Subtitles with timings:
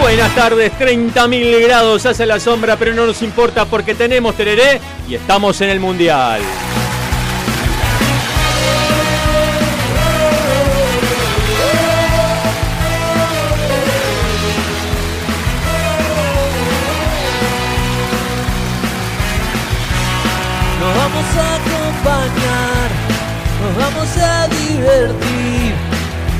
[0.00, 5.14] Buenas tardes, 30.000 grados hace la sombra, pero no nos importa porque tenemos tereré y
[5.14, 6.40] estamos en el Mundial.
[20.80, 22.90] Nos vamos a acompañar,
[23.60, 25.61] nos vamos a divertir.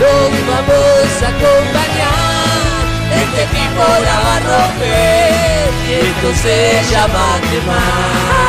[0.00, 2.84] Los vamos a acompañar,
[3.22, 8.40] este equipo la va a romper y esto se llama quemar.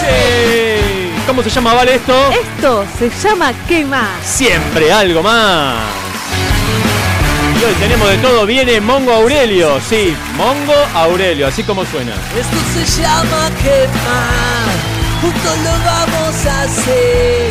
[0.00, 1.12] Sí.
[1.26, 2.30] ¿Cómo se llama, Vale, esto?
[2.30, 4.08] Esto se llama ¿Qué más?
[4.24, 5.76] Siempre algo más.
[7.60, 8.46] Y hoy tenemos de todo.
[8.46, 9.80] Viene Mongo Aurelio.
[9.86, 12.12] Sí, Mongo Aurelio, así como suena.
[12.38, 14.74] Esto se llama quemar,
[15.20, 17.50] juntos lo vamos a hacer,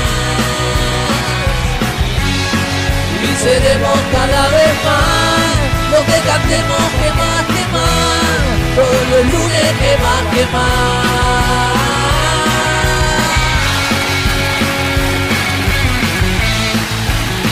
[3.23, 9.71] Y seremos cada vez más, lo que cantemos que más, que más, todos los lunes
[9.79, 11.21] que más, que más.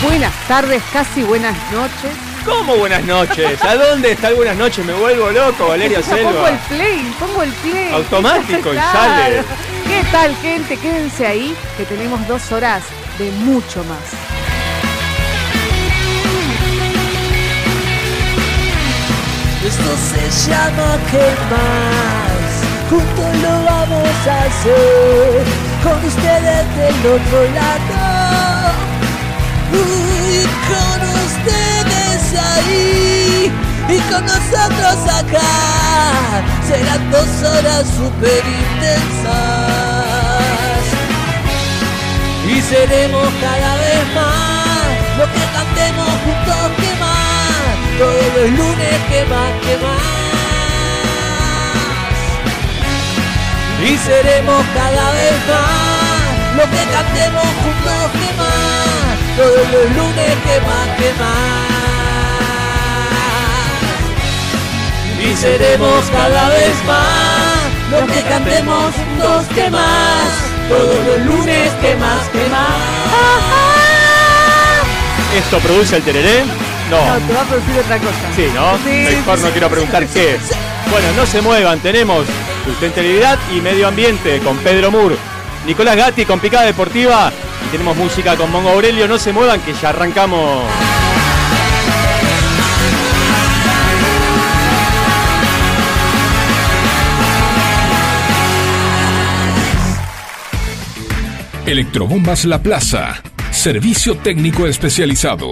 [0.04, 2.12] Buenas tardes, casi buenas noches.
[2.46, 3.62] ¿Cómo buenas noches?
[3.64, 4.86] ¿A dónde está el buenas noches?
[4.86, 6.50] Me vuelvo loco, Valeria Pongo Selva.
[6.50, 7.94] el play, pongo el play.
[7.94, 9.44] Automático y sale.
[9.88, 10.78] ¿Qué tal, gente?
[10.78, 12.84] Quédense ahí, que tenemos dos horas
[13.18, 14.39] de mucho más.
[19.70, 22.38] Esto se llama quemar,
[22.90, 25.44] juntos lo vamos a hacer,
[25.84, 28.02] con ustedes del otro lado,
[29.72, 29.78] y
[30.70, 32.22] con ustedes
[32.52, 33.52] ahí,
[33.90, 35.54] y con nosotros acá,
[36.68, 39.30] serán dos horas super intensas,
[42.48, 46.89] y seremos cada vez más, lo que cantemos juntos que más,
[48.00, 50.00] todos los lunes que más, que más.
[53.84, 60.56] Y seremos cada vez más, lo que cantemos juntos que más, todos los lunes que
[60.68, 61.68] más, que más.
[65.22, 67.60] Y seremos cada vez más,
[67.92, 70.30] lo que cantemos juntos que más,
[70.70, 72.80] todos los lunes que más, que más.
[75.36, 76.69] ¿Esto produce el tereré?
[76.90, 77.06] No.
[77.20, 78.34] No, te va a producir otra cosa.
[78.36, 78.78] Sí, ¿no?
[78.78, 80.38] Sí, Mejor sí, no sí, quiero preguntar sí, qué.
[80.44, 80.56] sí,
[80.92, 81.80] Bueno, no se muevan.
[81.80, 82.26] Tenemos
[82.66, 85.16] sustentabilidad y medio ambiente con Pedro Mur,
[85.68, 87.32] Nicolás Gatti con Picada Deportiva
[87.68, 89.08] y tenemos música con Mongo Aurelio.
[89.08, 90.64] No se muevan que ya arrancamos.
[101.66, 103.22] Electrobombas La Plaza.
[103.52, 105.52] Servicio técnico especializado.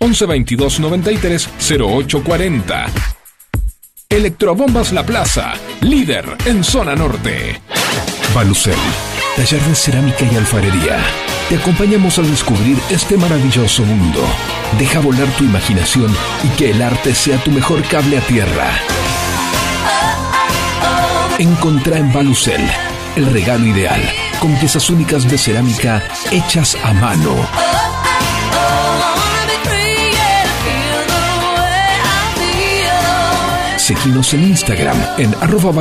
[0.00, 2.86] 1122 93 0840.
[4.08, 7.60] Electrobombas La Plaza, líder en zona norte.
[8.34, 8.76] Balucel,
[9.36, 10.98] taller de cerámica y alfarería.
[11.48, 14.20] Te acompañamos al descubrir este maravilloso mundo.
[14.78, 16.14] Deja volar tu imaginación
[16.44, 18.70] y que el arte sea tu mejor cable a tierra.
[21.38, 22.60] Encontrá en Balucel
[23.16, 24.00] el regalo ideal,
[24.40, 27.75] con piezas únicas de cerámica hechas a mano.
[33.86, 35.72] Seguinos en Instagram en arroba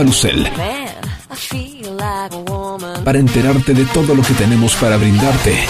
[3.03, 5.65] para enterarte de todo lo que tenemos para brindarte.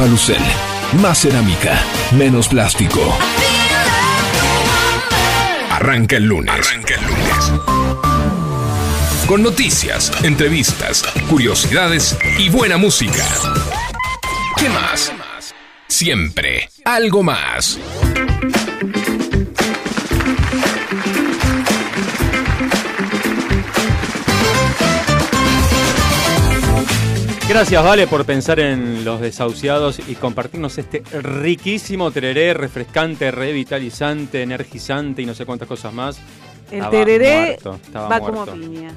[0.00, 0.40] Balucel,
[1.02, 1.78] más cerámica,
[2.12, 3.00] menos plástico.
[5.70, 6.50] Arranca el lunes.
[6.50, 7.52] Arranca el lunes.
[9.26, 13.22] Con noticias, entrevistas, curiosidades y buena música.
[14.56, 15.12] ¿Qué más?
[15.88, 17.78] Siempre algo más.
[27.52, 35.20] Gracias, Vale, por pensar en los desahuciados y compartirnos este riquísimo tereré, refrescante, revitalizante, energizante
[35.20, 36.18] y no sé cuántas cosas más.
[36.70, 38.26] El Estaba tereré muerto, va muerto.
[38.26, 38.92] como piña.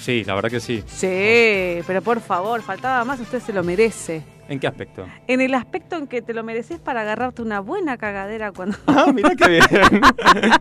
[0.00, 0.82] Sí, la verdad que sí.
[0.86, 4.22] Sí, pero por favor, faltaba más, usted se lo merece.
[4.48, 5.06] ¿En qué aspecto?
[5.26, 8.78] En el aspecto en que te lo mereces para agarrarte una buena cagadera cuando...
[8.86, 9.62] Ah, mira qué bien.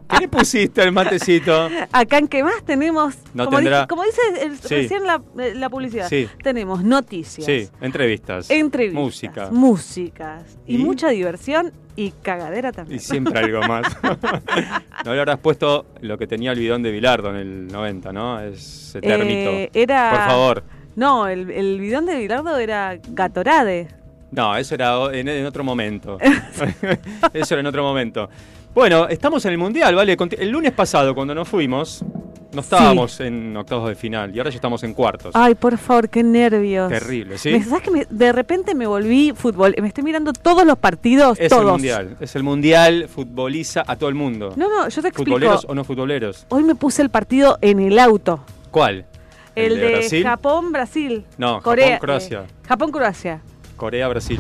[0.10, 1.70] ¿Qué le pusiste al matecito?
[1.94, 4.76] Acá en que más tenemos, No como, tendrá- dice, como dice el- Sí.
[4.76, 6.28] recién la, eh, la publicidad, Sí.
[6.44, 8.50] tenemos noticias, Sí, entrevistas.
[8.50, 9.50] entrevistas, Música.
[9.52, 10.78] músicas y, ¿Y?
[10.80, 13.00] mucha diversión y cagadera Y también.
[13.00, 13.86] siempre algo más.
[15.06, 18.40] no le habrás puesto lo que tenía el bidón de Bilardo en el 90, ¿no?
[18.42, 19.50] Es eternito.
[19.52, 20.10] Eh, era...
[20.12, 20.64] Por favor.
[20.98, 23.88] No, el, el bidón de Bilardo era Gatorade.
[24.32, 26.18] No, eso era en, en otro momento.
[27.34, 28.28] eso era en otro momento.
[28.74, 30.18] Bueno, estamos en el Mundial, ¿vale?
[30.40, 32.04] El lunes pasado, cuando nos fuimos,
[32.52, 35.36] no estábamos en octavos de final y ahora ya estamos en cuartos.
[35.36, 36.90] Ay, por favor, qué nervios.
[36.90, 37.62] Terrible, ¿sí?
[37.62, 39.76] ¿Sabes que me- de repente me volví fútbol?
[39.80, 41.62] Me estoy mirando todos los partidos, es todos.
[41.66, 42.18] el Mundial.
[42.20, 44.54] Es el Mundial, futboliza a todo el mundo.
[44.56, 45.30] No, no, yo te explico.
[45.38, 46.48] ¿Futboleros o no futboleros?
[46.50, 48.44] Hoy me puse el partido en el auto.
[48.72, 49.06] ¿Cuál?
[49.66, 50.24] El, de, Brasil?
[50.24, 51.26] Japón, Brasil.
[51.38, 52.40] No, Corea, Japón, Croacia.
[52.42, 53.42] eh, Japón, Croacia.
[53.76, 54.40] Corea, Brasil.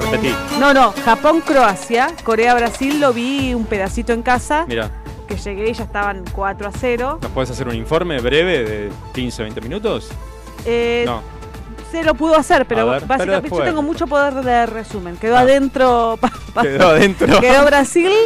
[0.00, 0.34] Repetí.
[0.58, 2.08] No, no, Japón, Croacia.
[2.24, 4.64] Corea, Brasil lo vi un pedacito en casa.
[4.68, 4.90] Mira,
[5.28, 7.18] Que llegué y ya estaban 4 a 0.
[7.22, 10.08] ¿nos puedes hacer un informe breve de 15 20 minutos?
[10.64, 11.22] Eh, No.
[11.92, 15.16] Se lo pudo hacer, pero ver, básicamente yo tengo mucho poder de resumen.
[15.16, 15.40] Quedó Ah.
[15.40, 16.16] adentro.
[16.20, 17.40] pa- pa- Quedó adentro.
[17.40, 18.12] Quedó Brasil.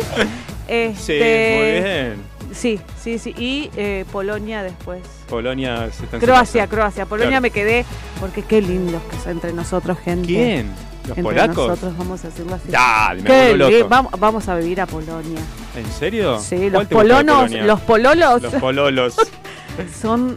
[0.66, 2.22] Sí, este, muy bien.
[2.54, 3.34] Sí, sí, sí.
[3.36, 5.00] Y eh, Polonia después.
[5.28, 6.66] Polonia se está en Croacia.
[6.66, 7.06] Croacia.
[7.06, 7.42] Polonia Claro.
[7.42, 7.84] me quedé
[8.20, 10.26] porque qué lindos que son entre nosotros, gente.
[10.28, 10.68] ¿Quién?
[11.08, 11.68] ¿Los Entre polacos?
[11.68, 12.70] nosotros vamos a decirlo así.
[12.70, 13.88] Dale, me loco.
[13.88, 15.40] vamos, vamos a vivir a Polonia.
[15.76, 16.38] ¿En serio?
[16.40, 19.14] Sí, ¿Cuál los polonos, los pololos Los pololos.
[20.00, 20.36] son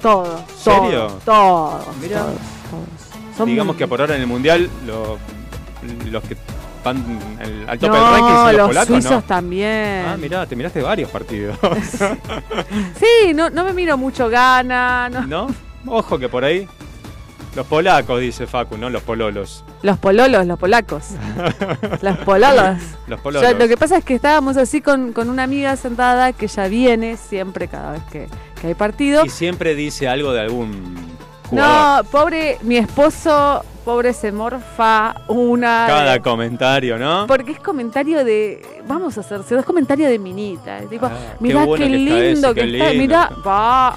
[0.00, 0.40] todos.
[0.58, 1.08] ¿Serio?
[1.24, 2.34] Todos, todos,
[3.36, 5.18] todos, Digamos que por ahora en el Mundial lo-
[6.10, 6.36] los que
[6.90, 9.22] al, al tope no, del ranking los, los polacos, suizos ¿no?
[9.22, 10.04] también.
[10.06, 11.58] Ah, mirá, te miraste varios partidos.
[12.98, 15.08] Sí, no, no me miro mucho gana.
[15.08, 15.26] no.
[15.26, 15.46] ¿No?
[15.86, 16.68] Ojo que por ahí.
[17.54, 19.64] Los polacos, dice Facu, no los pololos.
[19.82, 21.04] Los pololos, los polacos.
[22.02, 22.76] los pololos.
[23.06, 23.50] Los pololos.
[23.50, 26.68] Yo- lo que pasa es que estábamos así con, con una amiga sentada que ya
[26.68, 28.26] viene siempre cada vez que,
[28.60, 29.24] que hay partido.
[29.24, 30.96] Y siempre dice algo de algún
[31.46, 32.04] jugador.
[32.04, 35.84] No, pobre, mi esposo, pobre se morfa una.
[35.86, 37.26] Cada comentario, ¿no?
[37.26, 38.64] porque es comentario de.
[38.88, 40.78] Vamos a hacer, es comentario de minita.
[40.88, 42.90] Tipo, Ah, mirá qué, bueno que está lindo ese, que qué está.
[42.90, 43.02] lindo.
[43.02, 43.92] Mirá, va, ah.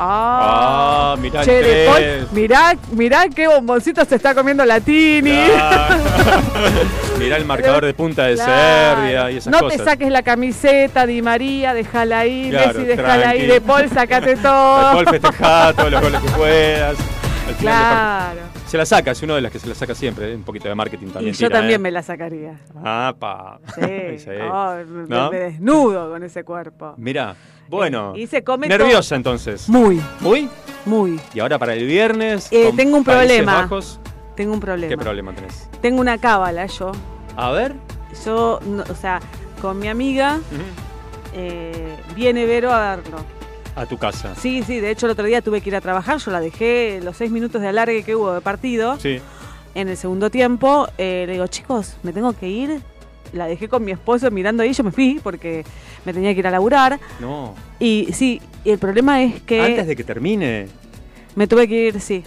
[1.13, 5.31] Ah, mirá Che, de Paul, mirá, mirá qué bomboncito se está comiendo la Tini.
[5.31, 5.95] Claro.
[7.19, 9.01] Mirá el marcador de punta de Claro.
[9.01, 9.77] Serbia y esas no cosas.
[9.79, 13.45] te saques la camiseta, Di María, déjala ahí, Claro, Messi, déjala ahí.
[13.45, 14.93] De Paul, sacate De todo.
[14.93, 16.95] Paul festejá todos los goles que puedas.
[17.49, 18.39] Al final Claro.
[18.67, 20.31] Se la saca, es uno de los que se la saca siempre.
[20.31, 20.35] ¿eh?
[20.35, 21.33] Un poquito de marketing Y también.
[21.33, 21.83] yo tira, también ¿eh?
[21.83, 22.59] me la sacaría.
[22.83, 23.59] Ah, pa.
[23.75, 23.81] Sí,
[24.19, 24.29] Sí.
[24.51, 25.31] oh, me- ¿No?
[25.31, 26.93] me desnudo con ese cuerpo.
[26.97, 27.35] Mirá,
[27.67, 28.13] bueno.
[28.15, 29.67] Y se come Nerviosa entonces.
[29.67, 30.47] Muy, ¿Muy?
[30.85, 31.19] muy.
[31.33, 32.47] Y ahora para el viernes.
[32.51, 33.61] Eh, tengo un problema.
[33.63, 33.99] Bajos,
[34.35, 34.89] Tengo un problema.
[34.89, 35.67] ¿Qué problema tenés?
[35.81, 36.91] Tengo una cábala yo.
[37.35, 37.73] A ver.
[38.25, 39.19] Yo, no- o sea,
[39.61, 40.39] con mi amiga
[41.33, 43.17] eh, viene Vero a verlo.
[43.79, 44.35] A tu casa.
[44.35, 46.99] Sí, sí, de hecho el otro día tuve que ir a trabajar, yo la dejé
[47.01, 48.97] los seis minutos de alargue que hubo de partido.
[48.99, 49.19] Sí.
[49.73, 52.81] En el segundo tiempo eh, le digo, chicos, me tengo que ir.
[53.31, 55.63] La dejé con mi esposo mirando ahí, yo me fui porque
[56.03, 56.99] me tenía que ir a laburar.
[57.21, 57.55] No.
[57.79, 60.67] Y sí, y el problema es que Antes de que termine.
[61.35, 62.25] me tuve que ir, sí,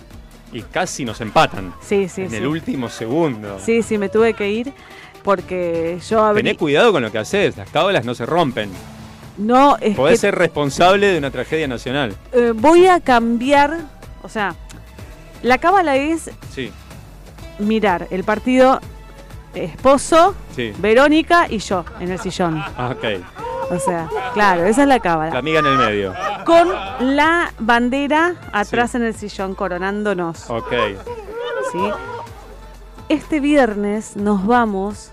[0.54, 1.74] Y casi nos empatan.
[1.82, 2.22] sí, sí.
[2.22, 2.36] en sí.
[2.36, 3.58] el último segundo.
[3.62, 4.72] Sí, sí, me tuve que ir
[5.22, 6.42] porque yo abrí...
[6.42, 7.58] Tené cuidado con lo que haces.
[7.58, 8.70] Las cábalas no se rompen.
[9.38, 12.14] No, es Podés que ser responsable de una tragedia nacional.
[12.32, 13.78] eh, voy a cambiar
[14.22, 14.54] O sea,
[15.42, 16.70] la cábala es Sí,
[17.58, 18.80] mirar el partido
[19.54, 20.72] esposo, sí.
[20.78, 22.62] Verónica y yo en el sillón.
[22.76, 23.04] Ah, ok.
[23.70, 25.32] O sea, claro, esa es la cábala.
[25.32, 26.14] La amiga en el medio.
[26.44, 26.68] Con
[27.16, 30.48] la bandera atrás en el sillón coronándonos.
[30.50, 30.72] Ok.
[31.72, 31.78] ¿sí?
[33.08, 35.10] Este viernes nos vamos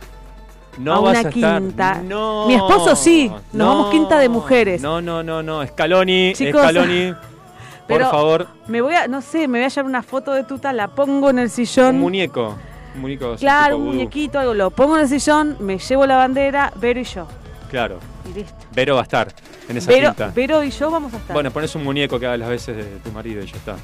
[0.77, 1.33] No A vas una a estar.
[1.61, 2.01] quinta.
[2.03, 2.47] No.
[2.47, 4.81] Mi esposo sí, nos vamos quinta de mujeres.
[4.81, 5.65] No, no, no, no.
[5.65, 7.11] Scaloni, Chicos, Scaloni.
[7.87, 10.43] Por pero- favor, Me voy a, no sé, me voy a llevar una foto de
[10.43, 11.95] tuta, la pongo en el sillón.
[11.95, 12.55] un muñeco.
[12.95, 16.71] Un muñeco claro, un muñequito, algo, lo pongo en el sillón, me llevo la bandera,
[16.75, 17.27] Vero y yo.
[17.69, 17.97] Claro.
[18.29, 18.53] Y listo.
[18.73, 19.27] Vero va a estar
[19.67, 20.31] en esa Vero, quinta.
[20.35, 21.33] Vero y yo vamos a estar.
[21.33, 23.75] Bueno, pones un muñeco que haga las veces de tu marido y ya está.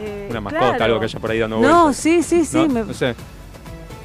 [0.00, 0.84] Eh, Una mascota, claro.
[0.84, 1.96] algo que haya por ahí dando No, vueltas.
[1.96, 2.56] sí, sí, sí.
[2.56, 2.68] ¿No?
[2.68, 3.14] me- No sé.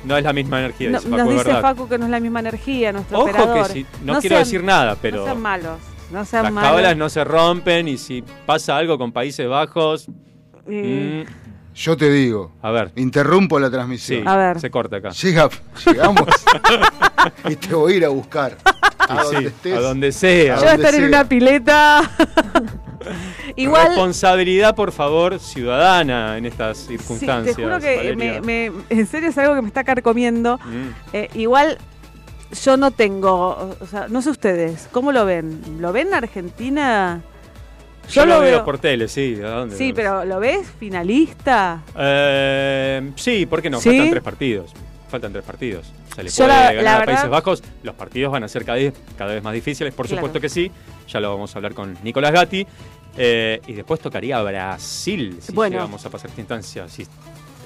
[0.08, 1.62] No es la misma energía, no- dice Facu, nos dice verdad.
[1.62, 3.68] Facu que no es la misma energía, nuestro Ojo operador.
[3.68, 5.80] que sí, no, No quiero sean- decir nada, pero No sean malos,
[6.12, 6.70] no sean las malos.
[6.70, 10.08] cábalas no se rompen y si pasa algo con Países Bajos,
[10.70, 11.34] Eh, mm,
[11.76, 14.28] Yo te digo, a ver, interrumpo la sí, transmisión.
[14.28, 14.60] A ver.
[14.60, 15.10] se corta acá.
[15.12, 15.48] Llega,
[15.86, 16.24] llegamos
[17.50, 18.58] y te voy a ir a buscar.
[18.98, 19.78] A Sí, donde estés.
[19.78, 20.56] a donde sea.
[20.56, 22.02] Yo voy a estar en una pileta.
[23.58, 27.56] Igual, Responsabilidad, por favor, ciudadana en estas sí, circunstancias.
[27.56, 30.58] te juro que me, me- en serio es algo que me está carcomiendo.
[30.64, 30.90] Mm.
[31.14, 31.78] Eh, igual
[32.64, 35.60] yo no tengo, o sea, no sé ustedes, ¿cómo lo ven?
[35.80, 37.22] ¿Lo ven Argentina?
[38.10, 39.38] Yo, lo veo por tele, sí.
[39.44, 39.76] ¿a dónde?
[39.76, 41.82] Sí, pero ¿lo ves finalista?
[41.98, 43.82] Eh, sí, ¿por qué no?
[43.82, 43.90] ¿Sí?
[43.90, 44.74] Faltan tres partidos.
[45.10, 45.92] Faltan tres partidos.
[46.16, 47.64] Se le Yo puede la- ganar la a verdad- Países Bajos.
[47.84, 50.20] Los partidos van a ser cada vez, cada vez más difíciles, por Claro.
[50.22, 50.72] supuesto que sí.
[51.10, 52.66] Ya lo vamos a hablar con Nicolás Gatti.
[53.18, 55.74] Eh, y después tocaría Brasil, si Bueno.
[55.78, 56.88] llegamos a pasar esta instancia.
[56.88, 57.04] Si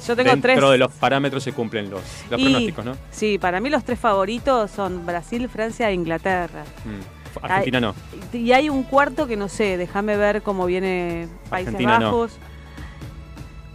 [0.08, 0.72] Yo tengo dentro tres.
[0.72, 2.98] de los parámetros se cumplen los, los Y- pronósticos, ¿no?
[3.12, 6.64] Sí, para mí los tres favoritos son Brasil, Francia e Inglaterra.
[6.86, 7.44] Mm.
[7.46, 7.96] Argentina no.
[8.34, 12.06] Y hay un cuarto que no sé, déjame ver cómo viene Países Argentina no.
[12.08, 12.32] Bajos.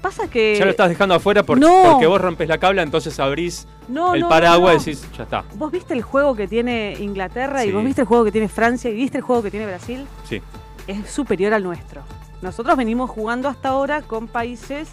[0.03, 0.57] Pasa que.
[0.59, 1.83] Ya lo estás dejando afuera por- No.
[1.93, 5.45] porque vos rompes la cabla, entonces abrís no, el paraguas y decís, ya está.
[5.55, 8.91] ¿Vos viste el juego que tiene Inglaterra y vos viste el juego que tiene Francia
[8.91, 10.07] y viste el juego que tiene Brasil?
[10.29, 10.41] Sí.
[10.87, 12.03] Es superior al nuestro.
[12.43, 14.89] Nosotros venimos jugando hasta ahora con países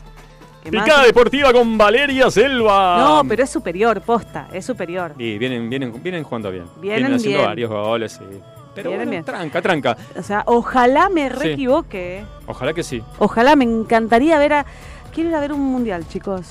[0.72, 2.98] más- Picada deportiva con Valeria Selva.
[2.98, 5.14] No, pero es superior, posta, es superior.
[5.18, 6.66] Y vienen, vienen, vienen jugando bien.
[6.82, 7.50] Vienen haciendo bien.
[7.50, 8.20] varios goles.
[8.22, 8.42] y-
[8.74, 9.24] Pero Vienen bueno, bien.
[9.26, 9.98] tranca, tranca.
[10.18, 11.36] O sea, ojalá me Sí.
[11.36, 12.20] re equivoque.
[12.20, 12.26] ¿eh?
[12.48, 13.04] Ojalá que sí.
[13.20, 14.66] Ojalá me encantaría ver a.
[15.14, 16.48] Quiero ir a ver un mundial, chicos.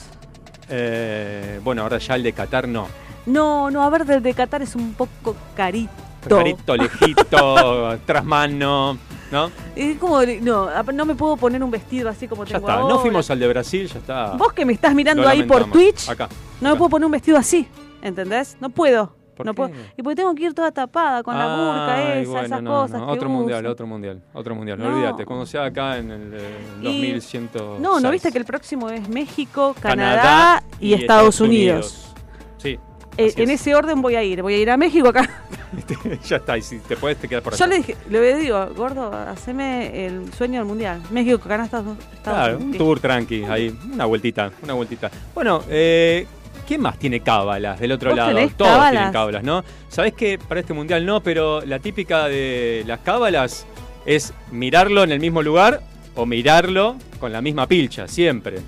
[0.69, 2.87] Eh, bueno, ahora ya el de Qatar no.
[3.27, 5.91] No, no, a ver, del de Qatar es un poco carito.
[6.29, 8.97] Carito, lejito, tras mano,
[9.33, 9.51] ¿no?
[9.75, 12.81] Es como, no, no me puedo poner un vestido así como Ya tengo está.
[12.83, 14.33] No fuimos al de Brasil, ya está.
[14.37, 15.85] Vos que me estás mirando Lo ahí por lamentamos.
[15.95, 16.29] Twitch, Acá.
[16.61, 16.79] no me acá.
[16.79, 17.67] puedo poner un vestido así,
[18.03, 18.57] ¿entendés?
[18.61, 19.17] No puedo.
[19.35, 19.57] ¿Por no qué?
[19.57, 19.71] puedo.
[19.97, 22.71] Y porque tengo que ir toda tapada con la burka Ay, esa, bueno, esas no,
[22.71, 23.01] cosas.
[23.01, 24.79] no, que Otro mundial, otro mundial, otro mundial.
[24.79, 24.89] No.
[24.95, 27.51] Olvídate, cuando sea acá en el eh, Y- 2100.
[27.81, 32.12] No, ¿no viste que el próximo es México, Canadá, y, Estados, Unidos?
[33.17, 33.61] Eh, en es.
[33.61, 34.43] ese orden voy a ir.
[34.43, 35.29] Voy a ir a México acá.
[36.25, 37.75] ya está, y si te puedes te quedas por Yo allá.
[37.75, 41.03] le dije, le digo, gordo, haceme el sueño del mundial.
[41.11, 42.79] México, Canadá, Estados, Estados Claro, un Unidos.
[42.79, 45.11] tour tranqui, ahí, una vueltita, una vueltita.
[45.35, 46.27] Bueno, eh,
[46.67, 48.33] ¿quién más tiene cábalas del otro ¿Vos lado?
[48.57, 48.91] Todos cábalas?
[48.93, 49.65] tienen cábalas, ¿no?
[49.89, 53.67] Sabés que para este mundial no, pero la típica de las cábalas
[54.07, 55.81] es mirarlo en el mismo lugar
[56.15, 58.59] o mirarlo con la misma pilcha, siempre.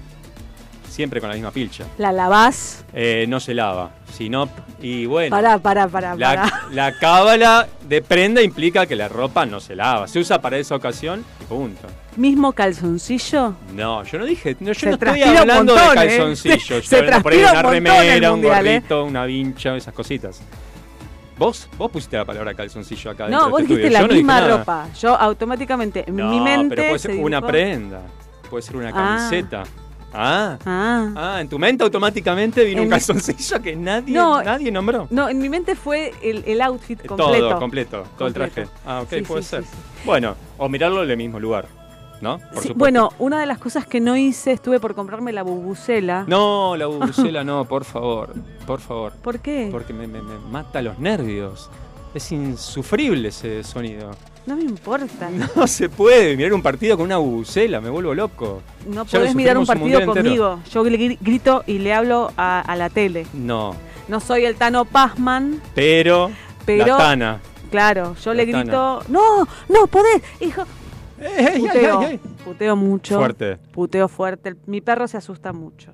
[0.94, 1.86] Siempre con la misma pilcha.
[1.98, 2.84] La lavás.
[2.92, 4.48] Eh, no se lava, si no,
[4.80, 5.34] y bueno.
[5.34, 6.16] Pará, pará, pará, pará.
[6.16, 10.56] La, la cábala de prenda implica que la ropa no se lava, se usa para
[10.56, 11.88] esa ocasión y punto.
[12.16, 13.54] Mismo calzoncillo.
[13.74, 16.06] No, yo no dije, no, yo Se no estoy hablando montón, de ¿eh?
[16.16, 16.62] calzoncillos.
[16.68, 18.48] Se- Yo se hablando por ahí una un remera, un ¿eh?
[18.48, 20.40] gorrito, una vincha, esas cositas.
[21.36, 24.22] Vos, vos pusiste la palabra calzoncillo acá No, vos este dijiste la Yo no dije
[24.22, 24.58] misma nada.
[24.58, 24.88] ropa.
[25.00, 26.76] Yo automáticamente, en No, mi mente.
[26.76, 28.00] pero puede se ser una dibujó- prenda,
[28.48, 28.92] puede ser una Ah.
[28.92, 29.62] camiseta.
[29.66, 29.80] Ah.
[30.14, 30.58] Ah.
[31.16, 34.42] Ah, en tu mente automáticamente vino En un mi- calzoncillo que nadie, No.
[34.42, 35.06] nadie nombró.
[35.10, 37.48] No, en mi mente fue el, el outfit completo.
[37.48, 38.66] Todo, completo, todo el traje.
[38.86, 39.64] Ah, ok, Sí, puede sí, ser.
[39.64, 39.70] sí.
[40.04, 41.66] Bueno, o mirarlo en el mismo lugar,
[42.20, 42.38] ¿no?
[42.54, 46.24] Por bueno, una de las cosas que no hice, estuve por comprarme la bubucela.
[46.28, 48.32] No, la bubucela no, por favor,
[48.66, 49.12] por favor.
[49.22, 49.68] ¿Por qué?
[49.72, 51.68] Porque me, me- me mata los nervios.
[52.14, 54.12] Es insufrible ese sonido.
[54.46, 55.30] No me importa.
[55.30, 58.62] No, No se puede mirar un partido con una bubucela, me vuelvo loco.
[58.88, 60.24] Ya lo podés mirar un partido mundial entero.
[60.24, 60.60] conmigo.
[60.70, 63.26] Yo gri- grito y le hablo a, a la tele.
[63.32, 63.74] No,
[64.08, 66.30] No soy el Tano Pazman, pero,
[66.66, 66.86] pero.
[66.86, 67.40] la Tana.
[67.70, 68.62] Claro, yo La le Tana.
[68.64, 69.02] grito.
[69.08, 69.48] ¡No!
[69.68, 70.22] ¡No podés!
[70.40, 70.64] Hijo.
[71.20, 72.00] Ey, ey, Puteo.
[72.44, 73.16] Puteo mucho.
[73.18, 73.56] Fuerte.
[73.72, 74.54] Puteo fuerte.
[74.66, 75.92] Mi perro se asusta mucho.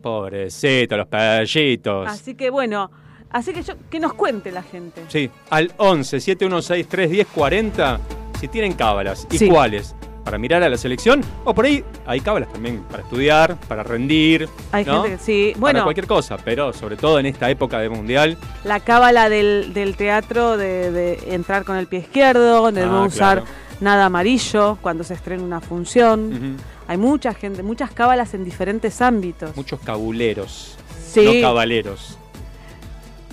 [0.00, 2.08] Pobrecito, los pedallitos.
[2.08, 2.90] Así que bueno,
[3.32, 5.02] así que yo, que nos cuente la gente.
[5.08, 8.00] Sí, al 11 716 310 40
[8.40, 9.26] si tienen cábalas.
[9.30, 9.48] ¿Y Sí.
[9.48, 9.94] cuáles?
[10.24, 14.48] para mirar a la selección, o por ahí hay cábalas también para estudiar, para rendir.
[14.70, 15.02] Hay ¿no?
[15.02, 15.48] gente que sí.
[15.54, 18.38] Para Bueno, cualquier cosa, pero sobre todo en esta época de mundial.
[18.62, 23.02] la cábala del, del teatro de, de entrar con el pie izquierdo, de Ah, no
[23.06, 23.52] usar claro.
[23.80, 26.56] nada amarillo cuando se estrena una función.
[26.86, 29.56] Hay mucha gente, muchas cábalas en diferentes ámbitos.
[29.56, 30.76] Muchos cabuleros.
[31.04, 31.24] Sí.
[31.24, 32.16] No cabaleros.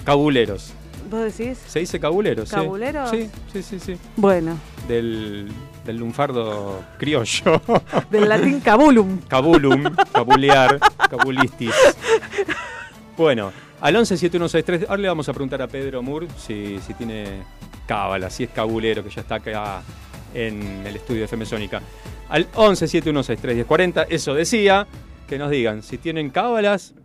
[0.09, 0.73] Cabuleros.
[1.11, 1.59] ¿Vos decís?
[1.67, 2.49] ¿Se dice cabuleros?
[2.49, 2.55] sí.
[2.55, 3.11] ¿Cabuleros?
[3.11, 3.95] Sí, sí, sí, sí.
[4.15, 5.47] Bueno, Del,
[5.85, 7.61] del lunfardo criollo.
[8.09, 9.19] del latín cabulum.
[9.27, 10.79] Cabulum, cabulear,
[11.11, 11.75] cabulistis.
[13.15, 13.51] Bueno,
[13.81, 17.43] al 117163, ahora le vamos a preguntar a Pedro Moore si, si tiene
[17.85, 19.83] cábala, si es cabulero, que ya está acá
[20.33, 21.83] en el estudio de FM Sónica.
[22.29, 24.87] Al 1171631040, eso decía,
[25.27, 26.95] que nos digan si tienen cábalas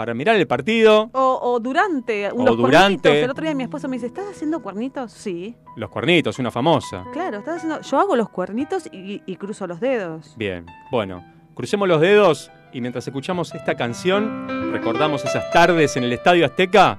[0.00, 2.80] para mirar el partido, O, o durante, unos durante.
[3.10, 3.12] cuernitos.
[3.12, 5.12] El otro día mi esposo me dice, ¿estás haciendo cuernitos?
[5.12, 5.54] Sí.
[5.76, 7.04] los cuernitos, una famosa.
[7.12, 7.82] Claro, estás haciendo.
[7.82, 10.32] Yo hago los cuernitos y, y cruzo los dedos.
[10.38, 11.22] Bien, bueno,
[11.54, 16.96] crucemos los dedos y mientras escuchamos esta canción, recordamos esas tardes en el Estadio Azteca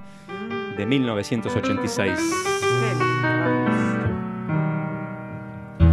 [0.76, 2.20] de 1986.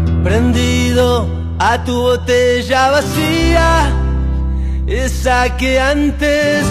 [0.06, 1.26] Qué prendido
[1.58, 3.92] a tu botella vacía,
[4.86, 6.64] esa que antes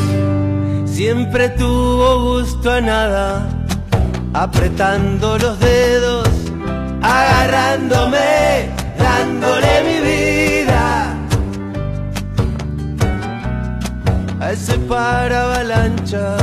[0.99, 3.49] siempre tuvo gusto a nada,
[4.35, 6.29] apretando los dedos,
[7.01, 11.15] agarrándome, dándole mi vida
[14.41, 16.43] a ese para avalanchas.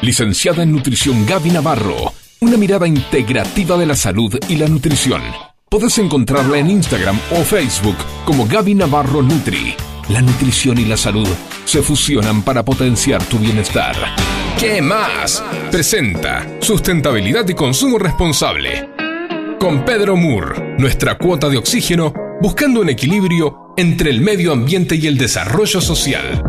[0.00, 2.12] Licenciada en Nutrición Gaby Navarro.
[2.40, 5.20] Una mirada integrativa de la salud y la nutrición.
[5.68, 9.74] Podés encontrarla en Instagram o Facebook como Gaby Navarro Nutri.
[10.08, 11.26] La nutrición y la salud
[11.64, 13.96] se fusionan para potenciar tu bienestar.
[14.58, 15.42] ¿Qué más?
[15.72, 18.88] Presenta Sustentabilidad y Consumo Responsable.
[19.58, 25.08] Con Pedro Moore, nuestra cuota de oxígeno, buscando un equilibrio entre el medio ambiente y
[25.08, 26.47] el desarrollo social.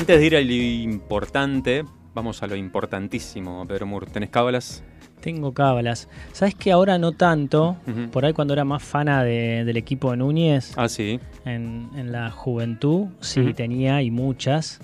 [0.00, 1.84] Antes de ir a lo importante,
[2.14, 4.06] vamos a lo importantísimo, Pedro Moore.
[4.06, 4.82] ¿Tenés cábalas?
[5.20, 6.08] Tengo cábalas.
[6.32, 7.76] ¿Sabes que ahora no tanto?
[8.10, 11.20] Por ahí cuando era más fana de- del equipo de Núñez, Ah, sí.
[11.44, 14.80] en, en la juventud, sí tenía y muchas.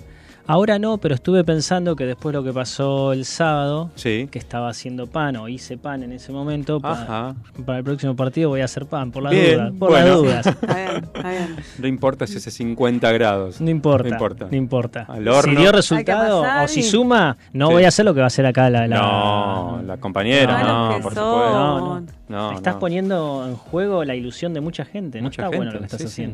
[0.47, 4.29] Ahora no, pero estuve pensando que después lo que pasó el sábado, Sí.
[4.31, 7.35] que estaba haciendo pan o hice pan en ese momento, pa- Ajá.
[7.65, 9.73] para el próximo partido voy a hacer pan, por las Bien, dudas.
[9.77, 10.07] Por bueno.
[10.07, 10.45] las dudas.
[10.61, 11.47] Está está.
[11.79, 13.59] No importa si hace 50 grados.
[13.59, 14.47] No importa, No importa.
[14.49, 15.05] no importa.
[15.09, 15.51] Al horno.
[15.53, 17.73] Si dio resultado pasar o si suma, no Sí.
[17.73, 18.87] voy a hacer lo que va a hacer acá la...
[18.87, 21.23] la- No, la compañera, no, por son.
[21.25, 21.49] supuesto.
[21.53, 22.05] No, no.
[22.29, 22.79] No, Estás no.
[22.79, 25.19] poniendo en juego la ilusión de mucha gente.
[25.19, 26.31] No Mucha está bueno gente, lo que estás sí, sí.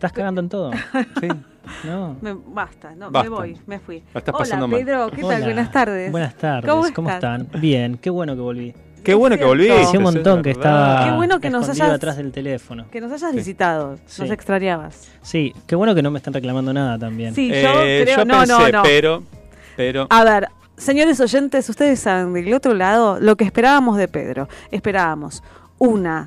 [0.00, 0.70] Estás cagando en todo.
[1.20, 1.28] Sí.
[1.84, 2.16] No.
[2.20, 3.22] Me- basta, no, Basta.
[3.30, 4.02] me voy, me fui.
[4.12, 4.80] Hola, pasando mal.
[4.80, 5.34] Pedro, ¿qué Hola.
[5.36, 5.44] tal?
[5.44, 6.10] Buenas tardes.
[6.10, 6.68] Buenas tardes.
[6.70, 7.40] ¿Cómo ¿Cómo, estás?
[7.42, 7.60] están?
[7.60, 8.74] Bien, qué bueno que volví.
[9.04, 9.80] Qué bueno que volviste.
[9.80, 12.86] Hacía un montón que estaba Qué bueno que nos hayas- atrás del teléfono.
[12.90, 13.36] Que nos hayas Sí.
[13.36, 14.22] visitado, Sí.
[14.22, 15.10] nos extrañabas.
[15.22, 17.34] Sí, qué bueno que no me están reclamando nada también.
[17.34, 18.82] Sí, Eh, yo creo, yo no, pensé, no, no.
[18.82, 19.22] pero,
[19.76, 24.48] pero, A ver, señores oyentes, ustedes saben del otro lado lo que esperábamos de Pedro.
[24.72, 25.44] Esperábamos
[25.78, 26.26] una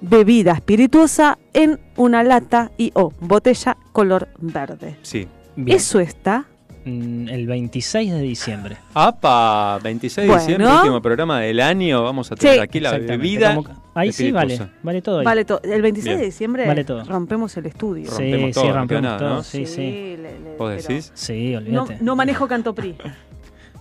[0.00, 4.96] bebida espirituosa en una lata y o botella color verde.
[5.02, 5.26] sí.
[5.58, 5.74] Bien.
[5.78, 6.44] Eso está.
[6.84, 8.76] Mm, El 26 de diciembre.
[8.92, 9.78] ¡Apa!
[9.82, 10.40] 26 de Bueno.
[10.42, 12.02] diciembre, último programa del año.
[12.04, 12.60] Vamos a tener Sí.
[12.60, 13.54] aquí la bebida.
[13.56, 15.24] como- Ahí sí vale, vale todo ahí.
[15.24, 15.60] Vale todo.
[15.64, 16.18] El 26 Bien.
[16.20, 17.02] de diciembre Vale todo.
[17.04, 18.04] rompemos el estudio.
[18.10, 19.28] Sí, rompemos sí, todo, no queda rompemos nada, todo.
[19.36, 19.42] ¿no?
[19.42, 19.80] Sí, sí.
[19.80, 21.10] le- le- ¿Vos decís?
[21.14, 21.98] Sí, No, olvídate.
[22.04, 22.94] no manejo canto PRI.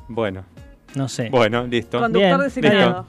[0.08, 0.45] Bueno,
[0.95, 1.30] No sé.
[1.30, 1.99] bueno, listo.
[1.99, 3.06] Conductor Bien, designado.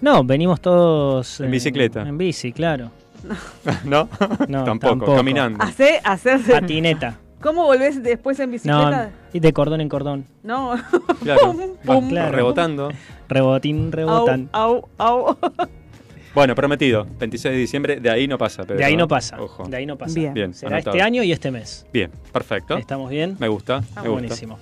[0.00, 1.40] No, venimos todos...
[1.40, 2.02] En bicicleta.
[2.02, 2.90] En bici, claro.
[3.84, 4.08] ¿No?
[4.48, 5.16] No, tampoco, tampoco.
[5.16, 5.62] caminando.
[5.62, 6.52] Hace, hacerse.
[6.52, 7.18] Patineta.
[7.40, 9.10] ¿Cómo volvés después en No, bicicleta?
[9.32, 10.24] y de cordón en cordón.
[10.42, 10.74] No.
[11.22, 12.08] Claro, Pum, va pum.
[12.08, 12.32] Claro.
[12.32, 12.88] rebotando.
[13.28, 14.48] Rebotín, rebotan.
[14.52, 15.36] Au, au, au.
[16.34, 18.62] Bueno, prometido, 26 de diciembre, de ahí no pasa.
[18.62, 19.40] Pedro, de ahí no pasa.
[19.40, 19.64] Ojo.
[19.68, 20.14] De ahí no pasa.
[20.14, 20.34] Bien.
[20.34, 20.96] Bien, Será anotado.
[20.96, 21.86] este año y este mes.
[21.92, 22.76] Bien, perfecto.
[22.76, 23.36] ¿Estamos bien?
[23.38, 24.10] Me gusta, Ah, me gusta.
[24.10, 24.58] buenísimo.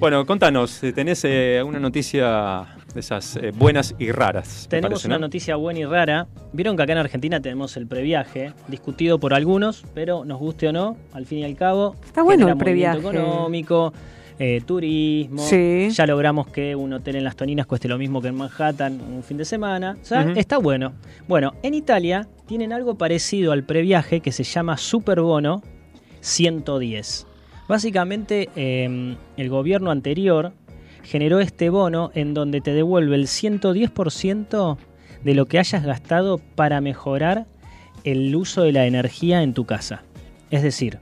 [0.00, 4.66] Bueno, contanos, eh, ¿tenés eh, alguna noticia de esas eh, buenas y raras?
[4.66, 5.26] Tenemos parece, una ¿no?
[5.26, 6.26] noticia buena y rara.
[6.54, 10.72] Vieron que acá en Argentina tenemos el previaje, discutido por algunos, pero nos guste o
[10.72, 11.96] no, al fin y al cabo.
[12.02, 12.98] Está bueno el previaje.
[12.98, 13.92] económico,
[14.38, 15.42] eh, turismo.
[15.42, 15.90] Sí.
[15.90, 19.22] Ya logramos que un hotel en las Toninas cueste lo mismo que en Manhattan un
[19.22, 19.98] fin de semana.
[20.00, 20.94] O sea, está bueno.
[21.28, 25.62] Bueno, en Italia tienen algo parecido al previaje que se llama Superbono
[26.22, 27.26] 110.
[27.70, 30.52] Básicamente, eh, el gobierno anterior
[31.04, 34.76] generó este bono en donde te devuelve el 110%
[35.22, 37.46] de lo que hayas gastado para mejorar
[38.02, 40.02] el uso de la energía en tu casa.
[40.50, 40.98] Es decir,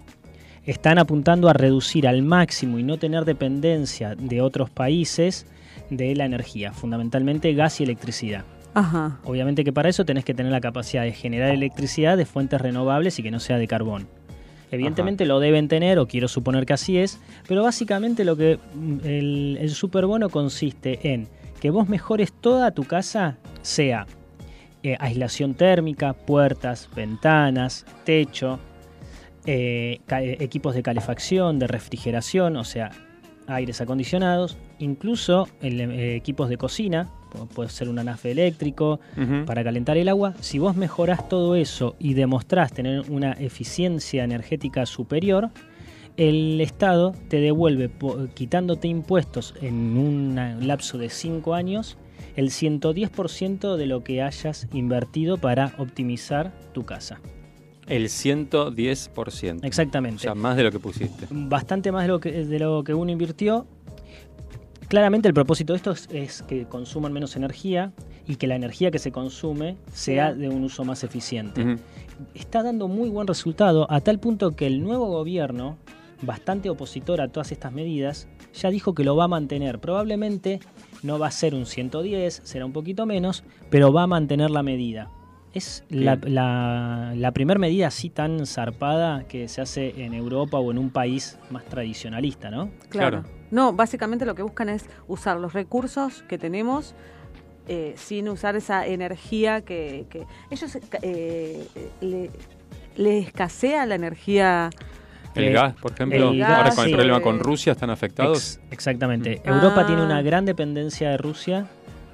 [0.66, 5.46] están apuntando a reducir al máximo y no tener dependencia de otros países
[5.88, 8.44] de la energía, fundamentalmente gas y electricidad.
[8.74, 9.20] Ajá.
[9.24, 13.18] Obviamente que para eso tenés que tener la capacidad de generar electricidad de fuentes renovables
[13.18, 14.17] y que no sea de carbón.
[14.70, 18.98] Evidentemente lo deben tener, o quiero suponer que así es, pero básicamente lo que mm,
[19.04, 21.28] el, el superbono consiste en
[21.61, 24.07] que vos mejores toda tu casa, sea
[24.83, 28.61] eh, aislación térmica, puertas, ventanas, techo,
[29.50, 32.90] eh, eh, equipos de calefacción, de refrigeración, o sea,
[33.46, 37.09] aires acondicionados, incluso el, eh, equipos de cocina,
[37.55, 39.01] puede ser un anafe eléctrico,
[39.47, 44.87] para calentar el agua, si vos mejorás todo eso y demostrás tener una eficiencia energética
[44.87, 45.51] superior,
[46.17, 47.91] el Estado te devuelve,
[48.35, 51.97] quitándote impuestos en un lapso de 5 años,
[52.35, 57.21] el 110% de lo que hayas invertido para optimizar tu casa.
[57.88, 59.64] El 110%.
[59.64, 60.17] Exactamente.
[60.17, 61.27] O sea, más de lo que pusiste.
[61.31, 63.67] bastante más de lo que, de lo que uno invirtió.
[64.88, 67.92] Claramente el propósito de esto es, es que consuman menos energía
[68.27, 71.77] y que la energía que se consume sea de un uso más eficiente.
[72.35, 75.77] Está dando muy buen resultado a tal punto que el nuevo gobierno,
[76.22, 79.79] bastante opositor a todas estas medidas, ya dijo que lo va a mantener.
[79.79, 80.61] Probablemente
[81.03, 84.62] no va a ser un 110, será un poquito menos, pero va a mantener la
[84.62, 85.11] medida.
[85.53, 90.70] Es la, la, la primera medida así tan zarpada que se hace en Europa o
[90.70, 92.70] en un país más tradicionalista, ¿no?
[92.88, 93.22] Claro.
[93.22, 93.38] Claro.
[93.51, 96.95] No, básicamente lo que buscan es usar los recursos que tenemos
[97.67, 101.67] eh, sin usar esa energía que, que- ellos eh,
[102.01, 102.31] le,
[102.97, 104.71] le escasea la energía.
[105.35, 106.29] El Eh, gas, por ejemplo.
[106.29, 106.95] Ahora con el sí.
[106.97, 108.57] problema con Rusia están afectados.
[108.57, 109.43] Ex- exactamente.
[109.45, 109.49] Mm.
[109.49, 109.87] Europa Ah.
[109.87, 111.67] tiene una gran dependencia de Rusia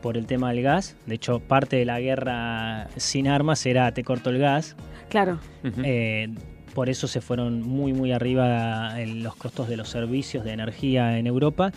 [0.03, 0.97] por el tema del gas.
[1.07, 4.77] De hecho, parte de la guerra sin armas era te corto el gas.
[5.09, 5.39] Claro.
[5.85, 6.35] Eh,
[6.75, 11.19] por eso se fueron muy, muy arriba en los costos de los servicios de energía
[11.19, 11.73] en Europa.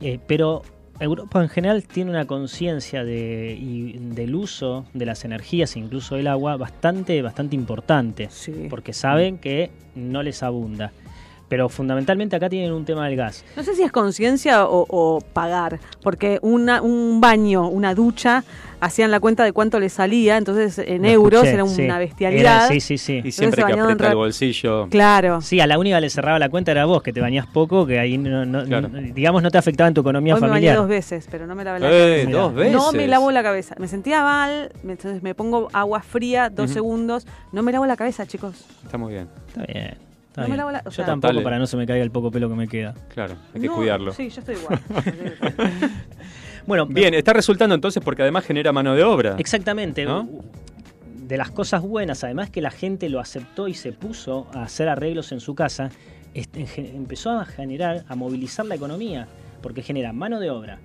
[0.00, 0.62] Eh, pero
[1.00, 6.26] Europa en general tiene una conciencia de, y- del uso de las energías, incluso del
[6.28, 8.28] agua, bastante, bastante importante.
[8.30, 8.66] Sí.
[8.70, 10.92] Porque saben que no les abunda.
[11.48, 13.44] Pero fundamentalmente acá tienen un tema del gas.
[13.56, 18.44] No sé si es conciencia o, o pagar, porque una, un baño, una ducha,
[18.80, 21.82] hacían la cuenta de cuánto le salía, entonces en Lo euros escuché, era sí.
[21.84, 22.40] una bestialidad.
[22.66, 23.22] Era- sí, sí, sí.
[23.24, 24.88] Y siempre que aprieta el bolsillo.
[24.90, 25.40] Claro.
[25.40, 27.86] Sí, a la única que le cerraba la cuenta era vos, que te bañás poco,
[27.86, 28.88] que ahí no, no- Claro.
[28.88, 30.76] no- digamos no te afectaba en tu economía Hoy me bañé familiar.
[30.76, 31.90] dos veces, pero no me lavé la Eh,
[32.24, 32.30] cabeza.
[32.38, 32.72] dos veces.
[32.74, 33.74] No me lavo la cabeza.
[33.78, 36.74] Me sentía mal, me- entonces me pongo agua fría, dos Ujú.
[36.74, 37.26] segundos.
[37.52, 38.66] No me lavo la cabeza, chicos.
[38.84, 39.28] Está muy bien.
[39.48, 40.07] Está bien.
[40.38, 40.56] Está No me bien.
[40.58, 41.42] lavo la- o Yo sea- tampoco Dale.
[41.44, 42.94] para no se me caiga el poco pelo que me queda.
[43.08, 44.12] Claro, hay que No, cuidarlo.
[44.12, 44.80] Sí, yo estoy igual.
[46.66, 49.36] Bueno, Bien, está resultando entonces porque además genera mano de obra.
[49.38, 50.04] Exactamente.
[50.04, 50.28] ¿No?
[51.16, 54.88] De las cosas buenas, además que la gente lo aceptó y se puso a hacer
[54.88, 55.90] arreglos en su casa,
[56.34, 59.28] este, empezó a generar, a movilizar la economía,
[59.62, 60.78] porque genera mano de obra,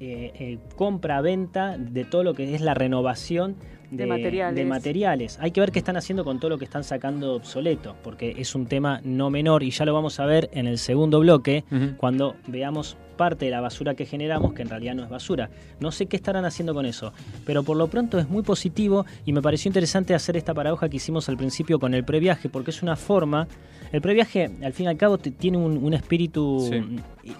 [0.00, 3.56] eh, eh, compra, venta de todo lo que es la renovación
[3.92, 4.54] De materiales.
[4.56, 5.38] de materiales.
[5.40, 8.54] Hay que ver qué están haciendo con todo lo que están sacando obsoleto, porque es
[8.54, 11.64] un tema no menor y ya lo vamos a ver en el segundo bloque
[11.98, 15.50] cuando veamos parte de la basura que generamos, que en realidad no es basura.
[15.80, 17.12] No sé qué estarán haciendo con eso,
[17.44, 20.96] pero por lo pronto es muy positivo y me pareció interesante hacer esta paradoja que
[20.96, 23.46] hicimos al principio con el previaje, porque es una forma,
[23.92, 26.82] el previaje al fin y al cabo tiene un, un espíritu Sí.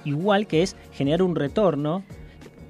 [0.04, 2.04] igual que es generar un retorno.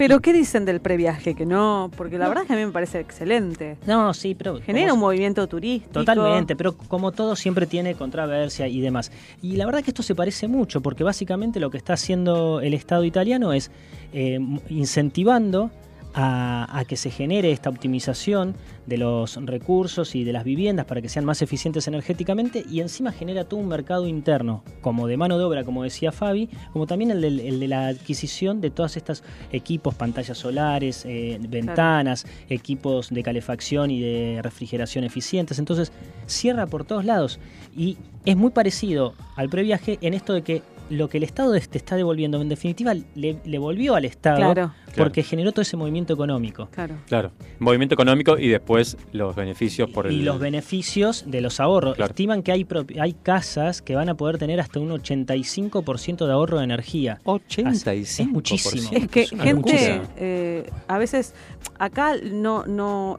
[0.03, 1.37] Pero ¿qué dicen del previaje?
[1.37, 3.77] Que no, porque la verdad es que a mí me parece excelente.
[3.87, 4.61] No, sí, pero...
[4.61, 5.93] Genera un movimiento turístico.
[5.93, 9.13] Totalmente, pero como todo siempre tiene controversia y demás.
[9.43, 12.75] Y la verdad que esto se parece mucho, porque básicamente lo que está haciendo el
[12.75, 13.71] Estado italiano es
[14.13, 15.71] eh, incentivando
[16.15, 18.55] a, a que se genere esta optimización
[18.87, 23.13] de los recursos y de las viviendas para que sean más eficientes energéticamente y encima
[23.13, 27.11] genera todo un mercado interno, como de mano de obra, como decía Fabi, como también
[27.11, 29.23] el, de la adquisición de todos estos
[29.53, 35.59] equipos, pantallas solares, eh, ventanas, equipos de calefacción y de refrigeración eficientes.
[35.59, 35.93] Entonces
[36.27, 37.39] cierra por todos lados
[37.77, 41.79] y es muy parecido al previaje en esto de que lo que el Estado te
[41.79, 44.75] está devolviendo, en definitiva, le, le volvió al Estado Claro.
[44.97, 46.69] porque generó todo ese movimiento económico.
[46.71, 46.97] Claro.
[47.07, 47.33] Claro.
[47.59, 50.13] Movimiento económico y después los beneficios por el.
[50.13, 51.97] Y los beneficios de los ahorros.
[51.97, 52.11] Claro.
[52.11, 52.67] Estiman que hay,
[53.01, 57.21] hay casas que van a poder tener hasta un 85% de ahorro de energía.
[57.25, 57.93] 85%.
[57.93, 58.91] Es muchísimo.
[58.93, 61.35] Es que gente, eh, a veces,
[61.79, 63.19] acá no, no,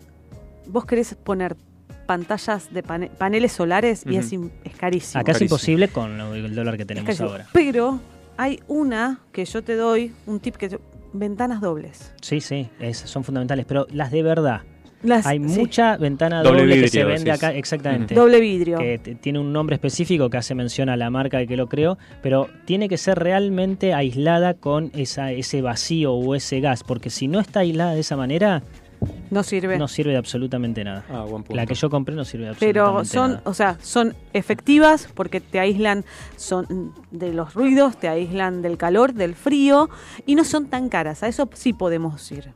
[0.67, 1.55] vos querés poner
[2.05, 4.19] pantallas de pane- paneles solares y Ujú.
[4.19, 5.21] es, im- es carísimo.
[5.21, 5.55] Acá es carísimo.
[5.55, 7.47] imposible con el dólar que tenemos ahora.
[7.53, 7.99] Pero
[8.37, 10.79] hay una que yo te doy, un tip que yo-
[11.13, 12.11] ventanas dobles.
[12.21, 14.61] Sí, sí, es- son fundamentales, pero las de verdad.
[15.03, 18.15] Las, Hay sí, mucha ventana Doble doble, que se vende acá, exactamente.
[18.15, 18.77] doble vidrio.
[18.77, 21.97] que tiene un nombre específico que hace mención a la marca de que lo creó,
[22.21, 27.27] pero tiene que ser realmente aislada con esa, ese vacío o ese gas, porque si
[27.27, 28.63] no está aislada de esa manera,
[29.31, 29.77] No sirve.
[29.77, 31.03] no sirve de absolutamente nada.
[31.09, 31.55] Ah, buen punto.
[31.55, 33.41] La que yo compré no sirve de absolutamente Pero son, nada.
[33.45, 39.13] o sea, son efectivas porque te aíslan son de los ruidos, te aíslan del calor,
[39.13, 39.89] del frío
[40.25, 41.23] y no son tan caras.
[41.23, 42.51] A eso sí podemos ir.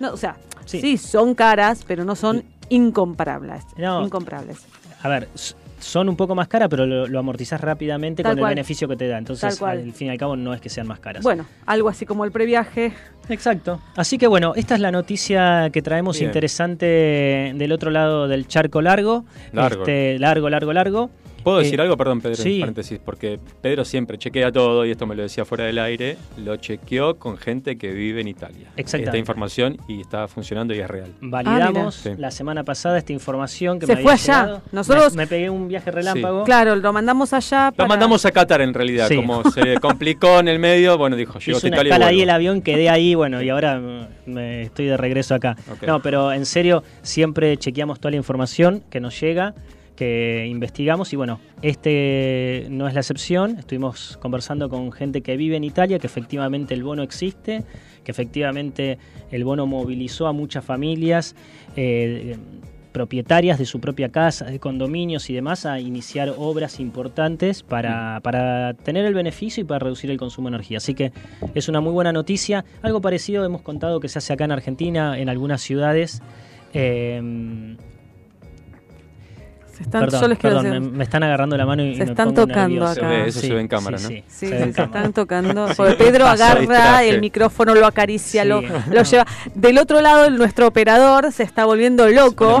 [0.00, 0.80] No, o sea, Sí.
[0.80, 3.64] sí, son caras, pero no son incomparables.
[3.76, 4.04] No.
[4.04, 4.58] Incomparables.
[5.02, 5.28] A ver,
[5.78, 8.52] son un poco más caras, pero lo, lo amortizás rápidamente Tal con cual.
[8.52, 9.18] el beneficio que te da.
[9.18, 11.22] Entonces, al fin y al cabo, no es que sean más caras.
[11.22, 12.92] Bueno, algo así como el previaje.
[13.28, 13.80] Exacto.
[13.96, 16.28] Así que bueno, esta es la noticia que traemos Bien.
[16.30, 19.24] interesante del otro lado del charco largo.
[19.52, 19.82] Largo.
[19.82, 21.10] Este, largo, largo, largo.
[21.46, 21.96] ¿Puedo Eh, decir algo?
[21.96, 22.54] Perdón, Pedro, sí.
[22.56, 26.16] en paréntesis, porque Pedro siempre chequea todo, y esto me lo decía fuera del aire,
[26.38, 28.66] lo chequeó con gente que vive en Italia.
[28.76, 29.10] Exactamente.
[29.10, 31.12] Esta información y está funcionando y es real.
[31.20, 34.42] Validamos Ah, la semana pasada esta información que Se me fue había allá.
[34.42, 34.62] llegado.
[34.72, 36.42] Nosotros- me, me pegué un viaje relámpago.
[36.42, 37.66] Claro, lo mandamos allá.
[37.70, 39.14] Lo para- mandamos a Qatar en realidad, Sí.
[39.14, 42.06] como se complicó en el medio, bueno, dijo, llego a Hice una Italia y escala
[42.08, 43.80] ahí el avión, quedé ahí, bueno, y ahora
[44.26, 45.56] me estoy de regreso acá.
[45.86, 49.54] No, pero en serio, siempre chequeamos toda la información que nos llega,
[49.96, 53.58] que investigamos, y bueno, este no es la excepción.
[53.58, 57.64] Estuvimos conversando con gente que vive en Italia, que efectivamente el bono existe,
[58.04, 58.98] que efectivamente
[59.30, 61.34] el bono movilizó a muchas familias.
[61.76, 62.36] eh,
[62.96, 68.72] propietarias de su propia casa, de condominios y demás, a iniciar obras importantes para, para
[68.72, 70.78] tener el beneficio y para reducir el consumo de energía.
[70.78, 71.12] Así que
[71.54, 72.64] es una muy buena noticia.
[72.80, 76.22] Algo parecido hemos contado que se hace acá en Argentina, en algunas ciudades.
[76.72, 77.76] Eh,
[79.76, 81.96] Se están, Perdón, yo les quiero perdón, me, decir- me están agarrando la mano y
[81.96, 82.94] Se me están pongo tocando nervioso.
[82.94, 83.08] Se acá.
[83.10, 84.08] ve, eso se ve en cámara, sí, ¿no?
[84.08, 84.98] Sí, Sí, se sí, en se cámara.
[85.00, 85.66] están tocando.
[85.76, 88.48] Porque Pedro agarra el micrófono, lo acaricia, Sí.
[88.48, 89.26] lo, lo lleva.
[89.54, 92.56] Del otro lado, nuestro operador se está volviendo loco.
[92.56, 92.60] O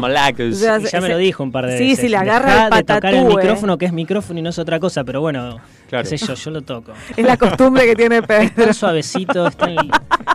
[0.52, 2.00] sea, ya me se- lo dijo un par de Sí, veces.
[2.00, 4.58] sí, le agarra Dejá el de tocar el micrófono, que es micrófono y no es
[4.58, 6.08] otra cosa, pero bueno, Claro.
[6.08, 6.92] qué sé yo, yo lo toco.
[7.16, 8.64] Es la costumbre que tiene Pedro.
[8.66, 9.76] Tan suavecito, es, tan-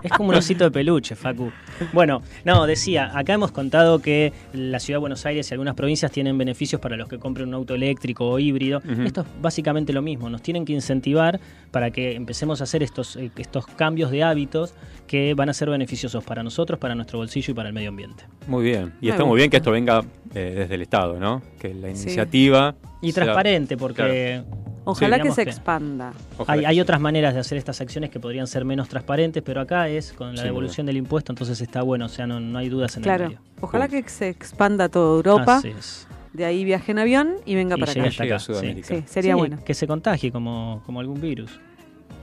[0.01, 1.51] es como un osito de peluche, Facu.
[1.93, 6.11] Bueno, no, decía, acá hemos contado que la ciudad de Buenos Aires y algunas provincias
[6.11, 8.81] tienen beneficios para los que compren un auto eléctrico o híbrido.
[9.05, 11.39] Esto es básicamente lo mismo, nos tienen que incentivar
[11.71, 14.73] para que empecemos a hacer estos, eh, estos cambios de hábitos
[15.07, 18.23] que van a ser beneficiosos para nosotros, para nuestro bolsillo y para el medio ambiente.
[18.47, 18.93] Muy bien.
[19.01, 20.03] Y Me está muy bien que esto venga
[20.33, 21.41] eh, desde el Estado, ¿no?
[21.59, 22.03] Que la Sí.
[22.03, 22.75] iniciativa.
[23.01, 24.43] Y sea- transparente, porque
[24.83, 26.11] Ojalá que se expanda.
[26.47, 26.81] Hay, hay sí.
[26.81, 30.35] otras maneras de hacer estas acciones que podrían ser menos transparentes, pero acá es con
[30.35, 33.03] la devolución del impuesto, entonces está bueno, o sea, no, no hay dudas en el
[33.03, 33.25] Claro.
[33.25, 33.39] medio.
[33.59, 35.57] Ojalá que se expanda a toda Europa.
[35.57, 36.07] Así es.
[36.33, 38.03] De ahí viaje en avión y venga Y para acá.
[38.03, 38.87] hasta Llega a acá, Sudamérica.
[38.87, 39.59] Sí, sería Sí, bueno.
[39.65, 41.51] Que se contagie como, como algún virus.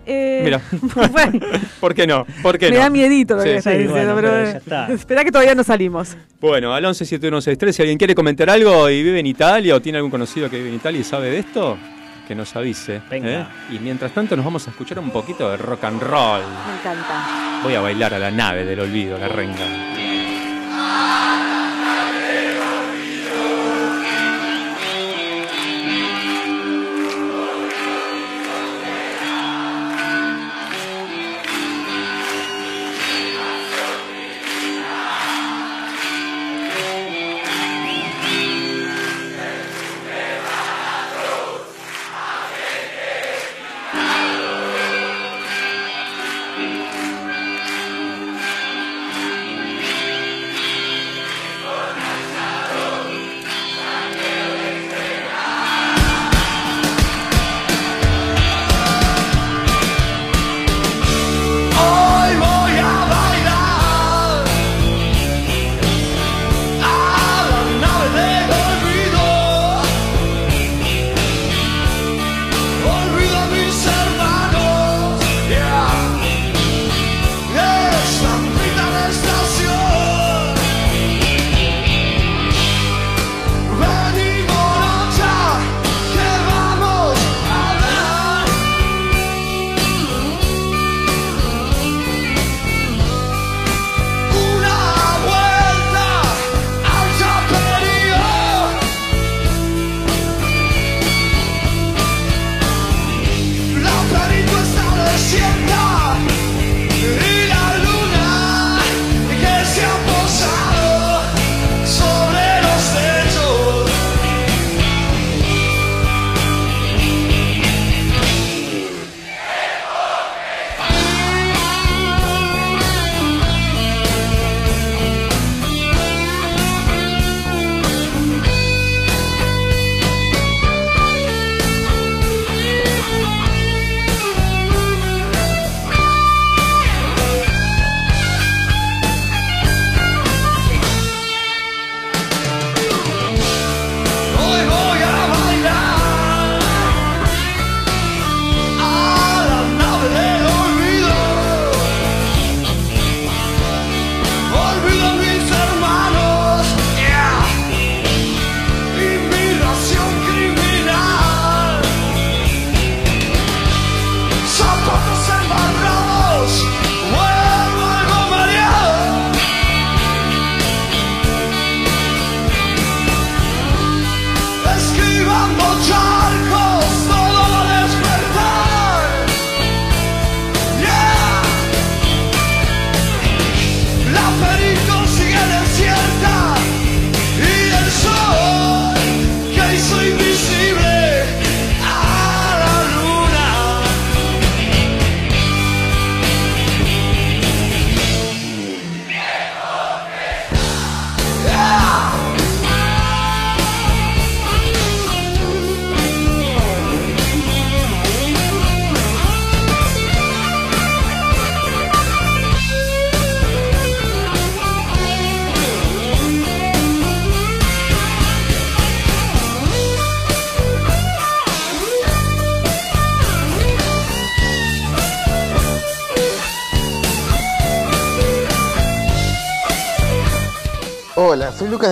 [0.07, 0.63] Eh, Mira.
[1.13, 1.39] bueno,
[1.81, 2.25] ¿Por qué no?
[2.43, 2.83] ¿Por qué me no?
[2.83, 4.93] da miedito lo Sí, que está sí, diciendo, bueno, pero, pero ya está.
[4.93, 6.17] espera que todavía no salimos.
[6.41, 10.11] Bueno, al 117163, si alguien quiere comentar algo y vive en Italia o tiene algún
[10.11, 11.77] conocido que vive en Italia y sabe de esto,
[12.27, 13.03] que nos avise.
[13.11, 13.29] Venga.
[13.71, 13.75] ¿eh?
[13.75, 16.41] Y mientras tanto nos vamos a escuchar un poquito de rock and roll.
[16.41, 17.61] Me encanta.
[17.63, 19.67] Voy a bailar a la nave del olvido, la renga.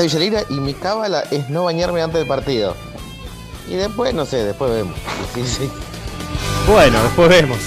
[0.07, 2.77] Villalina y mi cábala es no bañarme antes del partido.
[3.69, 4.95] Y después, no sé, después vemos.
[5.35, 5.71] Sí, sí.
[6.67, 7.59] Bueno, después vemos.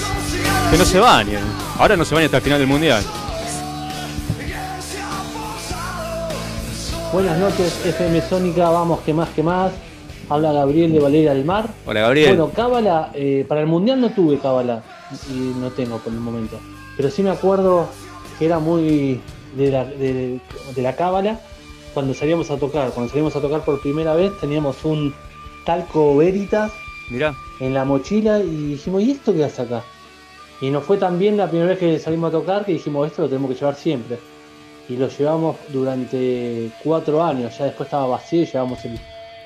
[0.72, 1.44] Que no se bañen.
[1.78, 3.04] Ahora no se bañan hasta el final del mundial.
[7.12, 9.72] Buenas noches, FM Sónica, vamos que más que más.
[10.30, 11.70] Habla Gabriel de Valeria del Mar.
[11.86, 12.38] Hola, Gabriel.
[12.38, 14.82] Bueno, cábala, eh, para el mundial no tuve cábala
[15.30, 16.58] y no tengo por el momento.
[16.96, 17.90] Pero sí me acuerdo
[18.38, 19.22] que era muy
[19.56, 20.40] de la, de,
[20.76, 21.40] de la cábala
[21.94, 22.92] cuando salíamos a tocar.
[22.92, 25.14] Cuando salíamos a tocar por primera vez teníamos un
[25.66, 26.72] talco Veritas
[27.10, 27.36] Mirá.
[27.60, 29.84] en la mochila y dijimos, ¿y esto qué hace acá?
[30.62, 33.24] Y nos fue tan bien la primera vez que salimos a tocar que dijimos, esto
[33.24, 34.20] lo tenemos que llevar siempre.
[34.90, 39.00] Y lo llevamos durante cuatro años, ya después estaba vacío y llevamos el,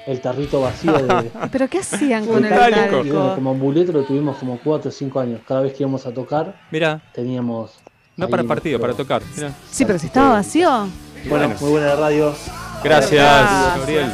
[0.08, 1.32] el tarrito vacío de...
[1.52, 3.04] ¿Pero qué hacían con el talco.
[3.04, 3.36] y bueno, talco?
[3.36, 5.42] como amuleto lo tuvimos como cuatro o cinco años.
[5.46, 7.02] Cada vez que íbamos a tocar Mirá.
[7.14, 7.74] teníamos...
[8.16, 9.22] No para partido, para tocar.
[9.36, 9.54] Mirá.
[9.70, 10.88] Sí, pero si estaba vacío.
[11.26, 11.60] Bueno, Bueno.
[11.62, 12.36] muy buena la radio.
[12.84, 13.78] Gracias, Gracias.
[13.78, 14.12] Gabriel.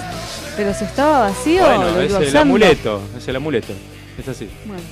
[0.58, 2.40] Pero si estaba vacío, Bueno, lo es el usando.
[2.42, 3.02] amuleto.
[3.18, 3.74] Es el amuleto.
[4.18, 4.50] Es así.
[4.66, 4.84] Bueno.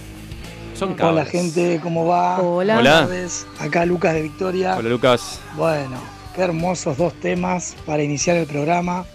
[0.77, 1.29] Son Hola cabras.
[1.29, 2.39] gente, ¿cómo va?
[2.39, 2.77] Hola.
[2.77, 2.91] Hola.
[2.91, 3.47] Buenas tardes.
[3.59, 4.75] Acá Lucas de Victoria.
[4.77, 5.39] Hola, Lucas.
[5.55, 5.97] Bueno,
[6.35, 9.05] qué hermosos dos temas para iniciar el programa.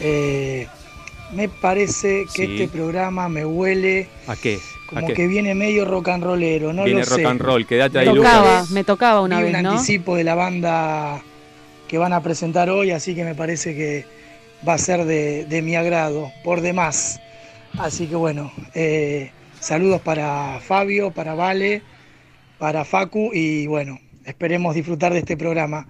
[0.00, 0.66] Eh,
[1.32, 2.62] me parece que Sí.
[2.62, 4.60] este programa me huele ¿A qué?
[4.86, 5.14] ¿A como qué?
[5.14, 7.26] que viene medio rock and rollero, no Viene lo rock sé.
[7.26, 7.66] and roll.
[7.66, 8.32] Quédate ahí, Me Lucas.
[8.32, 9.70] tocaba, me tocaba una Vi vez, un ¿no?
[9.72, 11.22] anticipo de la banda
[11.88, 14.04] que van a presentar hoy, así que me parece que
[14.66, 17.20] va a ser de, mi agrado, por demás.
[17.78, 19.30] Así que bueno, eh,
[19.60, 21.82] saludos para Fabio, para Vale,
[22.58, 25.86] para Facu y bueno, esperemos disfrutar de este programa.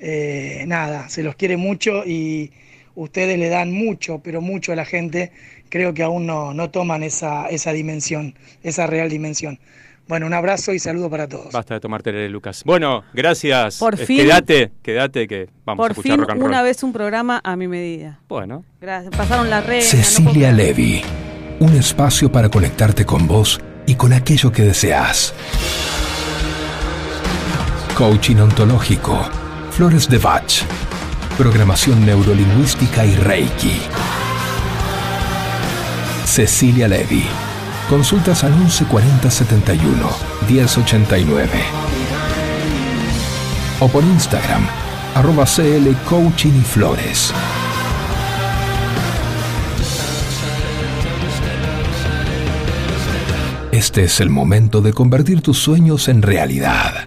[0.00, 2.52] Eh, nada, se los quiere mucho y
[2.94, 5.32] ustedes le dan mucho, pero mucho a la gente.
[5.68, 9.58] Creo que aún no, no toman esa, esa dimensión, esa real dimensión.
[10.08, 11.52] Bueno, un abrazo y saludo para todos.
[11.52, 12.62] Basta de tomarte Lucas.
[12.64, 13.76] Bueno, gracias.
[13.78, 14.16] Por Eh, fin.
[14.18, 16.64] Quédate, quédate que vamos a Por escuchar fin, rock and una roll.
[16.66, 18.18] vez un programa a mi medida.
[18.28, 19.14] Bueno, Gracias.
[19.14, 19.82] Pasaron la red.
[19.82, 21.02] Cecilia Levy,
[21.60, 25.34] un espacio para conectarte con vos y con aquello que deseas.
[27.96, 29.18] Coaching ontológico,
[29.72, 30.62] flores de Bach,
[31.36, 33.80] programación neurolingüística y Reiki.
[36.24, 37.24] Cecilia Levy.
[37.88, 40.10] Consultas al 1140 71
[40.46, 41.50] 1089.
[43.80, 44.66] O por Instagram,
[45.14, 47.32] arroba CL Coaching y Flores.
[53.72, 57.06] Este es el momento de convertir tus sueños en realidad.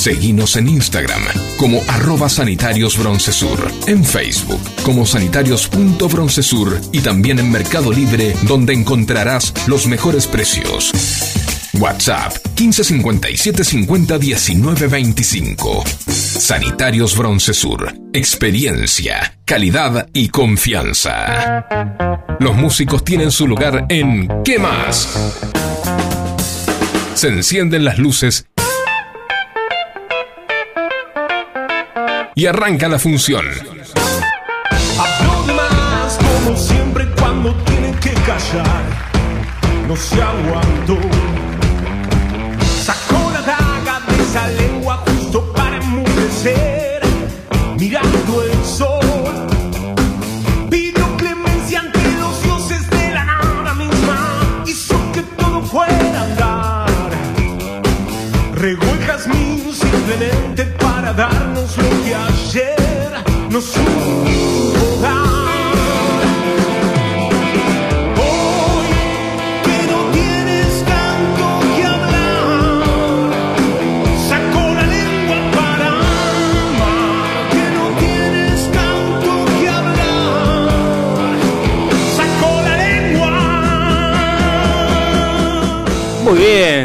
[0.00, 1.20] Seguinos en Instagram
[1.58, 9.52] como arroba sanitarios broncesur, en Facebook como sanitarios.broncesur y también en Mercado Libre donde encontrarás
[9.66, 10.90] los mejores precios.
[11.74, 15.84] WhatsApp 1557 50 19 25.
[16.06, 17.92] Sanitarios Broncesur.
[18.14, 21.66] Experiencia, calidad y confianza.
[22.40, 25.36] Los músicos tienen su lugar en ¿Qué más?
[27.14, 28.46] Se encienden las luces
[32.40, 33.44] y arranca la función.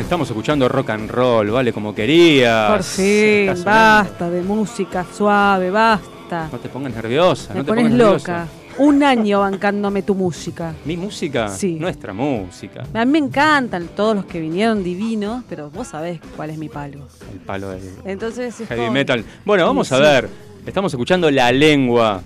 [0.05, 1.73] Estamos escuchando rock and roll, ¿vale?
[1.73, 2.71] Como querías.
[2.71, 6.14] Por fin, basta de música suave, basta.
[6.29, 7.53] No te pongas nerviosa.
[7.53, 8.31] Me no te pones pongas loca.
[8.33, 8.47] nerviosa.
[8.77, 10.73] un año bancándome tu música.
[10.85, 11.47] ¿Mi música?
[11.49, 11.75] Sí.
[11.79, 12.83] Nuestra música.
[12.93, 16.67] A mí me encantan todos los que vinieron divinos, pero vos sabés cuál es mi
[16.67, 17.07] palo.
[17.31, 19.23] El palo del Entonces es heavy como- metal.
[19.45, 20.01] Bueno, vamos a Sí.
[20.01, 20.29] ver.
[20.65, 22.21] Estamos escuchando La Lengua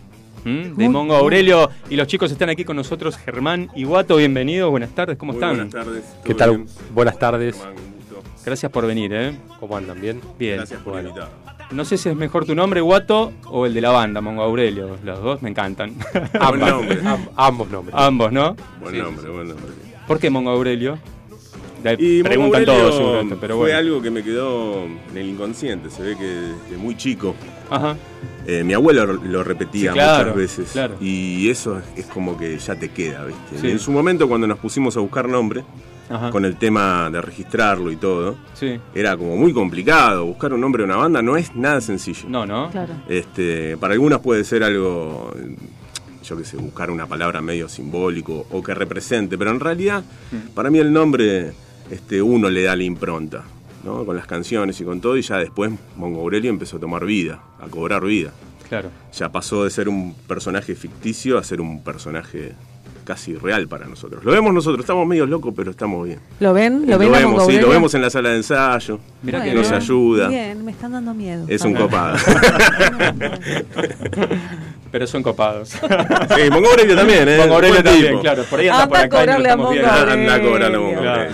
[0.45, 1.69] de Mongo Aurelio.
[1.89, 4.15] Y los chicos están aquí con nosotros, Germán y Guato.
[4.15, 5.55] Bienvenidos, buenas tardes, ¿cómo Muy están?
[5.57, 6.49] buenas tardes, ¿Qué ¿todo tal?
[6.57, 6.69] bien?
[6.95, 7.55] Buenas tardes.
[7.57, 8.23] Germán, un gusto.
[8.45, 9.35] Gracias por venir, ¿eh?
[9.59, 9.99] ¿Cómo andan?
[9.99, 10.21] ¿Bien?
[10.39, 10.55] Bien.
[10.57, 11.09] Gracias por Bueno.
[11.09, 11.48] invitar.
[11.71, 14.97] No sé si es mejor tu nombre, Guato, o el de la banda, Mongo Aurelio.
[15.03, 15.93] Los dos me encantan.
[16.13, 16.69] Buen Ambas.
[16.71, 16.99] nombre.
[17.05, 17.95] Am- ambos nombres.
[17.97, 18.55] Ambos, ¿no?
[18.81, 19.67] Buen Sí, nombre, buen nombre.
[20.07, 20.97] ¿Por qué Mongo Aurelio?
[21.83, 23.77] De- Y preguntan Mongo todos, seguro, pero fue bueno.
[23.77, 25.89] algo que me quedó en el inconsciente.
[25.91, 27.35] Se ve que desde muy chico.
[27.69, 27.95] Ajá.
[28.47, 30.71] eh, mi abuelo lo repetía Sí, claro, muchas veces.
[30.71, 30.95] claro.
[30.99, 33.59] Y eso es como que ya te queda, ¿viste?
[33.61, 33.69] Sí.
[33.69, 35.63] En su momento, cuando nos pusimos a buscar nombre,
[36.09, 36.31] Ajá.
[36.31, 38.79] con el tema de registrarlo y todo, Sí.
[38.95, 40.25] era como muy complicado.
[40.25, 42.27] Buscar un nombre de una banda no es nada sencillo.
[42.27, 42.69] No, ¿no?
[42.71, 42.93] Claro.
[43.07, 45.33] Este, para algunas puede ser algo,
[46.23, 50.49] yo qué sé, buscar una palabra medio simbólico o que represente, pero en realidad, Mm.
[50.55, 51.53] para mí el nombre,
[51.91, 53.43] este, uno le da la impronta,
[53.83, 54.05] ¿no?
[54.05, 57.39] Con las canciones y con todo, y ya después Mongo Aurelio empezó a tomar vida,
[57.61, 58.31] a cobrar vida.
[58.67, 58.89] Claro.
[59.17, 62.53] Ya pasó de ser un personaje ficticio a ser un personaje
[63.09, 64.23] casi real para nosotros.
[64.23, 66.19] Lo vemos nosotros, estamos medio locos, pero estamos bien.
[66.39, 66.83] ¿Lo ven?
[66.85, 69.63] ¿Lo, ven a vemos, sí, lo vemos en la sala de ensayo, Mirá que Bueno,
[69.63, 70.27] nos ayuda.
[70.27, 71.43] Bien, me están dando miedo.
[71.47, 72.17] Es un copado.
[74.91, 75.69] Pero son copados.
[75.69, 75.79] Sí,
[76.51, 77.37] Mongo Aurelio también, ¿eh?
[77.39, 78.21] Mongo Aurelio también, tipo.
[78.21, 78.43] claro.
[78.43, 79.65] Por ahí anda, Anda por acá y no estamos.
[79.65, 79.89] Aurelio.
[79.89, 81.31] Anda a cobrarle a Mongo Claro.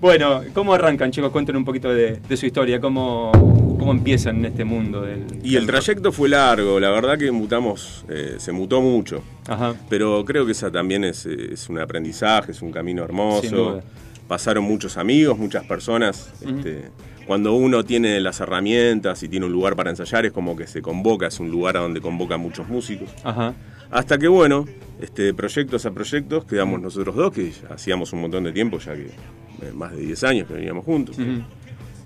[0.00, 1.30] Bueno, ¿cómo arrancan, chicos?
[1.30, 2.80] Cuenten un poquito de, de su historia.
[2.80, 3.30] ¿Cómo,
[3.78, 5.26] ¿Cómo empiezan en este mundo del.
[5.42, 9.22] Y el trayecto fue largo, la verdad que mutamos, eh, se mutó mucho.
[9.46, 9.74] Ajá.
[9.88, 13.80] Pero creo que esa también es, es un aprendizaje, es un camino hermoso.
[14.26, 16.30] Pasaron muchos amigos, muchas personas.
[16.46, 16.90] este,
[17.26, 20.82] cuando uno tiene las herramientas y tiene un lugar para ensayar, es como que se
[20.82, 23.10] convoca, es un lugar a donde convoca a muchos músicos.
[23.22, 23.54] Ajá.
[23.90, 24.66] Hasta que, bueno,
[25.00, 29.06] este, proyectos a proyectos, quedamos nosotros dos, que hacíamos un montón de tiempo, ya que
[29.06, 31.16] eh, más de 10 años que veníamos juntos.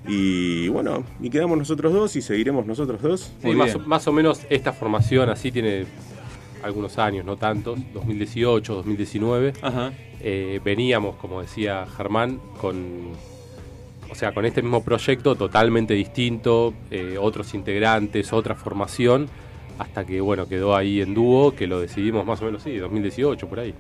[0.07, 3.33] Y bueno, y quedamos nosotros dos y seguiremos nosotros dos.
[3.41, 5.87] Sí, más, más o menos esta formación así tiene
[6.63, 9.53] algunos años, no tantos, 2018, 2019.
[9.63, 9.93] Ajá.
[10.21, 13.13] Eh, veníamos, como decía Germán, con,
[14.11, 19.29] o sea, con este mismo proyecto totalmente distinto, eh, otros integrantes, otra formación,
[19.79, 23.49] hasta que bueno quedó ahí en dúo, que lo decidimos más o menos sí, 2018
[23.49, 23.75] por ahí.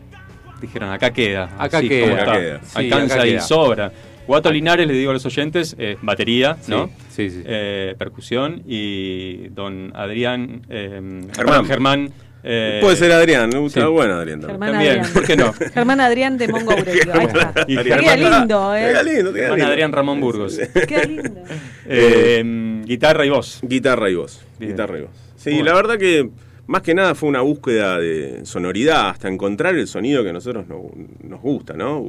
[0.60, 1.50] Dijeron, acá queda.
[1.58, 2.22] Acá así queda.
[2.22, 2.60] Acá queda.
[2.62, 3.92] Sí, Alcanza acá y sobra.
[4.26, 6.90] Guato Linares, le digo a los oyentes, eh, batería, Sí, ¿no?
[7.10, 7.42] Sí, sí.
[7.44, 8.62] Eh, percusión.
[8.66, 10.62] Y don Adrián.
[10.68, 11.64] eh, Germán.
[11.66, 12.12] Germán.
[12.44, 13.86] eh, Puede ser Adrián, me gusta sí.
[13.86, 14.60] bueno Adrián también.
[14.60, 15.12] Germán También, Adrián.
[15.14, 15.52] ¿por qué no?
[15.52, 17.12] Germán Adrián de Mongo Aurelio.
[17.14, 17.54] Ahí está.
[17.68, 18.80] Y Queda Germán- lindo, ¿eh?
[18.88, 19.66] Queda lindo, queda lindo.
[19.66, 20.58] Adrián Ramón Burgos.
[20.88, 21.30] Queda lindo.
[21.94, 23.60] Eh, guitarra y voz.
[23.62, 24.40] Guitarra y voz.
[24.58, 24.70] Bien.
[24.72, 25.10] Guitarra y voz.
[25.36, 25.64] Sí, Bueno.
[25.66, 26.30] la verdad que
[26.68, 30.66] más que nada fue una búsqueda de sonoridad hasta encontrar el sonido que a nosotros
[30.68, 30.90] no-
[31.24, 32.08] nos gusta, ¿no?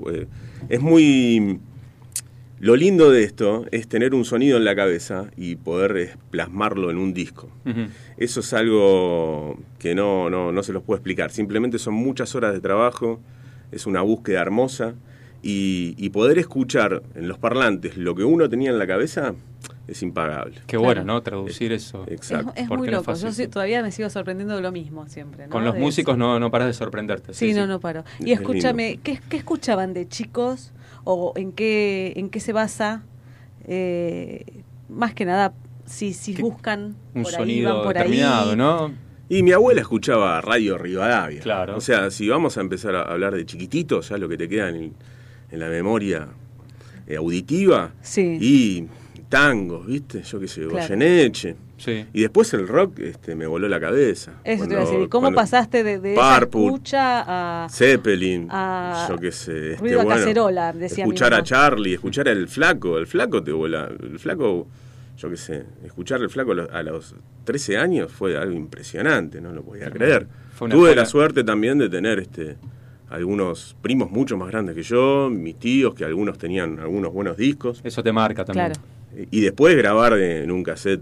[0.70, 1.60] Es muy.
[2.64, 6.92] Lo lindo de esto es tener un sonido en la cabeza y poder eh, plasmarlo
[6.92, 7.50] en un disco.
[8.16, 11.30] Eso es algo que no, no, no se los puedo explicar.
[11.30, 13.20] Simplemente son muchas horas de trabajo,
[13.74, 14.94] es una búsqueda hermosa
[15.42, 19.36] y, y poder escuchar en los parlantes lo que uno tenía en la cabeza
[19.86, 20.62] es impagable.
[20.66, 21.22] Qué bueno, ¿no?
[21.22, 22.06] Traducir eso.
[22.08, 22.54] Es, Exacto.
[22.56, 23.14] es muy no es loco.
[23.14, 25.48] Yo todavía me sigo sorprendiendo de lo mismo siempre.
[25.48, 25.50] ¿no?
[25.52, 26.18] Con los De músicos eso.
[26.18, 27.34] no, no paras de sorprenderte.
[27.34, 28.06] Sí, no, no paro.
[28.22, 30.72] Y Es escúchame, ¿qué, qué escuchaban de chicos
[31.04, 33.04] o en qué, en qué se basa?
[33.66, 34.44] eh,
[34.90, 35.54] más que nada,
[35.86, 38.56] si, si buscan Un por ahí, sonido van por determinado, ahí.
[38.58, 38.94] ¿no?
[39.30, 41.40] Y mi abuela escuchaba Radio Rivadavia.
[41.42, 41.78] Claro.
[41.78, 44.70] O sea, si vamos a empezar a hablar de chiquititos, ya lo que te queda
[44.70, 44.94] en,
[45.50, 46.28] en la memoria
[47.08, 48.38] eh, auditiva, Sí.
[48.40, 48.88] y
[49.30, 50.22] tangos, ¿viste?
[50.24, 50.76] Yo qué sé, Claro.
[50.88, 51.56] Goyeneche.
[51.84, 52.06] Sí.
[52.14, 54.34] Y después el rock este, me voló la cabeza.
[54.44, 55.10] Eso te iba a Cuando- decir.
[55.10, 57.70] ¿Cómo cuando- pasaste de, de esa Purple, escucha a...
[57.70, 59.72] Zeppelin, a yo qué sé.
[59.72, 61.44] Este, ruido bueno, cacerola, decía Escuchar a.
[61.44, 62.98] Charlie, escuchar al flaco.
[62.98, 63.90] El flaco te vuela.
[64.02, 64.68] El flaco,
[65.18, 65.64] yo qué sé.
[65.86, 69.92] Escuchar al flaco a los- a los 13 años fue algo impresionante, no lo podía
[69.92, 70.28] creer.
[70.58, 72.56] Tuve escuela- la suerte también de tener este
[73.10, 77.80] algunos primos mucho más grandes que yo, mis tíos, que algunos tenían algunos buenos discos.
[77.84, 78.72] Eso te marca también.
[78.74, 78.82] Claro.
[79.30, 81.02] Y después grabar en un cassette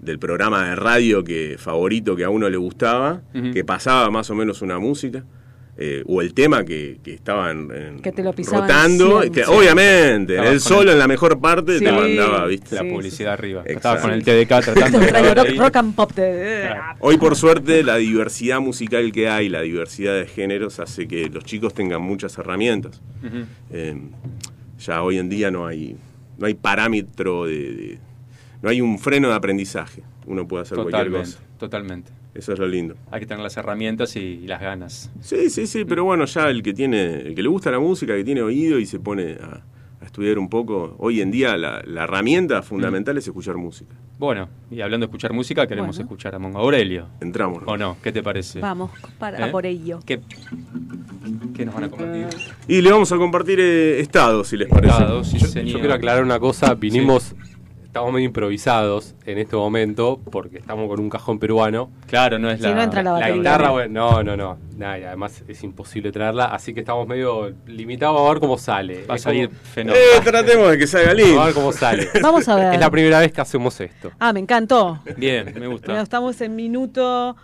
[0.00, 3.22] del programa de radio que favorito que a uno le gustaba,
[3.52, 5.24] que pasaba más o menos una música,
[5.82, 9.44] eh, o el tema que, que estaban en- Que te lo rotando, siempre.
[9.44, 9.50] Sí.
[9.50, 11.84] obviamente, Estabas él solo el- en la mejor parte Sí.
[11.84, 12.74] te mandaba, ¿viste?
[12.74, 13.62] La Sí, publicidad arriba.
[13.64, 16.12] Estabas con el TDK tratando de rock, rock and pop.
[16.12, 16.96] de- Claro.
[17.00, 21.44] Hoy por suerte la diversidad musical que hay, la diversidad de géneros hace que los
[21.44, 23.00] chicos tengan muchas herramientas.
[23.70, 23.96] Eh,
[24.78, 25.96] ya hoy en día no hay,
[26.36, 27.98] no hay parámetro de, de-
[28.62, 30.02] no hay un freno de aprendizaje.
[30.26, 31.38] Uno puede hacer cualquier cosa.
[31.58, 32.12] totalmente.
[32.34, 32.94] Eso es lo lindo.
[33.10, 35.10] Hay que tener las herramientas y, y las ganas.
[35.20, 38.14] Sí, sí, sí, pero bueno, ya el que tiene, el que le gusta la música,
[38.14, 39.62] que tiene oído y se pone a,
[40.00, 43.94] a estudiar un poco, hoy en día la, la herramienta fundamental es escuchar música.
[44.16, 46.06] Bueno, y hablando de escuchar música, queremos Bueno.
[46.08, 47.08] escuchar a Mongo Aurelio.
[47.20, 47.64] Entramos.
[47.66, 47.96] ¿O no?
[48.00, 48.60] ¿Qué te parece?
[48.60, 49.48] Vamos, para, ¿Eh?
[49.48, 49.98] a por ello.
[50.06, 50.20] ¿Qué,
[51.56, 52.26] qué nos van a compartir?
[52.68, 54.92] Y le vamos a compartir eh, estados, si les parece.
[54.92, 55.72] Estados, sí, yo, señor.
[55.72, 57.34] yo quiero aclarar una cosa, vinimos,
[57.90, 61.90] estamos medio improvisados en este momento porque estamos con un cajón peruano.
[62.06, 65.02] Claro, no es Si no entra la La guitarra, bueno, no, no, no, nada, y
[65.02, 69.04] además es imposible traerla, así que estamos medio limitados a ver cómo sale.
[69.06, 70.00] Va a salir fenómeno.
[70.16, 71.40] Eh, tratemos de que salga lindo.
[71.42, 72.08] A ver cómo sale.
[72.22, 72.74] Vamos a ver.
[72.74, 74.12] Es la primera vez que hacemos esto.
[74.20, 75.00] Ah, me encantó.
[75.16, 76.00] Bien, me Bueno, gusta.
[76.00, 77.34] estamos en minuto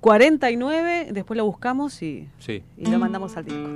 [0.00, 2.64] 49, después lo buscamos y, Sí.
[2.76, 3.68] y lo mandamos al disco.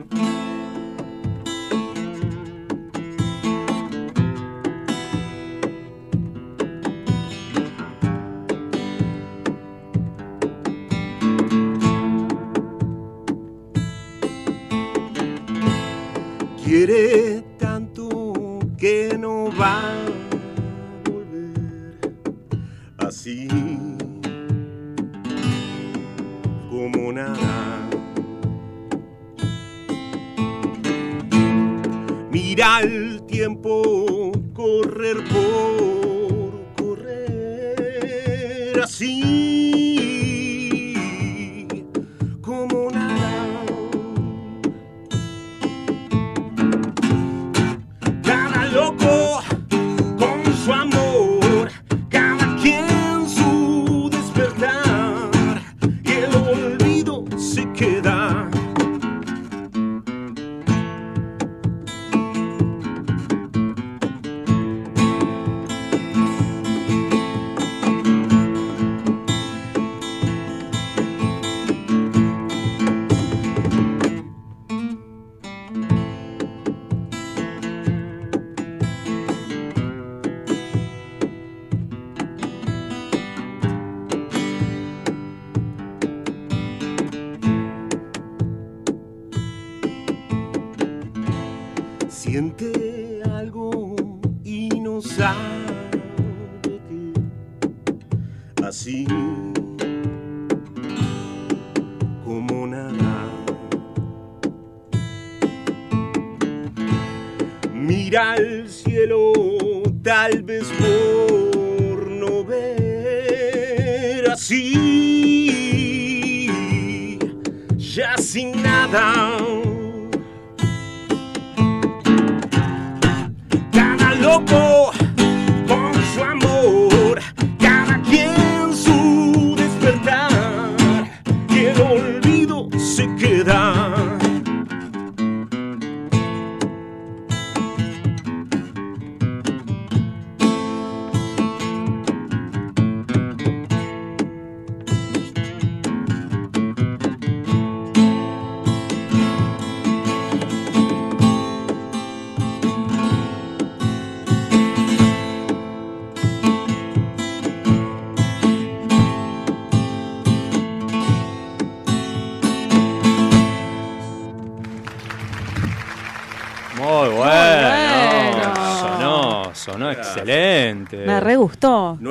[16.77, 19.95] Quiere tanto que no va a
[21.09, 22.01] volver
[22.99, 23.47] así
[26.69, 27.89] como nada.
[32.33, 39.54] Mira el tiempo correr por correr así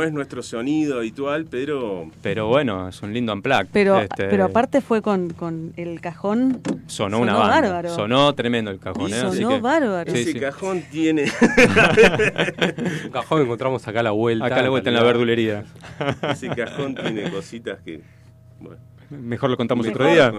[0.04, 3.68] No es nuestro sonido habitual, pero Pero bueno, es un lindo unplug.
[3.72, 6.60] Pero, Este, pero aparte fue con, con el cajón.
[6.88, 7.62] sonó una banda.
[7.62, 7.96] bárbaro.
[7.96, 9.10] Sonó tremendo el cajón.
[9.14, 9.16] ¿eh?
[9.16, 10.12] Así Sonó que- bárbaro.
[10.12, 10.40] Sí, ese sí.
[10.42, 11.24] cajón tiene.
[13.06, 14.46] Un cajón que encontramos acá a la vuelta.
[14.46, 15.64] Acá a la vuelta en la verdulería.
[16.30, 18.02] ese cajón tiene cositas que.
[18.60, 18.78] Bueno,
[19.10, 20.34] Mejor lo contamos mejor otro día.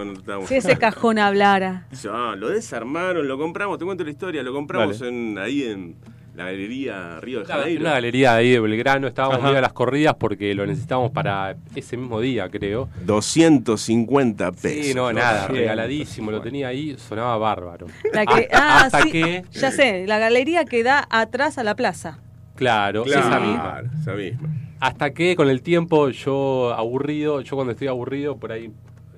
[0.47, 1.87] Si ese cajón hablara.
[2.03, 5.95] Ya, lo desarmaron, lo compramos, te cuento la historia, lo compramos en, ahí en
[6.35, 7.81] la galería Río de Janeiro.
[7.81, 9.57] una galería de ahí de Belgrano, estábamos Ajá.
[9.57, 12.89] a las corridas porque lo necesitábamos para ese mismo día, creo.
[13.05, 14.85] 250 pesos.
[14.87, 17.87] Sí, no, nada, regaladísimo, lo tenía ahí, sonaba bárbaro.
[18.13, 21.63] La que, Hasta- ah, hasta sí, que, ya sé, la galería que da atrás a
[21.63, 22.19] la plaza.
[22.55, 23.61] claro, esa misma.
[23.61, 24.49] Claro, esa misma.
[24.79, 28.71] Hasta que con el tiempo yo aburrido, yo cuando estoy aburrido por ahí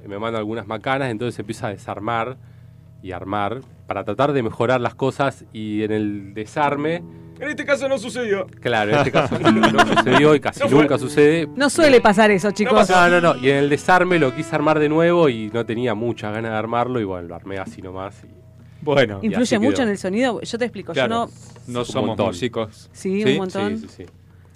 [0.07, 2.37] me mando algunas macanas, entonces empiezo a desarmar
[3.07, 7.01] y armar para tratar de mejorar las cosas y en el desarme,
[7.39, 8.45] En este caso no sucedió.
[8.61, 11.47] claro, en este caso no, no sucedió y casi No nunca sucede.
[11.55, 12.89] No suele pasar eso, chicos.
[12.89, 15.93] No, no, no, y en el desarme lo quise armar de nuevo y no tenía
[15.95, 18.23] muchas ganas de armarlo y bueno, lo armé así nomás.
[18.23, 18.27] Y,
[18.81, 19.83] Bueno, Influye mucho quedó.
[19.83, 20.41] en el sonido.
[20.41, 21.31] Yo te explico, claro, yo
[21.67, 21.73] no.
[21.73, 22.25] no Un somos montón.
[22.27, 22.89] músicos.
[22.91, 23.77] Sí, un montón.
[23.79, 24.05] sí, sí, sí.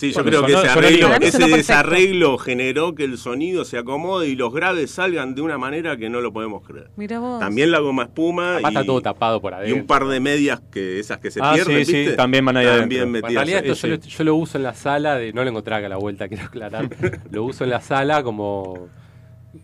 [0.02, 1.10] Sí, yo creo que ese arreglo,
[1.56, 6.10] desarreglo generó que el sonido se acomode y los graves salgan de una manera que
[6.10, 6.90] no lo podemos creer.
[6.96, 7.40] Mira vos.
[7.40, 9.80] También la goma espuma y, está todo tapado por y adentro.
[9.80, 12.16] un par de medias que esas que se Ah, pierden, sí, sí, ¿viste?
[12.16, 13.12] también van ahí También adentro.
[13.12, 15.50] metidas En realidad esto yo, lo, yo lo uso en la sala, de, no lo
[15.52, 16.90] encontré acá a la vuelta, quiero aclarar.
[17.32, 18.88] lo uso en la sala como...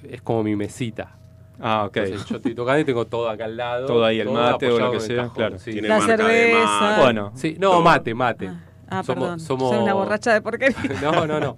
[0.08, 1.18] Es como mi mesita.
[1.60, 1.98] Ah, ok.
[1.98, 3.88] Entonces, yo estoy tocando y tengo todo acá al lado.
[3.88, 5.58] Todo ahí, el mate o apoyado lo que sea, cajón, claro.
[5.58, 5.72] sí.
[5.72, 6.80] Tiene La marca de cerveza.
[6.82, 7.02] mate.
[7.02, 8.48] Bueno, Sí, no, mate, mate.
[8.50, 9.40] Ah, Somos- perdón.
[9.40, 10.78] somos- Soy una borracha de porquería.
[11.02, 11.56] No, no, no.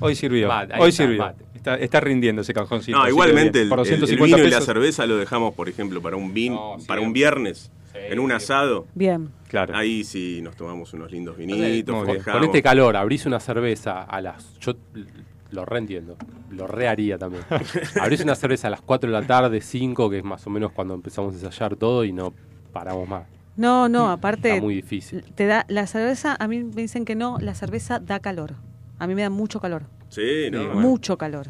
[0.00, 0.48] hoy sirvió.
[0.48, 1.32] Mate, hoy está, sirvió.
[1.54, 2.98] Está, está rindiendo ese cajoncito.
[2.98, 4.66] No, igualmente el, Por el- el 250 vino y la pesos.
[4.66, 8.30] cerveza lo dejamos, por ejemplo, para un vin, No, para un viernes, Sí, en un
[8.32, 8.86] asado.
[8.94, 9.30] Bien.
[9.48, 9.76] Claro.
[9.76, 12.06] Ahí sí nos tomamos unos lindos vinitos.
[12.24, 14.58] Con este calor, abrís una cerveza a las.
[14.60, 14.74] Yo
[15.50, 16.16] lo reentiendo,
[16.52, 17.42] lo reharía también.
[18.00, 20.70] abrís una cerveza a las 4 de la tarde, 5, que es más o menos
[20.72, 22.32] cuando empezamos a ensayar todo y no
[22.72, 23.24] paramos más.
[23.56, 24.50] No, no, aparte.
[24.50, 25.22] Está muy difícil.
[25.34, 28.54] Te da la cerveza, a mí me dicen que no, la cerveza da calor.
[28.98, 29.82] A mí me da mucho calor.
[30.08, 30.80] Sí, no, bueno.
[30.80, 31.48] Mucho calor.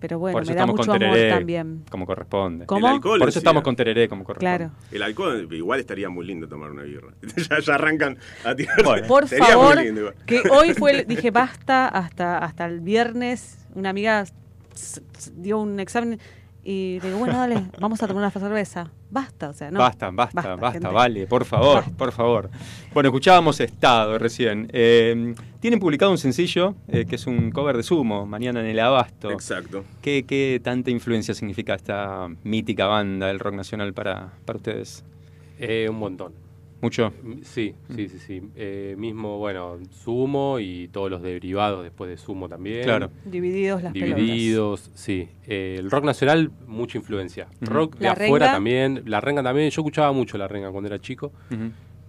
[0.00, 1.84] Pero bueno, Por eso me da estamos mucho con amor tereré, también.
[1.90, 2.64] como corresponde.
[2.64, 2.86] ¿Cómo?
[2.88, 3.40] El alcohol Por eso decía.
[3.50, 4.56] estamos con tereré como corresponde.
[4.56, 4.72] Claro.
[4.90, 7.08] El alcohol, igual estaría muy lindo tomar una birra.
[7.50, 8.82] ya, ya arrancan a tirar.
[8.82, 9.06] Bueno.
[9.06, 10.14] Por Sería favor, muy lindo igual.
[10.24, 13.58] que hoy fue, el- dije basta hasta hasta el viernes.
[13.74, 14.24] Una amiga
[15.36, 16.18] dio un examen
[16.62, 18.90] y digo, bueno, dale, vamos a tomar una cerveza.
[19.10, 19.78] Basta, o sea, no.
[19.78, 22.50] basta, basta, basta, vale, por favor, por favor.
[22.92, 24.68] Bueno, escuchábamos Estado recién.
[24.72, 28.78] Eh, tienen publicado un sencillo eh, que es un cover de Sumo, Mañana en el
[28.78, 29.30] Abasto.
[29.30, 29.84] Exacto.
[30.02, 35.04] ¿Qué, qué tanta influencia significa esta mítica banda del rock nacional para, para ustedes?
[35.58, 36.49] Eh, un montón.
[36.82, 37.12] ¿Mucho?
[37.42, 38.42] Sí, sí, sí, sí.
[38.56, 42.84] Eh, mismo, bueno, Sumo y todos los derivados después de Sumo también.
[42.84, 43.10] Claro.
[43.24, 44.16] Divididos las pelotas.
[44.16, 45.28] Divididos, sí.
[45.46, 47.48] Eh, el rock nacional, mucha influencia.
[47.60, 48.52] Rock de La afuera renga.
[48.52, 49.02] también.
[49.06, 49.68] La renga también.
[49.70, 51.32] Yo escuchaba mucho la renga cuando era chico.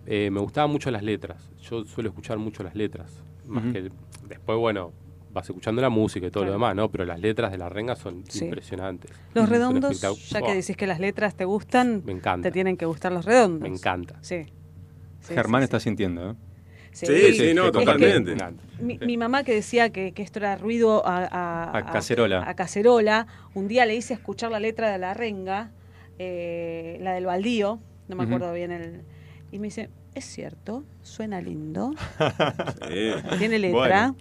[0.06, 1.52] Eh, me gustaban mucho las letras.
[1.62, 3.22] Yo suelo escuchar mucho las letras.
[3.48, 3.90] Más que
[4.30, 4.94] después, bueno,
[5.34, 6.90] vas escuchando la música y todo lo demás, ¿no?
[6.90, 8.46] Pero las letras de la renga son Sí.
[8.46, 9.12] impresionantes.
[9.34, 12.48] Los redondos, ya que decís que las letras te gustan, Me encanta.
[12.48, 13.62] te tienen que gustar los redondos.
[13.62, 14.18] Me encanta.
[14.22, 14.46] Sí.
[15.22, 15.84] Sí, Germán sí, está sí.
[15.86, 16.36] sintiendo, ¿eh?
[16.94, 18.36] Sí, sí, no, totalmente.
[18.82, 22.44] Mi, mi mamá que decía que, que esto era ruido a, a- A cacerola.
[22.50, 25.72] a cacerola, un día le hice escuchar la letra de la renga,
[26.20, 29.02] eh, la del baldío, no me acuerdo bien el...
[29.54, 31.94] Y me dice, es cierto, suena lindo,
[32.90, 33.12] Sí.
[33.38, 34.14] tiene letra.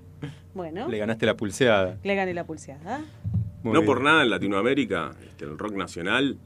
[0.54, 1.96] Bueno, Le ganaste la pulseada.
[2.04, 3.00] le gané la pulseada.
[3.62, 3.86] Muy no bien.
[3.86, 6.38] por nada en Latinoamérica, este, el rock nacional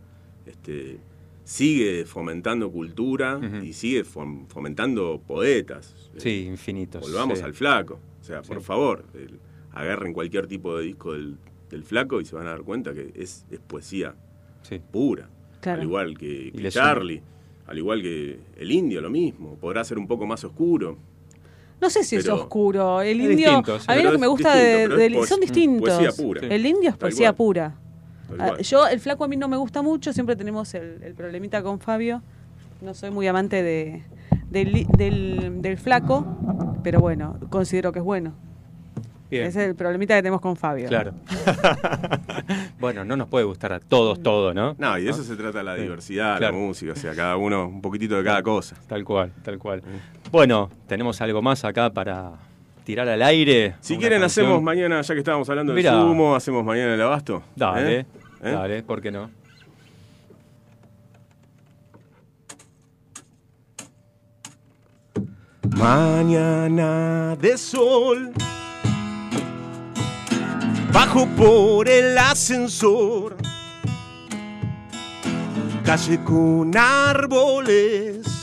[0.46, 0.98] este,
[1.44, 5.94] sigue fomentando cultura y sigue fom- fomentando poetas.
[6.16, 7.02] Sí, infinitos.
[7.02, 7.44] Volvamos sí.
[7.44, 8.00] al flaco.
[8.20, 8.64] O sea, por Sí.
[8.64, 9.38] favor, el-
[9.72, 11.36] agarren cualquier tipo de disco del,
[11.70, 14.14] del flaco y se van a dar cuenta que es, es poesía
[14.62, 14.80] Sí.
[14.90, 15.28] pura.
[15.60, 15.80] Claro.
[15.82, 17.22] Al igual que, Charlie,
[17.66, 19.56] al igual que el indio, lo mismo.
[19.56, 20.96] Podrá ser un poco más oscuro.
[21.80, 23.02] No sé si Pero- es oscuro.
[23.02, 23.84] El Es indio, distinto, sí.
[23.88, 25.88] a mí Pero lo que me gusta distinto, de, son distintos.
[25.90, 26.40] poesía pura.
[26.46, 27.78] El indio es Tal poesía pura.
[28.38, 31.62] Ah, yo, el flaco a mí no me gusta mucho, siempre tenemos el, el problemita
[31.62, 32.22] con Fabio.
[32.80, 34.02] No soy muy amante de,
[34.50, 36.26] del, li- del, del flaco,
[36.82, 38.32] pero bueno, considero que es bueno.
[39.30, 39.46] Bien.
[39.46, 40.88] Ese es el problemita que tenemos con Fabio.
[40.88, 41.12] Claro.
[42.78, 44.74] bueno, no nos puede gustar a todos todo, ¿no?
[44.78, 45.82] No, y de eso se trata la Sí.
[45.82, 46.56] diversidad, Claro.
[46.56, 48.76] la música, o sea, cada uno un poquitito de cada cosa.
[48.86, 49.82] Tal cual, tal cual.
[50.30, 52.32] Bueno, tenemos algo más acá para
[52.84, 53.74] tirar al aire.
[53.80, 54.46] Si quieren, canción.
[54.46, 55.92] hacemos mañana, ya que estábamos hablando del Mirá.
[56.00, 57.42] sumo, hacemos mañana el abasto.
[57.56, 58.06] Dale, ¿Eh?
[58.42, 58.50] ¿Eh?
[58.52, 59.30] dale, ¿por qué no?
[66.04, 68.32] Mañana de sol.
[70.92, 73.36] Bajo por el ascensor.
[75.84, 78.33] Calle con árboles.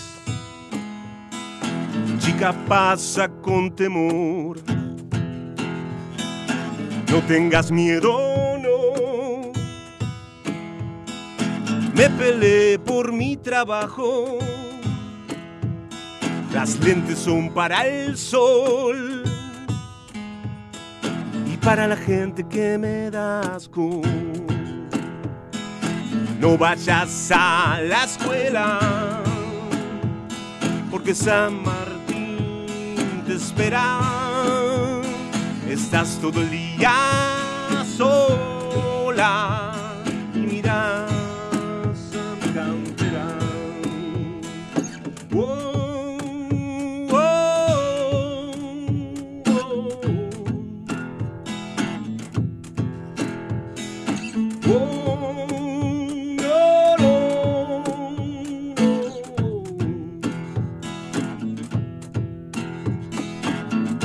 [2.22, 4.60] Chica pasa con temor.
[7.12, 9.52] No tengas miedo, no.
[11.96, 14.38] Me peleé por mi trabajo.
[16.54, 19.24] Las lentes son para el sol
[21.52, 24.02] y para la gente que me da asco.
[26.40, 28.80] No vayas a la escuela
[30.92, 32.01] porque San Martín
[33.32, 34.00] te espera.
[35.70, 36.92] Estás todo el día
[37.98, 39.71] sola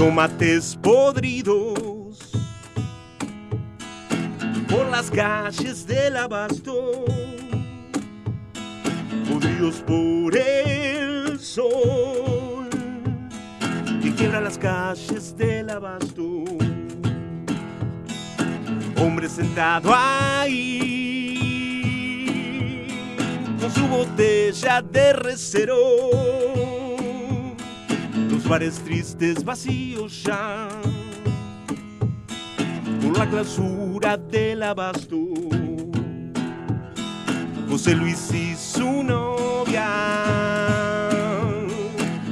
[0.07, 2.31] tomates podridos
[4.69, 7.05] por las calles del abasto,
[9.29, 12.69] podridos por el sol
[14.01, 16.45] que quiebra las calles del abasto.
[19.03, 21.27] Hombre sentado ahí
[23.61, 26.46] con su botella de recero
[28.47, 30.69] los bares tristes vacíos ya
[33.03, 35.17] por la clausura del abasto.
[37.69, 39.89] José Luis y su novia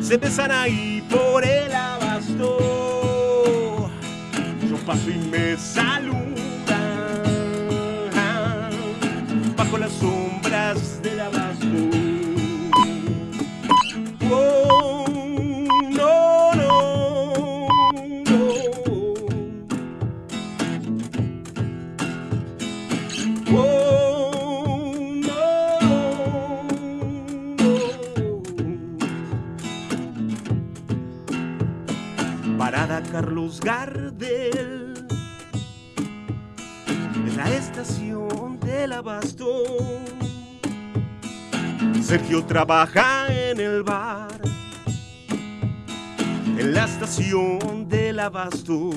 [0.01, 2.59] se besan ahí por el abasto.
[4.69, 5.94] Yo paso y me saludan
[33.15, 35.07] Carlos Gardel
[37.15, 39.63] en la estación del abasto.
[42.03, 44.33] Sergio trabaja en el bar,
[46.59, 48.91] en la estación del abasto.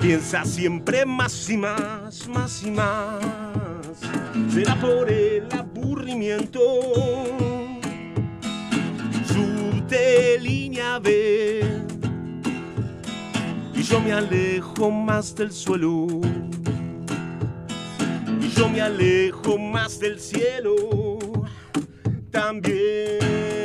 [0.00, 3.22] Piensa siempre más y más, más y más.
[4.52, 7.47] Será por el aburrimiento.
[9.88, 11.62] Subte línea B.
[13.74, 16.06] Y yo me alejo más del suelo.
[18.38, 20.74] Y yo me alejo más del cielo.
[22.30, 23.57] También.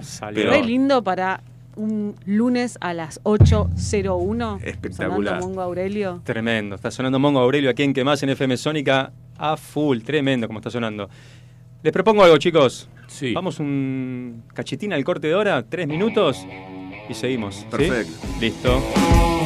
[0.00, 0.50] Salió.
[0.50, 1.42] Re lindo para
[1.76, 4.60] un lunes a las 8.01.
[4.62, 5.34] Espectacular.
[5.34, 6.20] sonando Mongo Aurelio.
[6.24, 6.74] Tremendo.
[6.76, 10.00] Está sonando Mongo Aurelio aquí en Que Más en FM Sónica a full.
[10.00, 11.08] Tremendo como está sonando.
[11.82, 12.88] Les propongo algo, chicos.
[13.08, 13.32] Sí.
[13.34, 16.46] Vamos un cachitín al corte de hora, tres minutos
[17.08, 17.56] y seguimos.
[17.56, 17.66] ¿sí?
[17.70, 18.12] Perfecto.
[18.40, 19.41] Listo.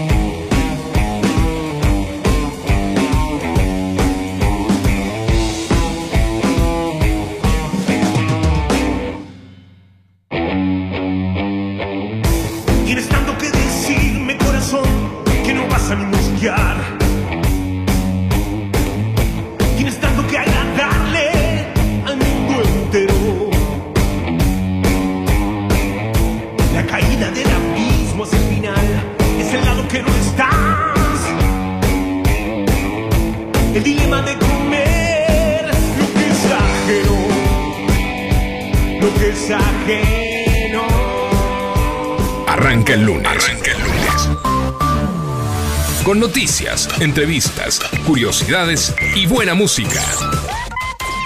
[47.00, 50.02] Entrevistas, curiosidades y buena música.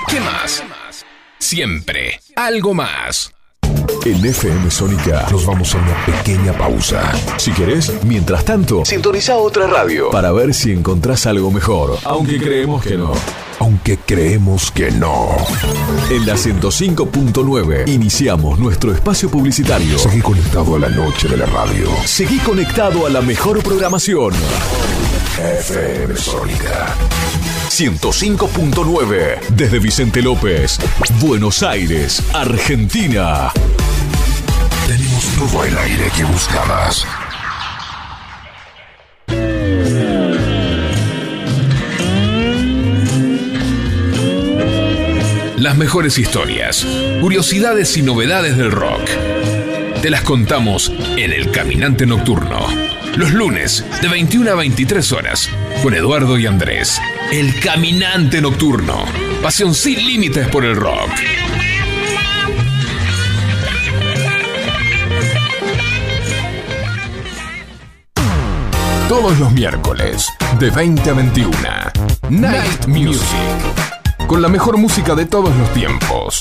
[0.09, 0.62] ¿Qué más?
[1.39, 3.33] Siempre algo más.
[4.05, 7.12] En FM Sónica nos vamos a una pequeña pausa.
[7.37, 11.99] Si querés, mientras tanto, sintoniza otra radio para ver si encontrás algo mejor.
[12.05, 13.12] Aunque creemos que no.
[13.59, 15.37] Aunque creemos que no.
[16.11, 19.99] En la 105.9 iniciamos nuestro espacio publicitario.
[19.99, 21.91] Seguí conectado a la noche de la radio.
[22.07, 24.33] Seguí conectado a la mejor programación.
[25.41, 26.95] FM Sónica.
[27.70, 30.78] 105.9 desde Vicente López,
[31.18, 33.51] Buenos Aires, Argentina.
[34.86, 37.07] Tenemos todo el aire que buscabas.
[45.57, 46.86] Las mejores historias,
[47.22, 49.09] curiosidades y novedades del rock.
[50.03, 52.66] Te las contamos en El Caminante Nocturno.
[53.16, 55.51] Los lunes de 21 a 23 horas
[55.82, 56.98] con Eduardo y Andrés.
[57.30, 59.05] El Caminante Nocturno.
[59.42, 61.11] Pasión sin límites por el rock.
[69.07, 70.28] Todos los miércoles,
[70.59, 71.53] de 20 a 21.
[72.30, 73.20] Night Music.
[74.26, 76.40] Con la mejor música de todos los tiempos.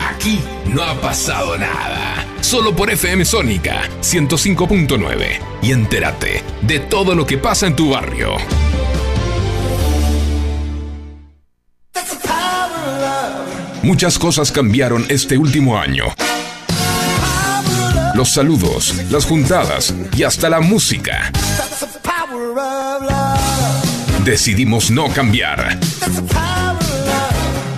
[0.00, 2.26] Aquí no ha pasado nada.
[2.40, 5.38] Solo por FM Sónica 105.9.
[5.62, 8.36] Y entérate de todo lo que pasa en tu barrio.
[13.82, 16.04] Muchas cosas cambiaron este último año.
[18.14, 21.32] Los saludos, las juntadas y hasta la música.
[24.24, 25.78] Decidimos no cambiar.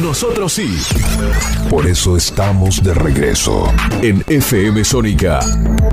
[0.00, 0.78] Nosotros sí.
[1.68, 3.72] Por eso estamos de regreso.
[4.00, 5.40] En FM Sónica.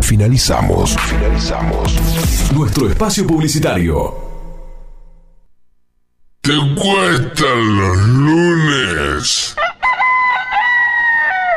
[0.02, 0.96] Finalizamos.
[1.08, 1.94] Finalizamos.
[2.54, 4.16] Nuestro espacio publicitario.
[6.42, 9.56] ¿Te cuestan los lunes?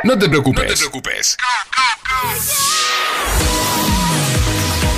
[0.02, 0.64] No te preocupes.
[0.64, 1.36] No te preocupes.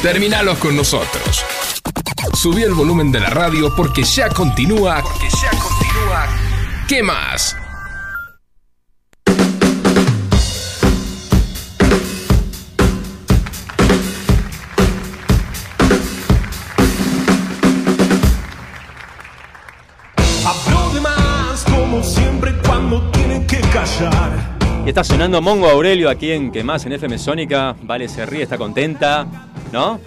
[0.03, 1.45] Terminalos con nosotros.
[2.33, 5.03] Subí el volumen de la radio porque ya continúa.
[5.03, 6.44] Porque ya continúa.
[6.87, 7.57] ¿Qué más?
[20.45, 24.59] Habló de más como siempre cuando tienen que callar.
[24.85, 27.75] Y está sonando Mongo Aurelio aquí en Que Más en FM Sónica.
[27.83, 29.27] Vale, se ríe, está contenta,
[29.73, 30.01] ¿no?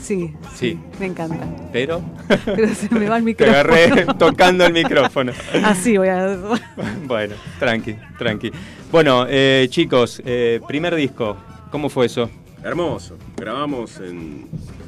[0.00, 0.78] Sí, Sí.
[1.00, 1.46] me encanta.
[1.72, 2.02] Pero
[2.44, 3.58] Pero se me va el te micrófono.
[3.58, 5.32] agarré tocando el micrófono.
[5.64, 6.36] Así voy a.
[7.06, 8.50] Bueno, tranqui, tranqui.
[8.92, 11.36] Bueno, eh, chicos, eh, primer disco,
[11.70, 12.28] ¿cómo fue eso?
[12.62, 13.16] Hermoso.
[13.36, 14.46] Grabamos en,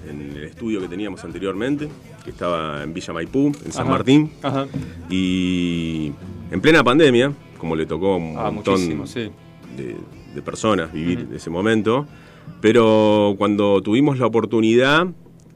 [0.08, 1.88] en el estudio que teníamos anteriormente,
[2.24, 4.30] que estaba en Villa Maipú, en San Ajá, Martín.
[4.42, 4.66] ajá.
[5.10, 6.12] Y
[6.50, 9.30] en plena pandemia, como le tocó a un Ah, montón sí.
[9.76, 9.96] de,
[10.34, 12.06] de personas vivir ese momento.
[12.60, 15.08] Pero cuando tuvimos la oportunidad,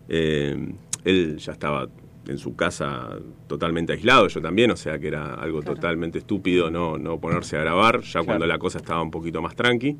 [0.08, 0.74] eh,
[1.04, 1.88] él ya estaba
[2.26, 6.98] en su casa totalmente aislado, yo también, o sea que era algo totalmente estúpido no,
[6.98, 9.96] no ponerse a grabar, ya cuando la cosa estaba un poquito más tranqui.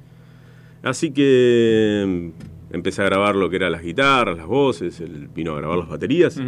[0.82, 2.30] Así que
[2.72, 5.88] empecé a grabar lo que eran las guitarras, las voces, él vino a grabar las
[5.88, 6.40] baterías.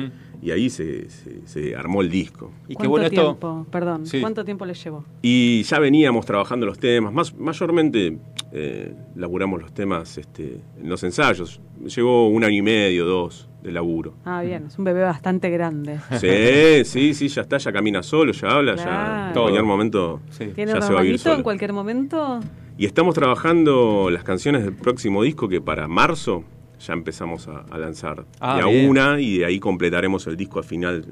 [0.43, 2.51] Y ahí se, se- se armó el disco.
[2.65, 3.23] Y qué ¿Cuánto bueno esto.
[3.23, 3.67] tiempo?
[3.71, 4.21] Perdón, Sí.
[4.21, 5.05] ¿cuánto tiempo le llevó?
[5.23, 8.19] Y ya veníamos trabajando los temas, más, mayormente
[8.53, 11.61] eh, laburamos los temas este, en los ensayos.
[11.87, 14.15] Llevó un año y medio, dos de laburo.
[14.25, 15.99] Ah, bien, es un bebé bastante grande.
[16.21, 19.27] Sí, sí, sí, ya está, ya camina solo, ya habla, ya Claro.
[19.29, 21.43] en cualquier momento ¿Tiene ya se va a ir hermanito en solo.
[21.45, 22.41] cualquier momento?
[22.77, 26.43] Y estamos trabajando las canciones del próximo disco que para marzo
[26.87, 28.89] ya empezamos a, a lanzar Ah, de a bien.
[28.89, 31.05] una y de ahí completaremos el disco a final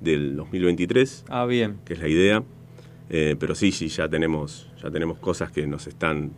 [0.00, 1.24] del 2023.
[1.28, 1.78] Ah, bien.
[1.84, 2.42] Que es la idea.
[3.10, 6.30] Eh, pero sí, sí, ya tenemos, ya tenemos cosas que nos están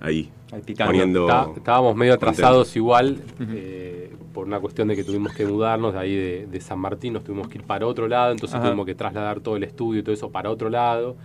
[0.00, 0.30] ahí,
[0.78, 1.28] poniendo...
[1.28, 2.78] Está- estábamos medio atrasados contento.
[2.78, 3.18] igual
[3.52, 7.12] eh, por una cuestión de que tuvimos que mudarnos de ahí de, de San Martín,
[7.12, 8.66] nos tuvimos que ir para otro lado, entonces Ajá.
[8.66, 11.16] tuvimos que trasladar todo el estudio y todo eso para otro lado.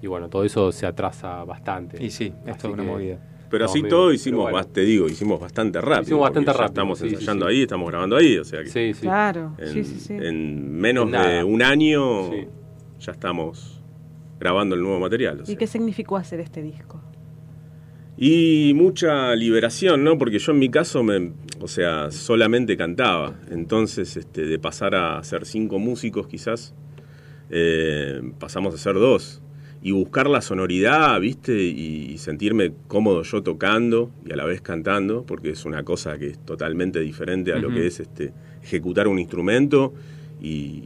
[0.00, 2.02] Y bueno, todo eso se atrasa bastante.
[2.02, 3.18] Y sí, es toda una movida.
[3.52, 4.66] Pero así todo hicimos, bueno.
[4.66, 6.02] te digo, hicimos bastante rápido.
[6.02, 7.52] Hicimos bastante rápido, Estamos sí, ensayando sí.
[7.54, 9.02] ahí, estamos grabando ahí, o sea que Sí, sí.
[9.02, 10.14] Claro, en, sí, sí, sí.
[10.14, 11.28] en menos nada.
[11.28, 12.48] de un año Sí.
[13.00, 13.80] ya estamos
[14.40, 15.42] grabando el nuevo material.
[15.42, 15.52] o sea.
[15.52, 17.00] ¿Y qué significó hacer este disco?
[18.16, 20.16] Y mucha liberación, ¿no?
[20.18, 23.34] Porque yo en mi caso, me, o sea, solamente cantaba.
[23.50, 26.74] Entonces, este, de pasar a ser cinco músicos quizás,
[27.50, 29.42] eh, pasamos a ser dos.
[29.82, 31.60] Y buscar la sonoridad, ¿viste?
[31.60, 36.28] Y sentirme cómodo yo tocando y a la vez cantando, porque es una cosa que
[36.28, 39.92] es totalmente diferente a lo que es este, ejecutar un instrumento
[40.40, 40.84] y,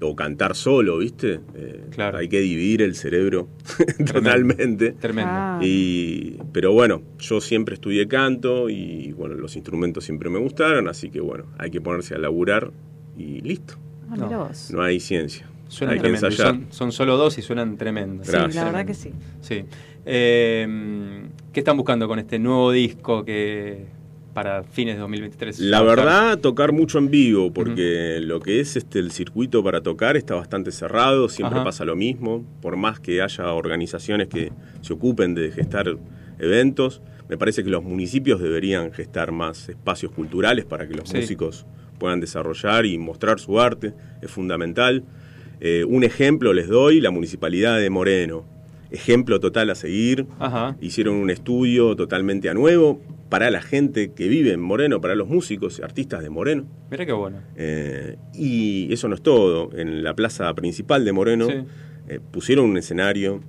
[0.00, 1.40] o cantar solo, ¿viste?
[1.54, 2.18] Eh, Claro.
[2.18, 3.48] Hay que dividir el cerebro
[4.12, 4.92] totalmente.
[4.92, 5.30] Tremendo.
[5.32, 5.60] Ah.
[5.62, 11.10] Y, pero bueno, yo siempre estudié canto y bueno, los instrumentos siempre me gustaron, así
[11.10, 12.72] que bueno, hay que ponerse a laburar
[13.16, 13.74] y listo.
[14.10, 14.50] Ah, No.
[14.70, 15.48] No hay ciencia.
[15.74, 16.30] Suenan.
[16.32, 18.26] Son, son solo dos y suenan tremendos.
[18.26, 18.54] Sí, Gracias.
[18.56, 19.10] la verdad que sí.
[19.40, 19.64] Sí.
[20.06, 23.86] Eh, ¿Qué están buscando con este nuevo disco que
[24.32, 25.60] para fines de 2023?
[25.60, 30.16] La verdad, tocar mucho en vivo, porque lo que es este el circuito para tocar
[30.16, 31.64] está bastante cerrado, siempre Ajá.
[31.64, 35.86] pasa lo mismo, por más que haya organizaciones que se ocupen de gestar
[36.38, 41.16] eventos, me parece que los municipios deberían gestar más espacios culturales para que los Sí.
[41.18, 41.64] músicos
[41.98, 45.04] puedan desarrollar y mostrar su arte, es fundamental.
[45.60, 48.44] Eh, un ejemplo les doy, la Municipalidad de Moreno.
[48.90, 50.26] Ejemplo total a seguir.
[50.38, 50.76] Ajá.
[50.80, 55.26] Hicieron un estudio totalmente a nuevo para la gente que vive en Moreno, para los
[55.28, 56.66] músicos y artistas de Moreno.
[56.90, 57.38] Mira qué bueno.
[57.56, 59.70] Eh, y eso no es todo.
[59.76, 61.54] En la plaza principal de Moreno Sí.
[62.08, 63.40] eh, pusieron un escenario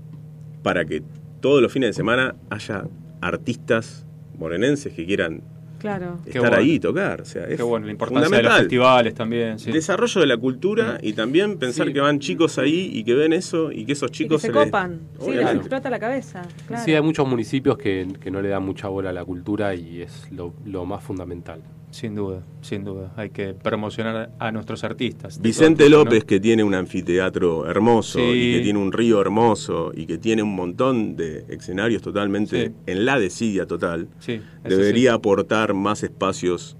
[0.64, 1.03] para que
[1.41, 2.86] todos los fines de semana haya
[3.22, 4.06] artistas
[4.38, 5.41] morenenses que quieran
[5.86, 6.19] Claro.
[6.25, 6.57] Estar bueno.
[6.57, 7.21] ahí y tocar.
[7.21, 8.61] O sea, es Qué bueno, la importancia de los fundamental.
[8.63, 9.59] festivales también.
[9.59, 9.71] Sí.
[9.71, 11.93] Desarrollo de la cultura y también pensar Sí.
[11.93, 14.51] que van chicos ahí y que ven eso y que esos Y que chicos se
[14.51, 14.99] les- copan.
[15.19, 16.41] Sí, les explota la cabeza.
[16.67, 16.83] Claro.
[16.83, 20.01] Sí, hay muchos municipios que, que no le dan mucha bola a la cultura y
[20.01, 21.61] es lo, lo más fundamental.
[21.95, 23.13] Sin duda, sin duda.
[23.15, 25.41] Hay que promocionar a nuestros artistas.
[25.41, 28.25] Vicente todo López, que tiene un anfiteatro hermoso Sí.
[28.25, 32.73] y que tiene un río hermoso y que tiene un montón de escenarios totalmente Sí.
[32.87, 34.09] en la desidia total.
[34.19, 35.15] Sí, debería sí.
[35.15, 36.75] aportar más espacios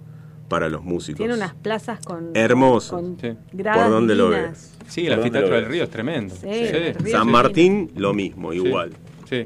[0.50, 1.20] para los músicos.
[1.20, 2.32] Tiene unas plazas con.
[2.34, 2.98] Hermoso.
[2.98, 3.30] Con Sí.
[3.56, 4.76] ¿Por dónde lo ves?
[4.90, 6.36] Sí, el ¿Por dónde anfiteatro del río es tremendo.
[6.36, 6.48] Sí,
[7.02, 8.92] río San Martín, lo mismo, igual.
[9.30, 9.46] Sí.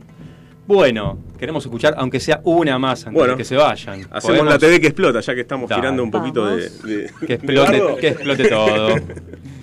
[0.69, 4.01] Bueno, queremos escuchar, aunque sea una más antes Bueno, de que se vayan.
[4.01, 4.53] Hacemos ¿Podemos?
[4.53, 5.81] la TV que explota, ya que estamos Dale.
[5.81, 8.89] tirando un poquito de, de- Que explote, que explote todo.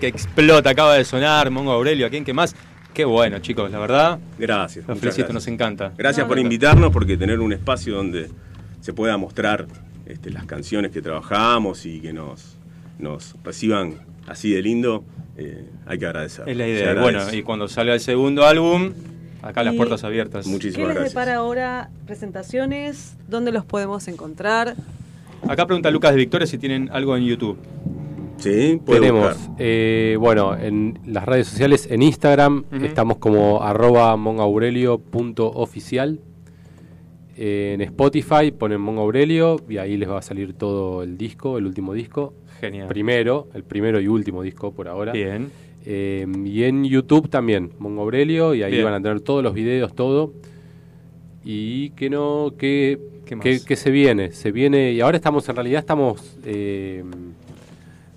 [0.00, 1.50] que explota, acaba de sonar.
[1.50, 2.56] Mongo Aurelio, ¿a quién que más?
[2.92, 4.18] Qué bueno, chicos, la verdad.
[4.38, 4.88] Gracias.
[4.88, 5.34] Los felicito, gracias.
[5.34, 5.92] nos encanta.
[5.96, 8.28] Gracias por invitarnos, porque tener un espacio donde
[8.80, 9.66] se pueda mostrar
[10.06, 12.56] este, las canciones que trabajamos y que nos,
[12.98, 13.94] nos reciban
[14.26, 15.04] así de lindo,
[15.36, 16.48] eh, hay que agradecer.
[16.48, 16.94] Es la idea.
[16.94, 18.92] Bueno, y cuando salga el segundo álbum,
[19.42, 20.46] acá las puertas abiertas.
[20.46, 21.14] ¿Qué Muchísimas les gracias.
[21.14, 23.16] depara ahora presentaciones?
[23.28, 24.74] ¿Dónde los podemos encontrar?
[25.48, 27.58] Acá pregunta Lucas de Victoria si tienen algo en YouTube.
[28.40, 36.20] Sí, Tenemos, eh, bueno, en las redes sociales, en Instagram, estamos como arroba mongaurelio.oficial.
[37.36, 41.66] En Spotify ponen Mongo Aurelio y ahí les va a salir todo el disco, el
[41.66, 42.34] último disco.
[42.60, 42.88] Genial.
[42.88, 45.12] Primero, el primero y último disco por ahora.
[45.12, 45.50] Bien.
[45.86, 48.84] Eh, y en YouTube también, Mongo Aurelio, y ahí Bien.
[48.84, 50.34] van a tener todos los videos, todo.
[51.42, 53.42] Y que no, que, ¿Qué más?
[53.42, 57.02] que, que se viene, se viene, y ahora estamos, en realidad estamos eh,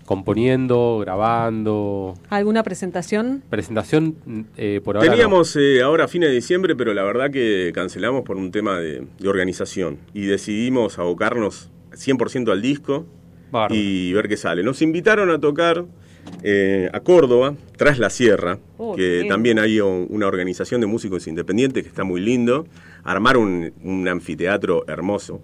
[0.06, 3.44] componiendo, grabando, ¿Alguna presentación?
[3.50, 4.16] presentación
[4.58, 5.08] eh, por ahora.
[5.08, 5.12] no.
[5.14, 8.80] Teníamos eh, ahora a fines de diciembre, pero la verdad que cancelamos por un tema
[8.80, 13.06] de, de organización y decidimos abocarnos 100% al disco
[13.70, 14.64] y ver qué sale.
[14.64, 15.86] Nos invitaron a tocar
[16.42, 21.28] eh, a Córdoba, tras la Sierra, Oh, que también hay un- una organización de músicos
[21.28, 22.66] independientes que está muy lindo.
[23.04, 25.42] Armar un, un anfiteatro hermoso.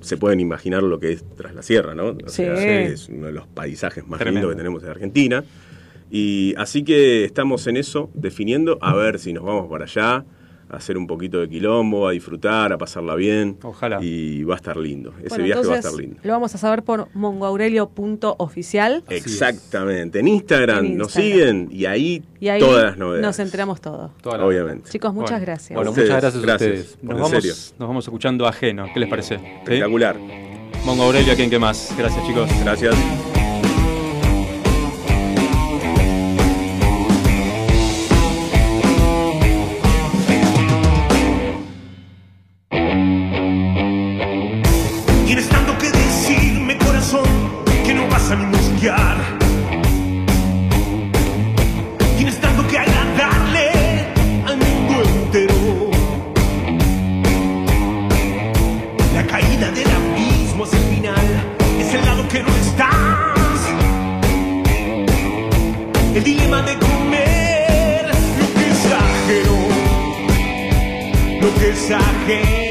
[0.00, 2.08] Se pueden imaginar lo que es tras la Sierra, ¿no?
[2.08, 2.42] O Sí.
[2.42, 4.48] sea, es uno de los paisajes más Tremendo.
[4.48, 5.44] lindos que tenemos en Argentina.
[6.10, 10.24] Y así que estamos en eso, definiendo, a ver si nos vamos para allá,
[10.68, 13.56] a hacer un poquito de quilombo, a disfrutar, a pasarla bien.
[13.62, 13.98] Ojalá.
[14.02, 15.12] Y va a estar lindo.
[15.20, 16.16] Ese Bueno, viaje va a estar lindo.
[16.22, 19.04] Lo vamos a saber por mongoaurelio.oficial.
[19.08, 20.18] Exactamente.
[20.20, 21.32] En Instagram, En nos Instagram.
[21.32, 23.26] siguen y ahí, Y ahí todas las novedades.
[23.26, 24.10] nos enteramos todo.
[24.22, 24.90] Toda la- Obviamente.
[24.90, 25.46] Chicos, muchas Bueno.
[25.46, 25.76] gracias.
[25.76, 26.70] Bueno, Ustedes, muchas gracias a gracias.
[26.80, 26.96] ustedes.
[27.06, 27.50] Por Nos serio.
[27.52, 28.86] vamos, nos vamos escuchando ajeno.
[28.92, 29.38] ¿Qué les parece?
[29.38, 29.44] ¿Sí?
[29.62, 30.16] Espectacular.
[30.84, 31.92] Mongo Aurelio, ¿a quién que más?
[31.98, 32.48] Gracias, chicos.
[32.62, 33.35] Gracias.
[71.46, 72.65] Lo que es ajeno.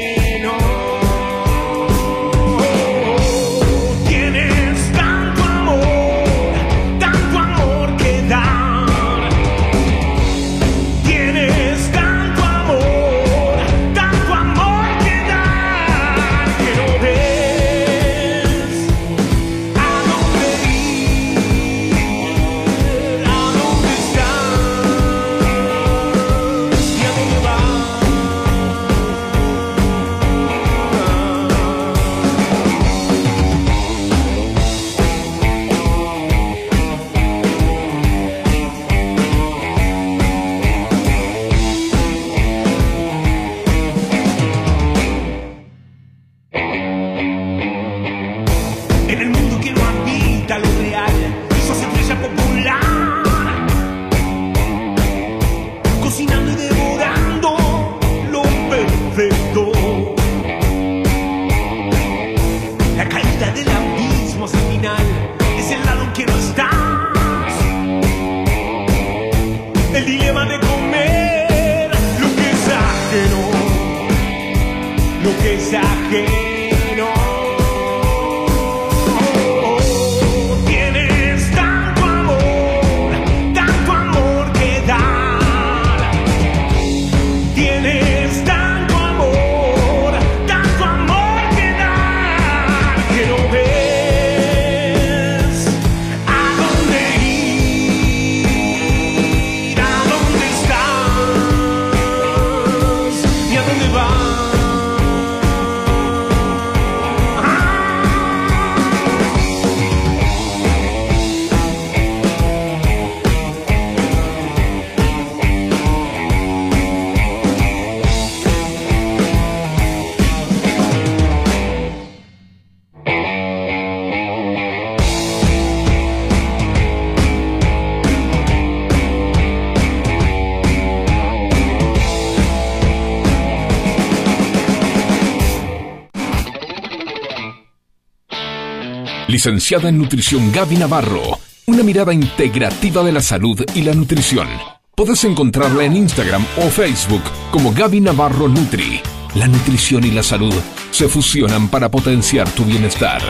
[139.46, 141.38] Licenciada en Nutrición Gaby Navarro.
[141.66, 144.48] Una mirada integrativa de la salud y la nutrición.
[144.92, 149.00] Podés encontrarla en Instagram o Facebook como Gaby Navarro Nutri.
[149.36, 150.52] La nutrición y la salud
[150.90, 153.22] se fusionan para potenciar tu bienestar.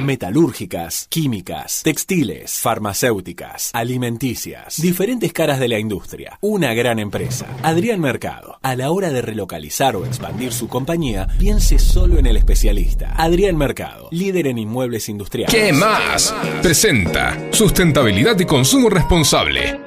[0.00, 6.38] Metalúrgicas, químicas, textiles, farmacéuticas, alimenticias, diferentes caras de la industria.
[6.42, 7.48] Una gran empresa.
[7.64, 8.49] Adrián Mercado.
[8.70, 13.14] A la hora de relocalizar o expandir su compañía, piense solo en el especialista.
[13.16, 15.52] Adrián Mercado, líder en inmuebles industriales.
[15.52, 16.32] ¿Qué más?
[16.62, 19.80] Presenta Sustentabilidad y Consumo Responsable.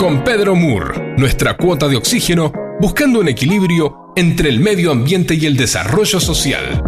[0.00, 5.46] Con Pedro Moore, nuestra cuota de oxígeno, buscando un equilibrio entre el medio ambiente y
[5.46, 6.82] el desarrollo social.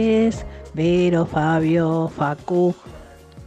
[0.00, 0.44] Noches,
[0.74, 2.74] Vero, Fabio, Facu.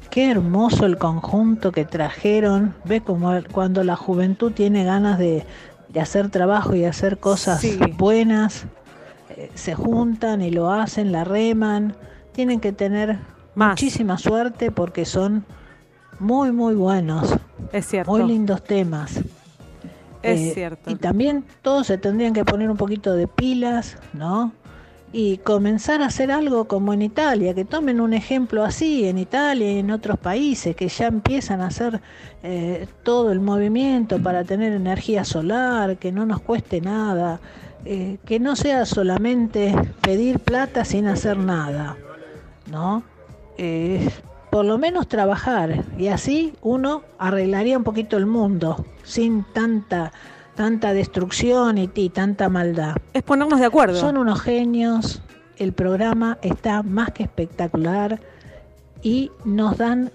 [0.10, 2.74] Qué hermoso el conjunto que trajeron.
[2.86, 5.46] Ve como cuando la juventud tiene ganas de,
[5.90, 7.78] de hacer trabajo y hacer cosas Sí.
[7.98, 8.66] buenas,
[9.38, 11.96] eh, se juntan y lo hacen, la reman.
[12.32, 13.20] Tienen que tener
[13.54, 15.46] muchísima suerte porque son
[16.20, 17.36] muy, muy buenos.
[17.72, 18.12] Es cierto.
[18.12, 19.18] Muy lindos temas.
[20.24, 20.90] Es Eh, cierto.
[20.90, 24.52] Y también todos se tendrían que poner un poquito de pilas, ¿no?
[25.12, 29.72] Y comenzar a hacer algo como en Italia, que tomen un ejemplo así en Italia
[29.72, 32.00] y en otros países, que ya empiezan a hacer
[32.44, 37.40] eh, todo el movimiento para tener energía solar, que no nos cueste nada,
[37.86, 41.98] eh, que no sea solamente pedir plata sin hacer nada,
[42.70, 43.04] ¿no?
[43.58, 44.10] Eh,
[44.50, 50.12] por lo menos trabajar y así uno arreglaría un poquito el mundo sin tanta
[50.60, 52.98] tanta destrucción y, y tanta maldad.
[53.14, 53.98] Es ponernos de acuerdo.
[53.98, 55.22] Son unos genios,
[55.56, 58.20] el programa está más que espectacular
[59.02, 60.12] y nos dan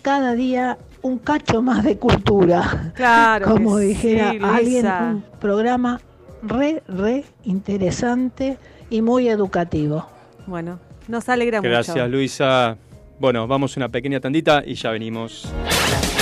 [0.00, 2.92] cada día un cacho más de cultura.
[2.94, 6.00] Claro Como sí, dijera alguien, un programa
[6.40, 8.58] re, re interesante
[8.90, 10.06] y muy educativo.
[10.46, 11.68] Bueno, nos alegra mucho.
[11.68, 12.76] Gracias, Luisa.
[13.18, 15.52] Bueno, vamos a una pequeña tandita y ya venimos.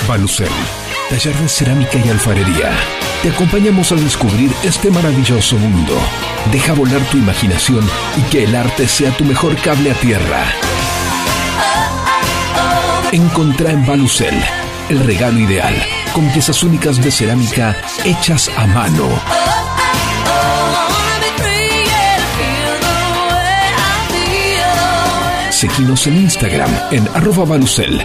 [0.08, 0.48] Balucel,
[1.10, 2.70] taller de cerámica y alfarería.
[3.22, 5.94] Te acompañamos a descubrir este maravilloso mundo.
[6.52, 7.84] Deja volar tu imaginación
[8.16, 10.44] y que el arte sea tu mejor cable a tierra.
[13.10, 14.34] Encontrá en Balucel
[14.88, 15.74] el regalo ideal,
[16.14, 19.08] con piezas únicas de cerámica hechas a mano.
[25.50, 28.04] Seguinos en Instagram en arroba Balucel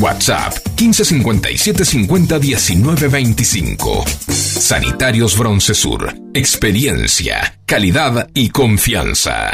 [0.00, 4.04] WhatsApp 1557 50 19 25.
[4.28, 6.14] Sanitarios Broncesur.
[6.34, 9.50] Experiencia, calidad y confianza.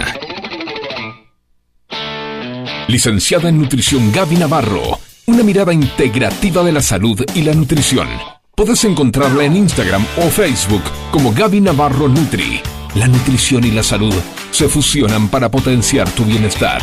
[2.89, 4.99] Licenciada en Nutrición Gaby Navarro.
[5.27, 8.09] Una mirada integrativa de la salud y la nutrición.
[8.57, 12.61] Podés encontrarla en Instagram o Facebook como Gaby Navarro Nutri.
[12.95, 14.15] La nutrición y la salud
[14.51, 16.83] se fusionan para potenciar tu bienestar.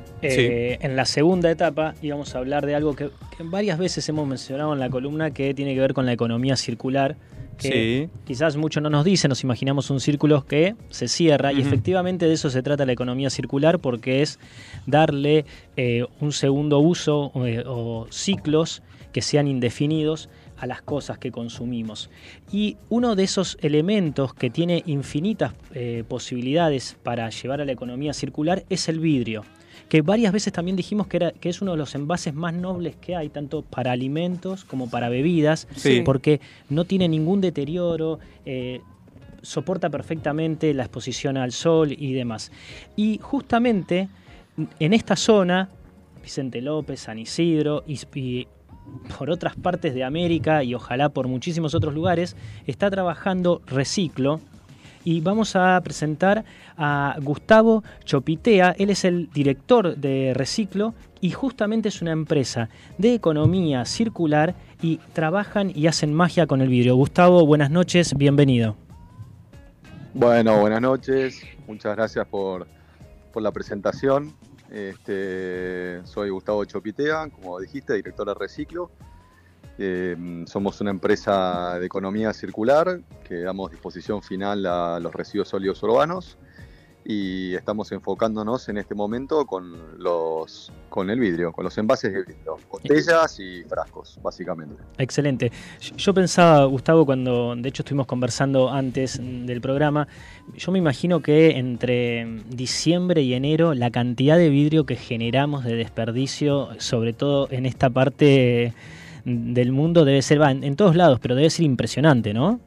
[0.21, 4.27] eh, en la segunda etapa íbamos a hablar de algo que, que varias veces hemos
[4.27, 7.15] mencionado en la columna que tiene que ver con la economía circular.
[7.57, 8.19] Que Sí.
[8.25, 12.33] quizás mucho no nos dice, nos imaginamos un círculo que se cierra y efectivamente de
[12.33, 14.39] eso se trata la economía circular porque es
[14.87, 15.45] darle
[15.77, 18.81] eh, un segundo uso eh, o ciclos
[19.13, 20.27] que sean indefinidos
[20.57, 22.09] a las cosas que consumimos.
[22.51, 28.13] Y uno de esos elementos que tiene infinitas eh, posibilidades para llevar a la economía
[28.13, 29.43] circular es el vidrio,
[29.91, 32.95] que varias veces también dijimos que, era, que es uno de los envases más nobles
[32.95, 36.01] que hay, tanto para alimentos como para bebidas, Sí.
[36.05, 36.39] porque
[36.69, 38.17] no tiene ningún deterioro.
[38.45, 38.79] eh,
[39.41, 42.53] soporta perfectamente la exposición al sol y demás.
[42.95, 44.07] Y justamente
[44.79, 45.67] en esta zona,
[46.23, 48.47] Vicente López, San Isidro y, y
[49.17, 54.39] por otras partes de América y ojalá por muchísimos otros lugares, está trabajando Reciclo.
[55.03, 56.45] Y vamos a presentar
[56.77, 58.75] a Gustavo Chopitea.
[58.77, 64.97] Él es el director de Reciclo y justamente es una empresa de economía circular y
[65.13, 66.95] trabajan y hacen magia con el vidrio.
[66.95, 68.75] Gustavo, buenas noches, bienvenido.
[70.13, 71.41] Bueno, buenas noches.
[71.67, 72.67] Muchas gracias por,
[73.31, 74.33] por la presentación.
[74.71, 78.91] Este, soy Gustavo Chopitea, como dijiste, director de Reciclo.
[79.77, 85.81] Eh, somos una empresa de economía circular que damos disposición final a los residuos sólidos
[85.83, 86.37] urbanos
[87.03, 92.19] y estamos enfocándonos en este momento con los con el vidrio, con los envases de
[92.23, 94.75] vidrio, botellas y frascos, básicamente.
[94.99, 95.51] Excelente.
[95.97, 100.07] Yo- pensaba, Gustavo, cuando de hecho estuvimos conversando antes del programa,
[100.55, 105.75] yo me imagino que entre diciembre y enero la cantidad de vidrio que generamos de
[105.75, 108.73] desperdicio, sobre todo en esta parte
[109.25, 112.59] del mundo, debe ser, va, en, todos lados, pero debe ser impresionante, ¿no?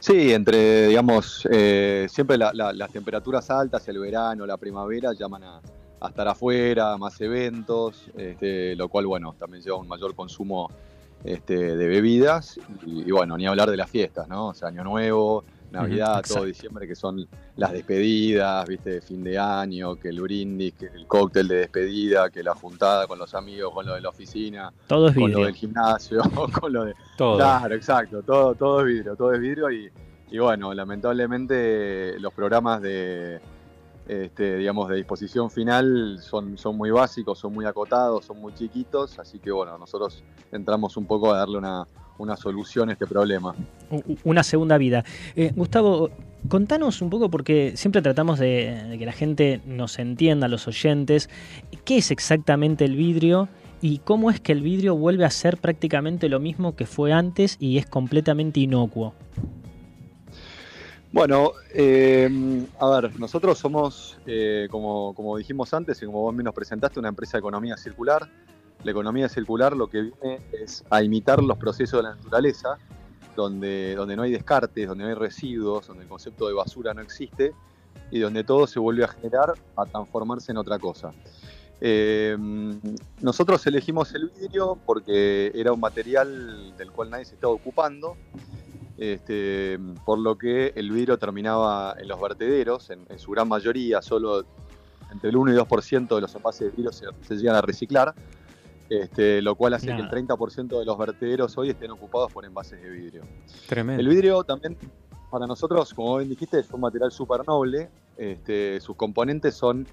[0.00, 5.44] Sí, entre, digamos, eh, siempre la- la- las temperaturas altas, el verano, la primavera, llaman
[5.44, 5.60] a,
[6.00, 10.68] a estar afuera, más eventos, este, lo cual, bueno, también lleva un mayor consumo
[11.22, 14.48] este, de bebidas y, y, bueno, ni hablar de las fiestas, ¿no?
[14.48, 17.26] O sea, Año Nuevo, Navidad, todo diciembre, que son
[17.56, 22.30] las despedidas, viste, de fin de año, que el brindis, que el cóctel de despedida,
[22.30, 25.44] que la juntada con los amigos, con lo de la oficina, Todo es con lo
[25.44, 26.22] del gimnasio,
[26.60, 26.94] con lo de...
[27.16, 27.36] Todo.
[27.36, 29.90] Claro, exacto, todo, todo es vidrio, todo es vidrio y,
[30.30, 33.40] y bueno, lamentablemente los programas de,
[34.08, 39.18] este, digamos, de disposición final son, son muy básicos, son muy acotados, son muy chiquitos,
[39.18, 41.86] así que bueno, nosotros entramos un poco a darle una,
[42.18, 43.54] una solución a este problema.
[44.24, 45.04] Una segunda vida.
[45.36, 46.10] Eh, Gustavo,
[46.48, 51.28] contanos un poco, porque siempre tratamos de, de que la gente nos entienda, los oyentes,
[51.84, 53.48] qué es exactamente el vidrio
[53.80, 57.56] y cómo es que el vidrio vuelve a ser prácticamente lo mismo que fue antes
[57.58, 59.14] y es completamente inocuo.
[61.12, 66.44] Bueno, eh, a ver, nosotros somos, eh, como, como dijimos antes y como vos mismo
[66.44, 68.30] nos presentaste, una empresa de economía circular.
[68.84, 72.78] La economía circular lo que viene es a imitar los procesos de la naturaleza,
[73.36, 77.00] donde, donde no hay descartes, donde no hay residuos, donde el concepto de basura no
[77.00, 77.52] existe
[78.10, 81.12] y donde todo se vuelve a generar, a transformarse en otra cosa.
[81.80, 82.36] Eh,
[83.20, 88.16] nosotros elegimos el vidrio porque era un material del cual nadie se estaba ocupando,
[88.98, 94.44] este, por lo que el vidrio terminaba en los vertederos, en, su gran mayoría, solo
[95.10, 98.14] entre el 1 y 2% de los envases de vidrio se llegan a reciclar,
[99.00, 100.08] este, lo cual hace Nada.
[100.08, 103.22] que el 30% de los vertederos hoy estén ocupados por envases de vidrio.
[103.66, 104.00] Tremendo.
[104.00, 104.76] El vidrio también,
[105.30, 107.90] para nosotros, como bien dijiste, es un material súper noble.
[108.16, 109.86] Este, sus componentes son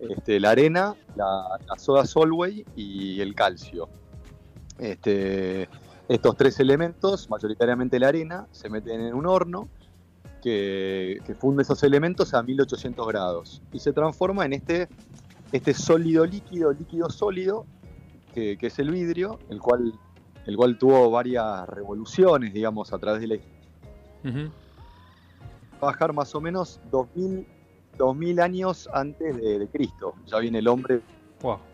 [0.00, 3.88] este, la arena, la, la soda Solway y el calcio.
[4.78, 5.68] Este,
[6.08, 9.68] estos tres elementos, mayoritariamente la arena, se meten en un horno
[10.42, 14.88] que, que funde esos elementos a 1800 grados y se transforma en este,
[15.52, 17.66] este sólido líquido, líquido sólido,
[18.36, 19.98] que, que es el vidrio, el cual,
[20.44, 23.34] el cual tuvo varias revoluciones, digamos, a través de la
[24.24, 24.50] Ujú.
[25.80, 27.46] bajar más o menos 2000,
[27.96, 30.14] 2000 años antes de, de Cristo.
[30.26, 31.00] Ya viene el hombre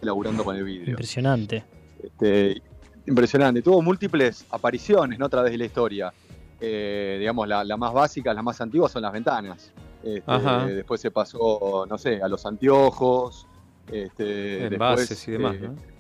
[0.03, 0.91] laburando con el vidrio.
[0.91, 1.65] Impresionante.
[2.01, 2.63] Este,
[3.07, 3.61] impresionante.
[3.61, 5.27] Tuvo múltiples apariciones ¿no?
[5.27, 6.15] a través de la historia.
[6.61, 9.73] Eh, digamos, la, la más básica, las más antiguas son las ventanas.
[10.05, 13.49] Este, después se pasó, no sé, a los anteojos.
[13.91, 15.92] Este, Envases después, y demás, eh, ¿no?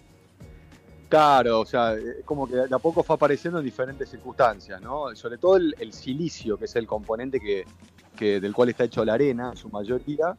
[1.12, 5.14] Claro, o sea, es como que de a poco fue apareciendo en diferentes circunstancias, ¿no?
[5.14, 7.66] Sobre todo el, el silicio, que es el componente que,
[8.16, 10.34] que- del cual está hecho la arena, en su mayoría,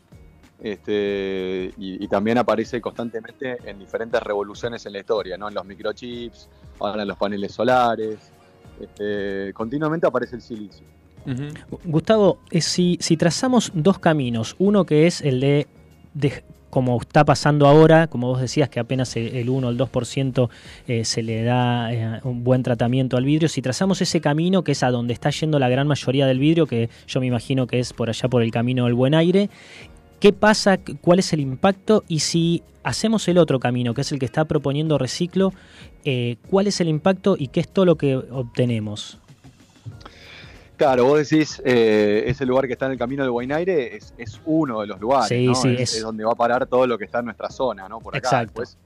[0.63, 5.47] este, y, y también aparece constantemente en diferentes revoluciones en la historia, ¿no?
[5.47, 8.17] En los microchips, ahora en los paneles solares,
[8.81, 10.87] este, continuamente aparece el silicio.
[11.83, 15.67] Gustavo, eh, si, si trazamos dos caminos, uno que es el de,
[16.15, 16.43] de-
[16.73, 20.49] como está pasando ahora, como vos decías, que apenas el el 1 o el 2%
[20.87, 24.71] eh, se le da eh, un buen tratamiento al vidrio, si trazamos ese camino que
[24.71, 27.77] es a donde está yendo la gran mayoría del vidrio, que yo me imagino que
[27.77, 29.51] es por allá por el camino del buen aire,
[30.19, 30.79] ¿qué pasa?
[30.79, 32.03] ¿Cuál es el impacto?
[32.07, 35.53] Y si hacemos el otro camino, que es el que está proponiendo Reciclo,
[36.05, 39.19] eh, ¿cuál es el impacto y qué es todo lo que obtenemos?
[40.83, 44.41] Claro, vos decís, eh, ese lugar que está en el camino del Guainaire es, es
[44.43, 45.55] uno de los lugares, Sí, ¿no?
[45.55, 47.87] sí, es, es- es donde va a parar todo lo que está en nuestra zona,
[47.87, 47.99] ¿no?
[47.99, 48.27] Por acá.
[48.27, 48.61] Exacto.
[48.61, 48.77] Después,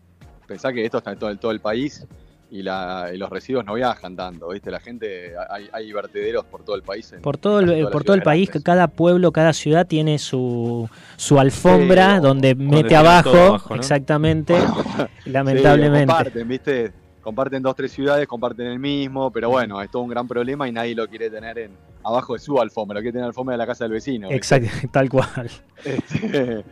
[0.48, 2.06] pensá que esto está en todo, el- todo el país
[2.52, 4.70] y, la, y los residuos no viajan tanto, ¿viste?
[4.70, 7.12] La gente, hay, hay vertederos por todo el país.
[7.14, 8.64] en- Por todo en el, por todo el país, grandes.
[8.64, 13.82] cada pueblo, cada ciudad tiene su, su alfombra Sí, donde mete abajo, todo abajo, ¿no?
[13.82, 14.56] exactamente,
[15.26, 16.06] Sí, lamentablemente.
[16.14, 16.94] comparten, ¿viste?
[17.28, 20.72] Comparten dos, tres ciudades, comparten el mismo, pero bueno, es todo un gran problema y
[20.72, 21.72] nadie lo quiere tener en,
[22.02, 24.30] abajo de su alfombra, lo quiere tener en la alfombra de la casa del vecino.
[24.30, 24.38] ¿viste?
[24.38, 25.50] Exacto, tal cual.
[25.84, 26.64] Este,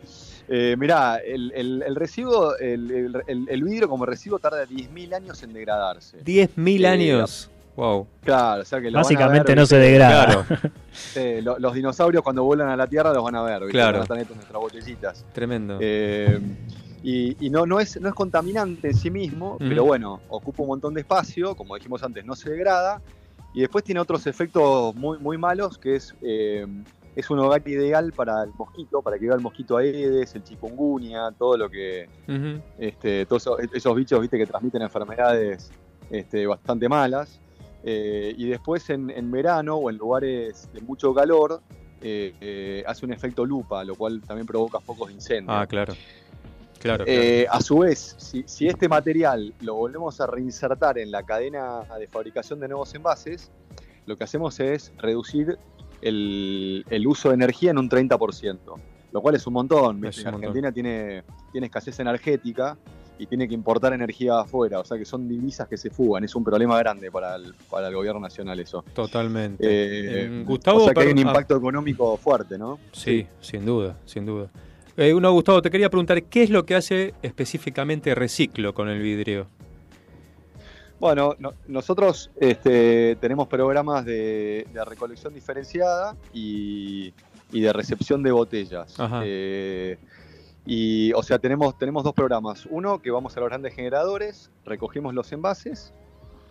[0.47, 5.13] eh, mirá, el, el- el residuo, el, el- el- el vidrio como residuo tarda 10.000
[5.13, 6.23] años en degradarse.
[6.23, 7.51] 10.000 Eh, años.
[7.75, 8.07] Wow.
[8.23, 10.45] Claro, o sea que lo van a Básicamente ver, no se degrada.
[10.93, 13.73] Sí, lo- los dinosaurios cuando vuelan a la Tierra los van a ver, ¿viste?
[13.73, 14.03] Claro.
[14.03, 15.25] Están estos en nuestras botellitas.
[15.33, 15.77] Tremendo.
[15.81, 16.39] Eh,
[17.05, 20.69] y y no, no, es, no es contaminante en sí mismo, pero bueno, ocupa un
[20.69, 23.01] montón de espacio, como dijimos antes, no se degrada.
[23.53, 26.65] Y después tiene otros efectos muy, muy malos, que es, eh,
[27.15, 31.31] es un hogar ideal para el mosquito, para que viva el mosquito Aedes, el chikungunya,
[31.37, 32.09] todo lo que,
[32.79, 34.37] este, todos esos, esos bichos ¿viste?
[34.37, 35.71] que transmiten enfermedades
[36.09, 37.39] este, bastante malas.
[37.83, 41.61] Eh, y después en, en verano o en lugares de mucho calor,
[42.01, 45.51] eh, eh, hace un efecto lupa, lo cual también provoca focos de incendio.
[45.51, 45.93] Ah, claro.
[46.85, 51.23] Claro, Eh, a su vez, si, si este material lo volvemos a reinsertar en la
[51.23, 53.51] cadena de fabricación de nuevos envases,
[54.05, 55.57] lo que hacemos es reducir
[56.03, 58.59] el, el uso de energía en un 30%,
[59.11, 60.05] lo cual es un montón.
[60.05, 62.77] Es un Argentina tiene, tiene escasez energética
[63.17, 66.35] y tiene que importar energía afuera, o sea que son divisas que se fugan, es
[66.35, 68.85] un problema grande para el, para el gobierno nacional eso.
[68.93, 69.65] Totalmente.
[69.65, 71.21] Eh, Eh, Gustavo, o sea que hay un ah.
[71.21, 72.77] impacto económico fuerte, ¿no?
[72.91, 74.51] Sí, sin duda, sin duda.
[74.97, 79.01] Eh, uno, Gustavo, te quería preguntar, ¿qué es lo que hace específicamente Reciclo con el
[79.01, 79.47] vidrio?
[80.99, 87.13] Bueno, no- nosotros este, tenemos programas de, de recolección diferenciada y,
[87.51, 88.95] y de recepción de botellas.
[89.25, 89.97] Eh,
[90.65, 92.65] y, o sea, tenemos, tenemos dos programas.
[92.69, 95.93] Uno que vamos a los grandes generadores, recogemos los envases.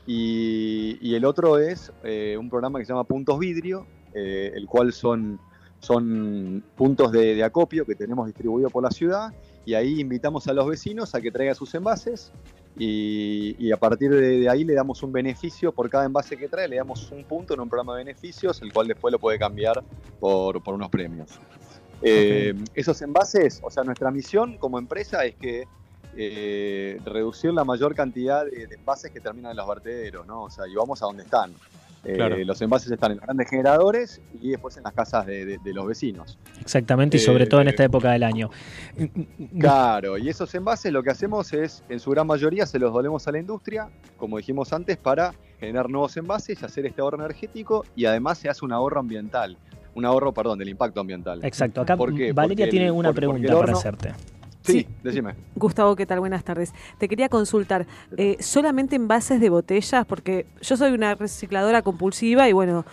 [0.06, 4.66] Y, y el otro es eh, un programa que se llama Puntos Vidrio, eh, el
[4.66, 5.40] cual son,
[5.84, 9.32] son puntos de, de acopio que tenemos distribuidos por la ciudad.
[9.66, 12.32] Y ahí invitamos a los vecinos a que traigan sus envases
[12.76, 16.48] y, y a partir de, de ahí le damos un beneficio por cada envase que
[16.48, 19.38] trae, le damos un punto en un programa de beneficios, el cual después lo puede
[19.38, 19.82] cambiar
[20.20, 21.38] por, por unos premios.
[22.02, 25.64] Eh, Esos envases, o sea, nuestra misión como empresa es que
[26.16, 30.42] eh, reducir la mayor cantidad de, de envases que terminan en los vertederos, ¿no?
[30.44, 31.54] O sea, y vamos a donde están.
[32.04, 32.44] Eh.
[32.44, 35.72] Los envases están en los grandes generadores y después en las casas de, de- de
[35.72, 36.38] los vecinos.
[36.60, 38.50] Exactamente, y sobre todo en Eh, esta época del año.
[39.58, 43.26] Claro, y esos envases lo que hacemos es, en su gran mayoría, se los dolemos
[43.28, 47.84] a la industria, como dijimos antes, para generar nuevos envases y hacer este ahorro energético
[47.96, 49.56] y además se hace un ahorro ambiental,
[49.94, 51.40] un ahorro, perdón, del impacto ambiental.
[51.44, 52.10] Exacto, acá ¿Por?
[52.10, 54.12] Valeria Porque tiene una pregunta para hacerte.
[54.64, 55.34] Sí, decime.
[55.56, 56.20] Gustavo, ¿qué tal?
[56.20, 56.72] Buenas tardes.
[56.98, 57.86] Te quería consultar,
[58.16, 60.06] eh, ¿solamente envases de botellas?
[60.06, 62.84] Porque yo soy una recicladora compulsiva y bueno,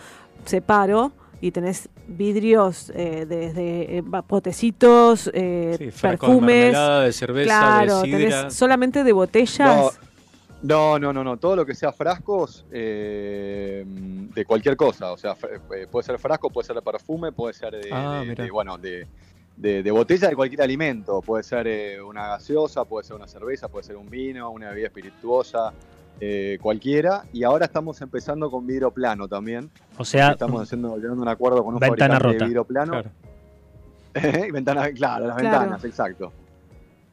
[0.44, 6.56] separo y tenés vidrios eh, desde eh, potecitos, eh, Sí, frascos de perfumes.
[6.56, 8.18] mermelada, de cerveza, de claro, sidra.
[8.18, 9.98] tenés solamente de botellas.
[10.62, 15.32] No, no, no, no, todo lo que sea frascos eh, de cualquier cosa, o sea,
[15.74, 18.78] eh, puede ser frasco, puede ser de perfume, puede ser de, Ah, de- de, bueno,
[18.78, 19.08] de,
[19.62, 23.68] de- de botella de cualquier alimento, puede ser eh, una gaseosa, puede ser una cerveza,
[23.68, 25.72] puede ser un vino, una bebida espirituosa,
[26.20, 29.70] eh, cualquiera, y ahora estamos empezando con vidrio plano también.
[29.96, 32.38] O sea, estamos haciendo, llegando a un acuerdo con un ventana fabricante rota.
[32.38, 32.92] de vidrio plano.
[32.92, 33.10] Claro.
[34.52, 35.58] Ventana, claro, las Claro.
[35.60, 36.32] ventanas, exacto.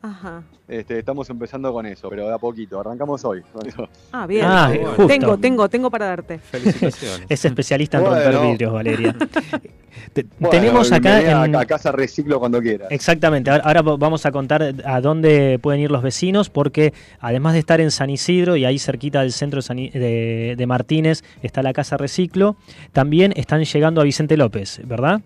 [0.02, 0.44] Ajá.
[0.68, 2.80] Este, estamos empezando con eso, pero de a poquito.
[2.80, 3.42] Arrancamos hoy.
[3.52, 3.90] con eso.
[4.14, 4.46] Ah, bien.
[4.48, 4.72] Ah,
[5.08, 6.40] tengo, tengo, tengo para darte.
[6.40, 7.26] Felicitaciones.
[7.28, 8.32] Es especialista en Bueno.
[8.32, 9.16] romper vidrios, Valeria.
[10.14, 12.88] Te- Bueno, tenemos acá en- a, a Casa Reciclo cuando quieras.
[12.92, 17.60] Exactamente, ahora, ahora vamos a contar a dónde pueden ir los vecinos, porque además de
[17.60, 21.24] estar en San Isidro y ahí cerquita del centro de, San I- de- de Martínez
[21.44, 22.56] está la Casa Reciclo,
[22.94, 25.22] también están llegando a Vicente López, ¿verdad?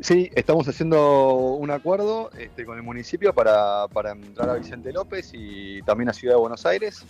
[0.00, 5.30] Sí, estamos haciendo un acuerdo este, con el municipio para, para entrar a Vicente López
[5.34, 7.04] y también a Ciudad de Buenos Aires.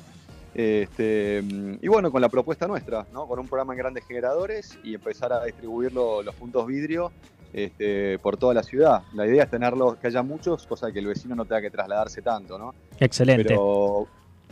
[0.55, 1.43] Este,
[1.81, 3.27] y bueno, con la propuesta nuestra, ¿no?
[3.29, 7.13] con un programa en grandes generadores y empezar a distribuir lo- los puntos vidrio
[7.53, 9.03] este, por toda la ciudad.
[9.15, 12.23] La idea es tenerlos, que haya muchos, cosa que el vecino no tenga que trasladarse
[12.23, 12.59] tanto.
[12.59, 12.75] ¿no?
[12.99, 13.45] Excelente.
[13.49, 14.07] Pero,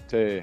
[0.06, 0.42] sí.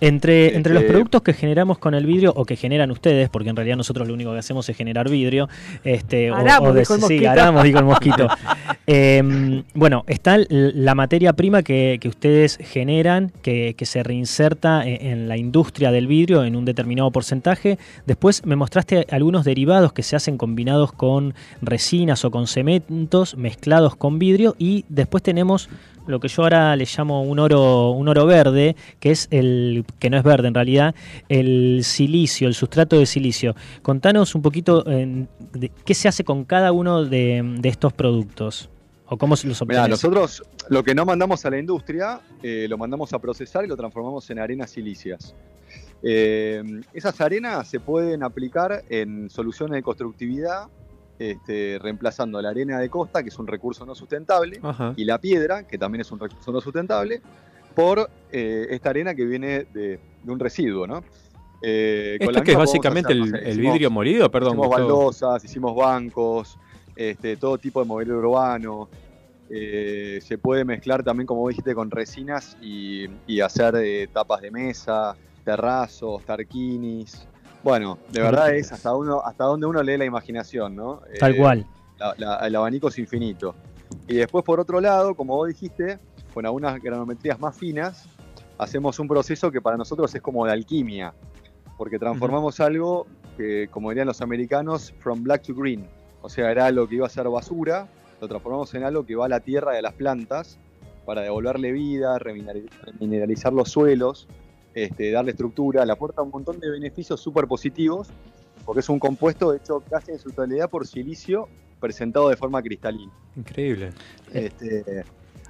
[0.00, 3.50] Entre, entre los Este- productos que generamos con el vidrio o que generan ustedes, porque
[3.50, 5.48] en realidad nosotros lo único que hacemos es generar vidrio,
[5.84, 8.28] este, o- Aramos, o, de- dijo el sí, aramos, dijo el mosquito.
[8.86, 15.06] Em, bueno, está la materia prima que, que ustedes generan, que, que se reinserta en,
[15.06, 17.78] en la industria del vidrio en un determinado porcentaje.
[18.06, 23.96] Después me mostraste algunos derivados que se hacen combinados con resinas o con cementos mezclados
[23.96, 25.68] con vidrio y después tenemos
[26.06, 30.10] lo que yo ahora le llamo un oro, un oro verde, que es el, que
[30.10, 30.94] no es verde en realidad,
[31.28, 33.54] el silicio, el sustrato de silicio.
[33.82, 38.70] Contanos un poquito eh, de qué se hace con cada uno de, de estos productos.
[39.12, 42.78] O cómo se los Mirá, nosotros lo que no mandamos a la industria, eh, lo
[42.78, 45.34] mandamos a procesar y lo transformamos en arenas silicias.
[46.00, 46.62] Eh,
[46.94, 50.68] esas arenas se pueden aplicar en soluciones de constructividad,
[51.20, 54.94] este, reemplazando la arena de costa, que es un recurso no sustentable, Ajá.
[54.96, 57.20] y la piedra, que también es un recurso no sustentable,
[57.74, 61.04] por eh, esta arena que viene de, de un residuo, ¿no?
[61.62, 64.52] Eh, Esto que es básicamente hacer, el, no sé, el hicimos- vidrio molido, perdón.
[64.52, 66.58] Hicimos baldosas, hicimos bancos,
[66.96, 68.88] este, todo tipo de mobiliario urbano.
[69.50, 74.50] Eh, se puede mezclar también, como dijiste, con resinas y, y hacer eh, tapas de
[74.50, 75.14] mesa,
[75.44, 77.26] terrazos, tarquinis.
[77.62, 81.00] Bueno, de verdad es hasta uno, hasta donde uno lee la imaginación, ¿no?
[81.18, 81.66] Tal Eh, cual.
[81.98, 83.54] la- la- el abanico es infinito.
[84.08, 85.98] Y después, por otro lado, como vos dijiste,
[86.32, 88.08] con algunas granometrías más finas,
[88.58, 91.12] hacemos un proceso que para nosotros es como de alquimia,
[91.76, 93.06] porque transformamos algo
[93.36, 95.86] que, como dirían los americanos, from black to green.
[96.22, 97.88] O sea, era algo que iba a ser basura,
[98.20, 100.58] lo transformamos en algo que va a la tierra y a las plantas
[101.06, 104.28] para devolverle vida, reminerali- remineralizar los suelos,
[104.74, 108.08] este, darle estructura, le aporta un montón de beneficios súper positivos,
[108.64, 111.48] porque es un compuesto hecho casi en su totalidad por silicio
[111.80, 113.12] presentado de forma cristalina.
[113.36, 113.90] Increíble.
[114.32, 115.04] Este,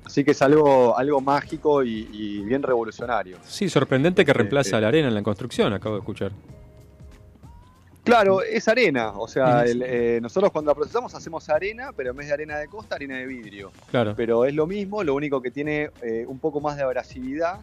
[0.05, 3.36] así que es algo, algo mágico y, y bien revolucionario.
[3.44, 6.32] Sí, sorprendente que Este, reemplaza eh, la arena en la construcción, acabo de escuchar.
[8.02, 9.10] Claro, es arena.
[9.10, 12.59] O sea, el, eh, nosotros cuando la procesamos hacemos arena, pero en vez de arena
[12.59, 13.72] de costa, arena de vidrio.
[13.90, 14.14] Claro.
[14.16, 17.60] Pero es lo mismo, lo único que tiene eh, un poco más de abrasividad.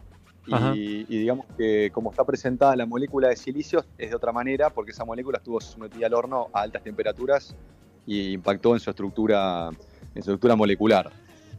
[0.74, 4.70] Y, y digamos que como está presentada la molécula de silicio es de otra manera
[4.70, 7.54] porque esa molécula estuvo sometida al horno a altas temperaturas
[8.06, 11.10] y impactó en su estructura, en su estructura molecular.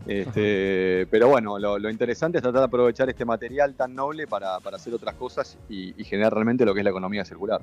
[0.08, 4.60] Este, pero bueno, lo, lo interesante es tratar de aprovechar este material tan noble para,
[4.60, 7.62] para hacer otras cosas y, y generar realmente lo que es la economía circular.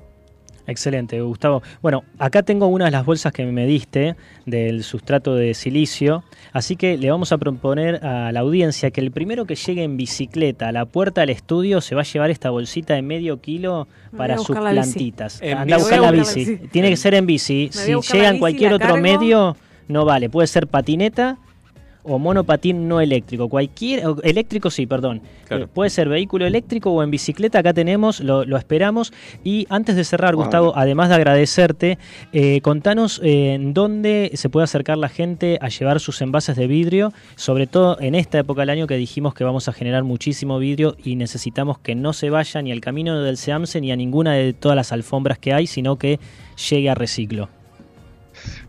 [0.67, 1.63] Excelente, Gustavo.
[1.81, 6.75] Bueno, acá tengo una de las bolsas que me diste del sustrato de silicio, así
[6.75, 10.67] que le vamos a proponer a la audiencia que el primero que llegue en bicicleta
[10.67, 14.37] a la puerta del estudio se va a llevar esta bolsita de medio kilo para
[14.37, 15.41] sus plantitas.
[15.41, 15.89] En Anda a bici.
[15.89, 16.57] buscar la bici.
[16.69, 17.69] Tiene que ser en bici.
[17.71, 19.55] Si llega en cualquier otro medio,
[19.87, 20.29] no vale.
[20.29, 21.37] Puede ser patineta
[22.07, 23.49] o monopatín no eléctrico.
[23.49, 25.21] Cualquier, o eléctrico sí, perdón.
[25.47, 25.65] Claro.
[25.65, 29.13] Eh, Puede ser vehículo eléctrico o en bicicleta, acá tenemos, lo, lo esperamos.
[29.43, 30.35] Y antes de cerrar.
[30.37, 31.97] Gustavo, además de agradecerte,
[32.31, 36.67] eh, contanos eh, en dónde se puede acercar la gente a llevar sus envases de
[36.67, 40.59] vidrio, sobre todo en esta época del año que dijimos que vamos a generar muchísimo
[40.59, 44.33] vidrio y necesitamos que no se vaya ni al camino del SEAMSE ni a ninguna
[44.33, 46.19] de todas las alfombras que hay, sino que
[46.69, 47.49] llegue a reciclo.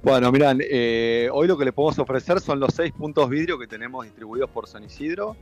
[0.03, 3.67] Bueno, miran, eh, hoy lo que les podemos ofrecer son los seis puntos vidrio que
[3.67, 5.37] tenemos distribuidos por San Isidro.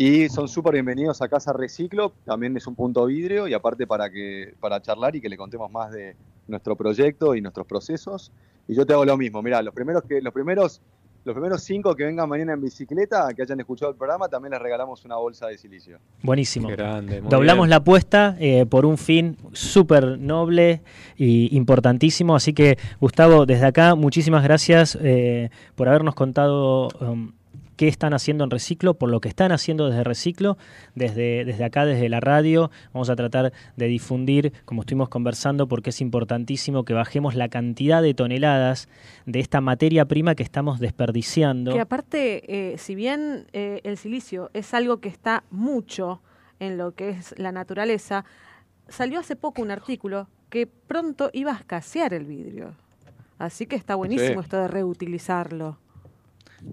[0.00, 4.08] Y son súper bienvenidos a Casa Reciclo, también es un punto vidrio y aparte para,
[4.08, 6.14] que, para charlar y que le contemos más de
[6.46, 8.30] nuestro proyecto y nuestros procesos.
[8.68, 10.80] Y yo te hago lo mismo, mira, los primeros, que, los primeros,
[11.24, 14.62] los primeros cinco que vengan mañana en bicicleta, que hayan escuchado el programa, también les
[14.62, 15.98] regalamos una bolsa de silicio.
[16.22, 16.68] Buenísimo.
[16.68, 17.70] Grande, Doblamos bien.
[17.70, 20.80] la apuesta eh, por un fin súper noble
[21.16, 22.36] y importantísimo.
[22.36, 27.32] Así que, Gustavo, desde acá, muchísimas gracias eh, por habernos contado um,
[27.78, 30.58] qué están haciendo en Reciclo, por lo que están haciendo desde Reciclo,
[30.96, 32.70] desde, desde acá, desde la radio.
[32.92, 38.02] Vamos a tratar de difundir, como estuvimos conversando, porque es importantísimo que bajemos la cantidad
[38.02, 38.88] de toneladas
[39.26, 41.72] de esta materia prima que estamos desperdiciando.
[41.72, 46.20] Que aparte, eh, si bien eh, el silicio es algo que está mucho
[46.58, 48.24] en lo que es la naturaleza,
[48.88, 52.74] salió hace poco un artículo que pronto iba a escasear el vidrio.
[53.38, 54.46] Así que está buenísimo Sí.
[54.46, 55.78] esto de reutilizarlo.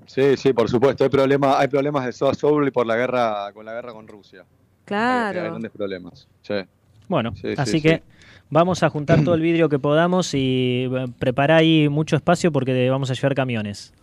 [0.07, 1.03] Sí, sí, por supuesto.
[1.03, 4.41] Hay, problema, hay problemas de soda Soul por la guerra con la guerra con Rusia.
[4.41, 4.45] Hay,
[4.85, 5.43] Claro.
[5.43, 6.27] grandes problemas.
[6.41, 6.55] Sí.
[7.07, 7.81] Bueno, Sí, sí, así sí.
[7.81, 8.03] que
[8.49, 12.89] vamos a juntar todo el vidrio que podamos y eh, prepará ahí mucho espacio porque
[12.89, 13.93] vamos a llevar camiones.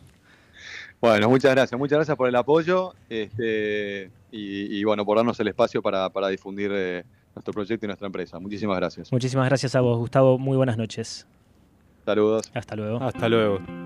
[1.00, 1.76] Bueno, muchas gracias.
[1.78, 6.28] Muchas gracias por el apoyo este, y, y, bueno, por darnos el espacio para, para
[6.28, 7.04] difundir eh,
[7.34, 8.38] nuestro proyecto y nuestra empresa.
[8.38, 9.10] Muchísimas gracias.
[9.10, 10.38] Muchísimas gracias a vos, Gustavo.
[10.38, 11.26] Muy buenas noches.
[12.04, 12.50] Saludos.
[12.54, 13.02] Hasta luego.
[13.02, 13.81] Hasta luego.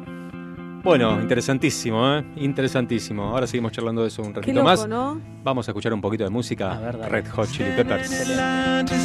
[0.87, 2.25] Bueno, interesantísimo, ¿eh?
[2.37, 3.25] Interesantísimo.
[3.25, 4.87] Ahora seguimos charlando de eso un ratito loco, más.
[4.87, 5.21] ¿no?
[5.43, 6.93] Vamos a escuchar un poquito de música.
[7.11, 8.29] Red Hot Chili Peppers.
[8.29, 8.97] line to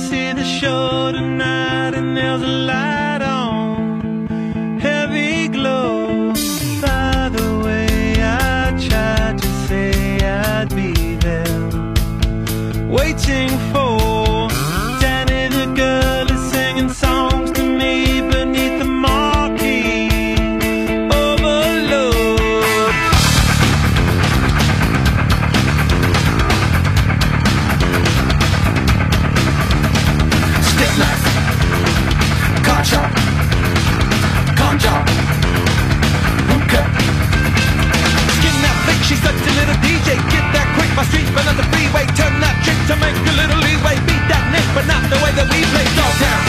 [39.23, 40.17] such a little DJ.
[40.33, 42.05] Get that quick, my streets burn on the freeway.
[42.17, 43.95] Turn that trick to make a little leeway.
[44.09, 45.85] Beat that nick, but not the way that we play.
[45.97, 46.43] Dog down,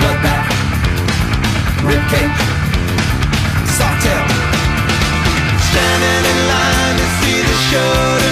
[0.00, 0.48] bloodbath,
[1.86, 2.38] ribcage,
[3.76, 4.26] sawtail.
[5.70, 8.23] standing in line to see the show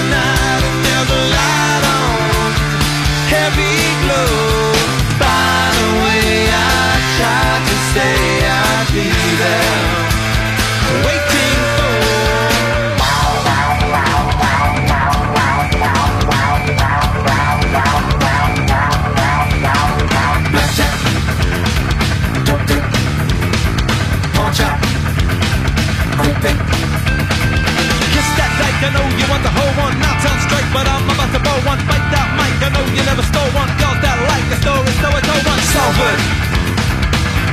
[28.83, 29.95] I know you want the whole one.
[30.03, 31.79] Now sound straight, but I'm about to blow one.
[31.87, 33.71] Bite that mic, I know you never stole one.
[33.79, 35.61] Girls that like the story, so I told one.
[35.73, 36.21] Salford,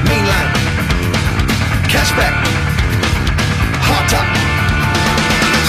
[0.10, 0.52] mean line,
[1.94, 2.36] cashback,
[3.88, 4.28] hot top.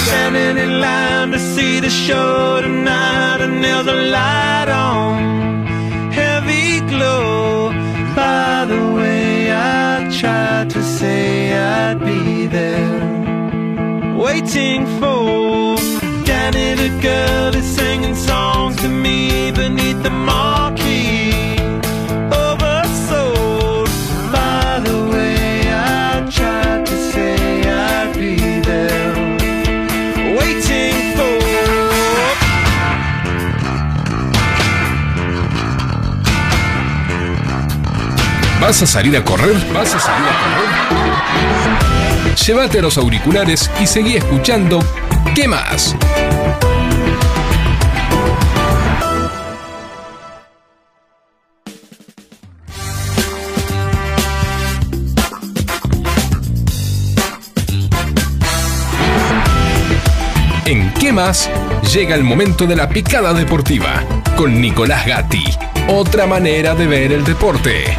[0.07, 7.71] Standing in line to see the show tonight, and there's a light on, heavy glow.
[8.17, 13.20] By the way, I tried to say I'd be there,
[14.21, 15.77] waiting for
[16.27, 21.57] Danny the girl is singing songs to me beneath the marquee.
[22.47, 23.89] Oversold.
[24.31, 28.37] By the way, I tried to say I'd be
[28.69, 29.15] there,
[30.39, 31.39] waiting for.
[38.61, 39.57] ¿Vas a salir a correr?
[39.73, 41.60] ¿Vas a salir a correr?
[42.47, 44.81] Llévate los auriculares y seguí escuchando
[45.35, 45.95] ¿Qué más?
[60.65, 61.51] En ¿Qué más?
[61.93, 64.03] Llega el momento de la picada deportiva
[64.37, 65.45] con Nicolás Gatti.
[65.89, 67.97] Otra manera de ver el deporte.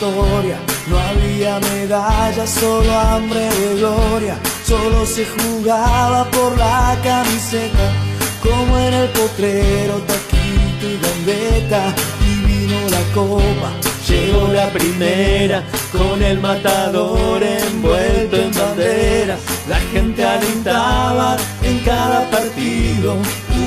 [0.00, 4.38] No había medallas, solo hambre de gloria.
[4.64, 7.92] Solo se jugaba por la camiseta,
[8.40, 11.94] como en el potrero, taquito y gambeta.
[12.20, 13.72] Y vino la copa,
[14.08, 19.40] llegó la primera, con el matador envuelto en banderas.
[19.68, 23.16] La gente alentaba en cada partido,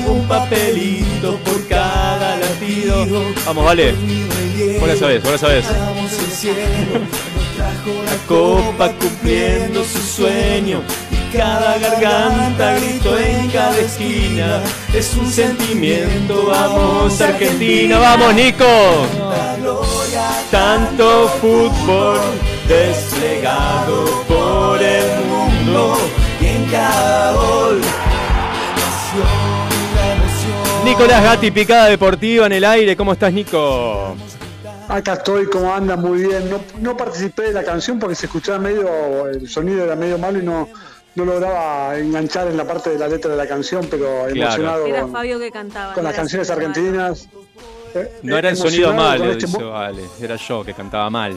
[0.06, 3.06] un papelito por cada latido.
[3.46, 3.94] Vamos, vale.
[4.78, 5.42] Vos la sabés, vos
[7.82, 10.82] la copa cumpliendo su sueño.
[11.10, 14.62] Y cada garganta gritó en cada esquina.
[14.92, 19.06] Es un sentimiento, vamos Argentina, vamos Nico.
[20.50, 22.20] Tanto fútbol
[22.68, 25.96] desplegado por el mundo
[26.40, 27.80] y en cada gol.
[30.84, 32.96] Nicolás Gatti, picada deportiva en el aire.
[32.96, 34.16] ¿Cómo estás, Nico?
[34.88, 35.96] Acá estoy, ¿cómo anda?
[35.96, 36.50] Muy bien.
[36.50, 40.38] No, no participé de la canción porque se escuchaba medio, el sonido era medio malo
[40.38, 40.68] y no,
[41.14, 45.02] no lograba enganchar en la parte de la letra de la canción, pero emocionado Era
[45.02, 45.94] con, Fabio que cantaba.
[45.94, 47.28] con las canciones argentinas.
[47.94, 50.02] Eh, No eh, era el sonido malo, este dice Vale.
[50.20, 51.34] Era yo que cantaba mal.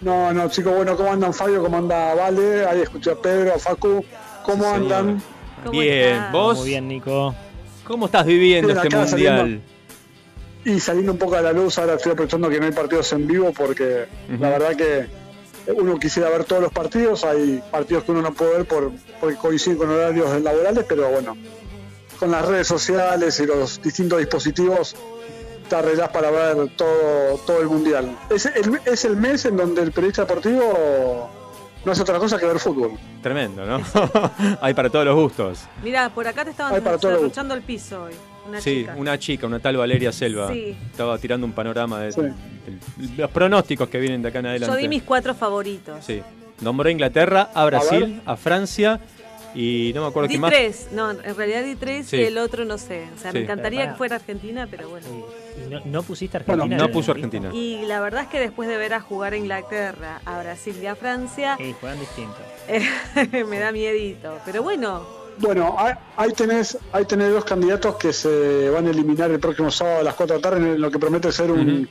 [0.00, 1.62] No, no, chicos, bueno, ¿cómo andan Fabio?
[1.62, 2.64] ¿Cómo anda Vale?
[2.66, 4.04] Ahí escuché a Pedro, a Facu.
[4.44, 5.22] ¿Cómo andan?
[5.70, 6.58] Bien, ¿vos?
[6.58, 7.34] Muy bien, Nico.
[7.88, 9.08] ¿Cómo estás viviendo este mundial?
[9.08, 9.62] saliendo-
[10.64, 13.26] Y saliendo un poco a la luz, ahora estoy aprovechando que no hay partidos en
[13.26, 14.06] vivo porque
[14.38, 15.06] la verdad que
[15.74, 19.36] uno quisiera ver todos los partidos, hay partidos que uno no puede ver por, porque
[19.36, 21.36] coinciden con horarios laborales, pero bueno,
[22.18, 24.94] con las redes sociales y los distintos dispositivos
[25.68, 28.16] te arreglás para ver todo, todo el mundial.
[28.30, 31.30] Es el, es el mes en donde el periodista deportivo
[31.88, 32.92] no hace otra cosa que ver fútbol.
[33.22, 33.80] Tremendo, ¿no?
[34.60, 35.66] Hay para todos los gustos.
[35.82, 38.12] Mira, por acá te estaban derrochando el piso hoy.
[38.46, 38.94] Una sí, chica.
[38.96, 40.52] una chica, una tal Valeria Selva.
[40.52, 40.76] Sí.
[40.90, 42.82] Estaba tirando un panorama de, de
[43.16, 44.74] los pronósticos que vienen de acá en adelante.
[44.74, 46.04] Yo di mis cuatro favoritos.
[46.04, 46.22] Sí.
[46.60, 49.00] Nombró a Inglaterra, a Brasil, a, Francia
[49.60, 50.50] y no me acuerdo Di qué más.
[50.50, 52.16] tres, no, en realidad di tres Sí.
[52.16, 53.08] y el otro no sé.
[53.16, 53.38] O sea, Sí.
[53.38, 55.06] me encantaría que fuera Argentina, pero bueno.
[55.66, 56.86] ¿Y no, no pusiste Bueno, Argentina?
[56.86, 57.10] no puso?
[57.12, 57.50] Argentina.
[57.52, 60.86] Y la verdad es que después de ver a jugar a Inglaterra, a Brasil y
[60.86, 62.36] a Francia, Sí, juegan distinto.
[63.48, 64.38] me da miedito.
[64.44, 65.76] Pero bueno, Bueno,
[66.16, 70.02] ahí, tenés, ahí tenés dos candidatos que se van a eliminar el próximo sábado a
[70.02, 71.88] las 4 de la tarde en lo que promete ser un,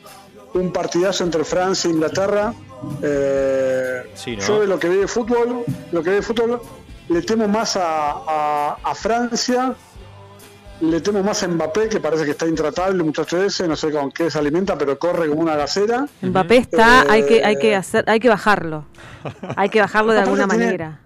[0.53, 2.53] un partidazo entre Francia e Inglaterra.
[3.01, 4.43] Eh, Sí, ¿no?
[4.45, 6.61] Yo de lo que vi de fútbol, lo que vi de fútbol,
[7.09, 9.73] le temo más a, a- a Francia,
[10.81, 14.11] le temo más a Mbappé, que parece que está intratable, muchacho ese, no sé con
[14.11, 16.07] qué se alimenta, pero corre como una gacera.
[16.21, 18.85] Mbappé está, hay que, hay Eh, que hacer, hay que bajarlo.
[19.55, 21.01] Hay que bajarlo de alguna tiene- manera.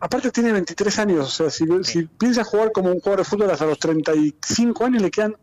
[0.00, 3.50] Aparte tiene 23 años, o sea, si, si piensa jugar como un jugador de fútbol
[3.50, 5.34] hasta los 35 años, le quedan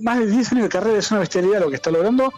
[0.00, 2.32] más de 10 años de carrera, es una bestialidad lo que está logrando.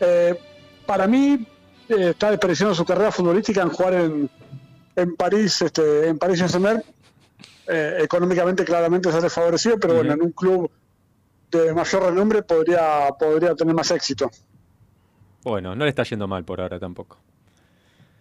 [0.00, 0.36] Eh,
[0.84, 1.46] para mí,
[1.88, 4.28] eh, está desperdiciando su carrera futbolística en jugar en,
[4.96, 6.82] en París, este, en París Saint-Germain.
[7.68, 10.70] Eh, económicamente claramente sale favorecido, pero bueno, en un club
[11.50, 14.30] de mayor renombre podría, podría tener más éxito.
[15.44, 17.18] Bueno, no le está yendo mal por ahora tampoco.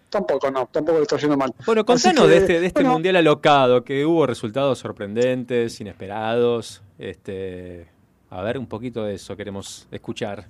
[0.09, 1.53] Tampoco, no, tampoco le está yendo mal.
[1.65, 6.81] Bueno, contanos que, de este, de este bueno, mundial alocado, que hubo resultados sorprendentes, inesperados.
[6.99, 7.87] Este,
[8.29, 10.47] a ver, un poquito de eso queremos escuchar.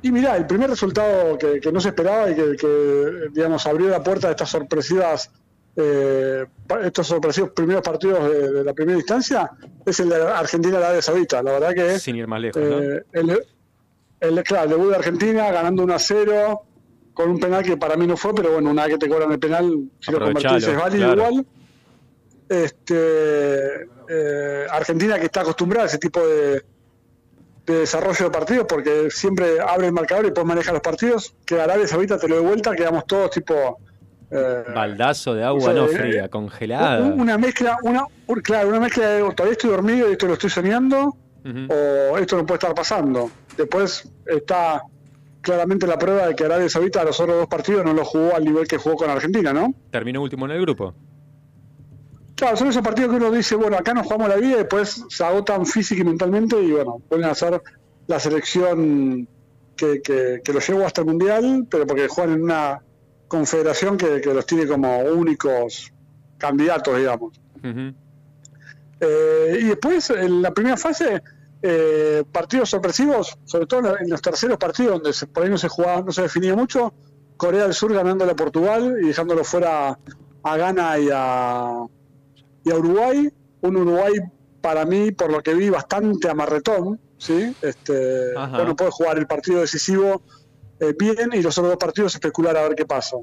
[0.00, 3.88] Y mirá, el primer resultado que, que no se esperaba y que, que, digamos, abrió
[3.88, 5.30] la puerta a estas sorpresivas,
[5.74, 6.46] eh,
[6.84, 9.50] estos sorpresivos primeros partidos de, de la primera instancia,
[9.84, 11.42] es el de Argentina-Arabia Saudita.
[11.42, 12.80] La verdad que Sin ir más lejos, ¿no?
[12.80, 13.42] eh, el,
[14.20, 16.62] el, claro, el debut de Argentina ganando 1 a 0
[17.12, 19.32] con un penal que para mí no fue, pero bueno, una vez que te cobran
[19.32, 21.30] el penal, si lo convertís es válido claro.
[21.30, 21.46] igual.
[22.48, 26.62] Este, eh, Argentina que está acostumbrada a ese tipo de,
[27.72, 31.60] de desarrollo de partidos porque siempre abre el marcador y después maneja los partidos, que
[31.60, 33.78] Arabia Saudita te lo de vuelta, quedamos todos tipo...
[34.30, 37.02] eh, Baldazo de agua, o sea, no eh, fría, congelada.
[37.04, 40.34] un- una mezcla, una, un- claro, una mezcla de todavía estoy dormido y esto lo
[40.34, 41.16] estoy soñando,
[41.70, 43.30] o esto no puede estar pasando.
[43.56, 44.82] Después está
[45.40, 48.44] claramente la prueba de que Arabia Saudita los otros dos partidos no los jugó al
[48.44, 49.72] nivel que jugó con Argentina, ¿no?
[49.90, 50.94] Terminó último en el grupo.
[52.38, 55.04] Claro, son esos partidos que uno dice, bueno, acá nos jugamos la vida y después
[55.08, 57.60] se agotan física y mentalmente y bueno, vuelven a ser
[58.06, 59.26] la selección
[59.76, 62.80] que, que, que los llevó hasta el Mundial, pero porque juegan en una
[63.26, 65.92] confederación que, que los tiene como únicos
[66.38, 67.40] candidatos, digamos.
[69.00, 71.20] Eh, y después, en la primera fase,
[71.60, 75.68] eh, partidos sorpresivos, sobre todo en los terceros partidos donde se- por ahí no se
[75.68, 76.94] jugaba, no se definía mucho,
[77.36, 79.98] Corea del Sur ganándole a Portugal y dejándolo fuera
[80.44, 81.84] a Ghana y a,
[82.64, 83.30] y a Uruguay.
[83.60, 84.14] Un Uruguay,
[84.60, 87.52] para mí, por lo que vi, bastante amarretón, ¿sí?
[87.60, 88.56] Este, Ajá.
[88.56, 90.22] bueno, puede jugar el partido decisivo
[90.80, 93.16] eh, bien y los otros dos partidos especular a ver qué pasa.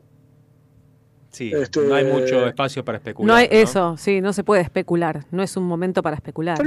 [1.31, 3.27] Sí, Este- no hay mucho espacio para especular.
[3.27, 5.25] No hay eso, sí, no se puede especular.
[5.31, 6.57] No es un momento para especular.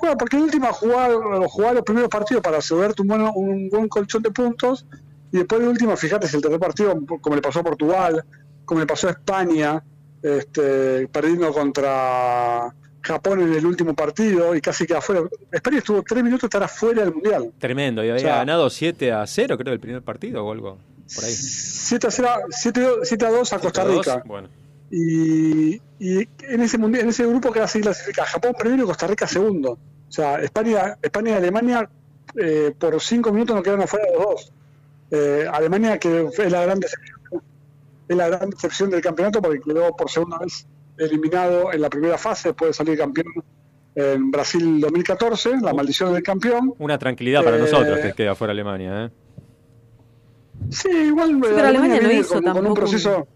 [0.00, 1.12] Cual, porque en última jugar,
[1.48, 4.86] jugar los primeros partidos para asegurarte un buen, un buen colchón de puntos
[5.32, 8.24] y después de última, fíjate si el tercer partido, como le pasó a Portugal,
[8.64, 9.82] como le pasó a España,
[10.22, 15.22] este, perdiendo contra Japón en el último partido y casi queda afuera.
[15.50, 17.52] España estuvo tres minutos de estar afuera del Mundial.
[17.58, 20.78] Tremendo, y había O sea, ganado 7 a 0, creo, el primer partido o algo.
[21.14, 21.32] por ahí.
[21.32, 24.22] 7 a, 0, 7, 7 a 2 a Costa 7 a 2, Rica.
[24.26, 24.48] Bueno,
[24.90, 29.06] Y, y en ese mundial, en ese grupo que así clasifica Japón primero y Costa
[29.06, 29.72] Rica segundo.
[30.08, 31.88] O sea, España, España y Alemania
[32.36, 34.52] eh, por 5 minutos no quedaron afuera los dos.
[35.10, 37.17] Eh, Alemania que es la gran decepción,
[38.08, 40.66] es la gran decepción del campeonato porque quedó por segunda vez
[40.96, 43.26] eliminado en la primera fase después de salir campeón
[43.94, 46.74] en Brasil 2014, la maldición del campeón.
[46.78, 49.10] una tranquilidad para Eh, nosotros que queda fuera Alemania, ¿eh?
[50.70, 53.26] Sí, igual pero Alemania no viene hizo con, con un proceso.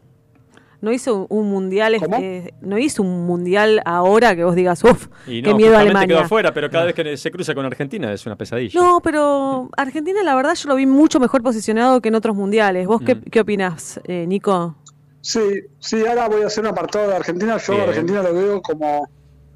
[0.83, 5.07] No hizo un- un mundial, este, no hizo un mundial ahora que vos digas, uff,
[5.27, 6.25] Y qué no, miedo a justamente quedó Alemania.
[6.27, 8.79] afuera, pero cada vez que se cruza con Argentina es una pesadilla.
[8.81, 12.87] No, pero Argentina la verdad yo lo vi mucho mejor posicionado que en otros mundiales.
[12.87, 13.23] ¿Vos qué, Mm.
[13.31, 14.75] qué opinás, eh, Nico?
[15.21, 15.39] Sí,
[15.79, 17.57] sí, ahora voy a hacer un apartado de Argentina.
[17.59, 17.85] Yo Bien.
[17.87, 19.09] a Argentina lo veo como,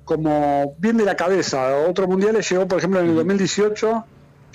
[0.05, 1.77] como bien de la cabeza.
[1.89, 4.05] Otros mundiales llegó, por ejemplo, en el 2018,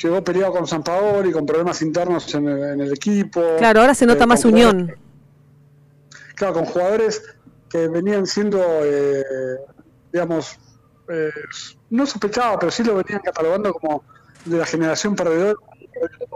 [0.01, 3.41] llegó peleado con San Paolo y con problemas internos en el, en el equipo.
[3.57, 4.93] Claro, ahora se nota Eh, más unión.
[6.41, 7.21] Claro, con jugadores
[7.69, 9.23] que venían siendo, eh,
[10.11, 10.57] digamos,
[11.07, 11.29] eh,
[11.91, 14.03] no sospechados, pero sí lo venían catalogando como
[14.43, 15.53] de la generación perdedora,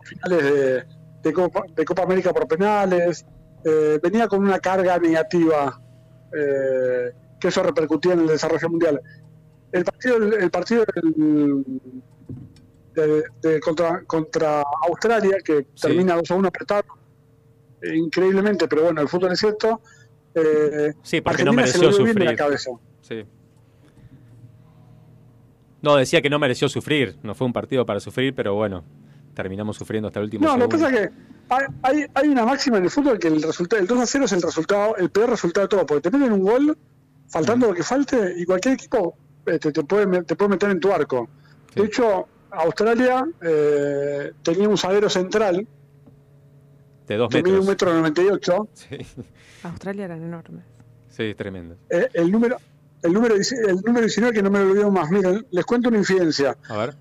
[0.03, 0.86] finales de,
[1.23, 3.26] de Copa, de Copa América por penales,
[3.64, 5.76] eh, venía con una carga negativa,
[6.38, 9.02] eh, que eso repercutía en el desarrollo mundial.
[9.72, 11.65] El partido, el partido del-
[12.94, 16.84] de- de- contra, contra Australia, que termina 2 a 1 apretado,
[17.94, 19.82] increíblemente, pero bueno, el fútbol es cierto.
[20.34, 22.38] Eh, Sí, porque no Argentina se mereció lo dio bien la sufrir.
[22.38, 22.72] cabeza.
[23.02, 23.26] Sí.
[25.82, 27.18] No, decía que no mereció sufrir.
[27.24, 28.84] No fue un partido para sufrir, pero bueno,
[29.34, 31.14] terminamos sufriendo hasta el último No, lo que pasa es que
[31.84, 34.32] hay, hay, una máxima en el fútbol que el resultado, el 2 a 0 es
[34.32, 36.78] el resultado, el peor resultado de todo, porque te meten un gol,
[37.28, 40.80] faltando lo que falte, y cualquier equipo eh, te, te puede, te puede meter en
[40.80, 41.30] tu arco.
[41.76, 45.68] De hecho, Australia eh, tenía un zaguero central
[47.07, 47.68] De dos mide un metros.
[47.68, 48.98] metro 98, Sí,
[49.64, 50.64] Australia eran enormes.
[51.10, 51.76] sí, tremendo.
[51.90, 52.57] eh, el número
[53.03, 55.11] el número, el número 19 que no me lo olvido más.
[55.11, 56.57] Miren, les cuento una infidencia.
[56.69, 56.95] A ver.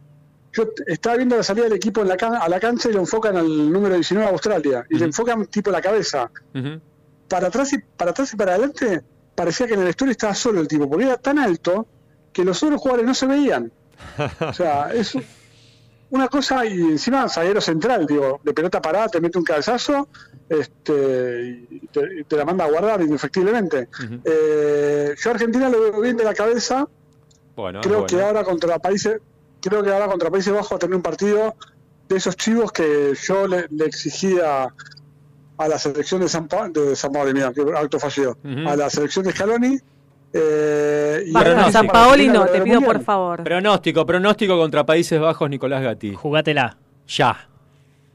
[0.52, 3.00] Yo estaba viendo la salida del equipo en la can- a la cancha y lo
[3.00, 4.84] enfocan al número 19 de Australia.
[4.90, 6.30] Y le enfocan tipo la cabeza.
[7.28, 9.02] Para atrás y para atrás y para adelante
[9.34, 11.86] parecía que en el vestuario estaba solo el tipo, porque era tan alto
[12.34, 13.72] que los otros jugadores no se veían.
[14.40, 15.14] O sea, es
[16.14, 20.08] una cosa y encima zaguero central, digo, de pelota parada te mete un cabezazo
[20.48, 23.88] este, y te, te la manda a guardar indefectiblemente.
[24.24, 26.88] Eh, yo a Argentina lo veo bien de la cabeza,
[27.56, 28.06] Bueno, creo bueno.
[28.06, 29.20] que ahora contra países
[29.60, 31.54] creo que ahora contra Países Bajos va a tener un partido
[32.08, 34.68] de esos chivos que yo le, le exigía
[35.56, 38.36] a la selección de San Pablo de San Pablo mira, que acto fallido
[38.66, 39.78] a la selección de Scaloni
[40.34, 41.24] eh,
[41.70, 43.44] San Paoli no, te pido por favor.
[43.44, 46.14] Pronóstico, pronóstico contra Países Bajos, Nicolás Gatti.
[46.14, 46.76] Jugátela.
[47.06, 47.48] Ya.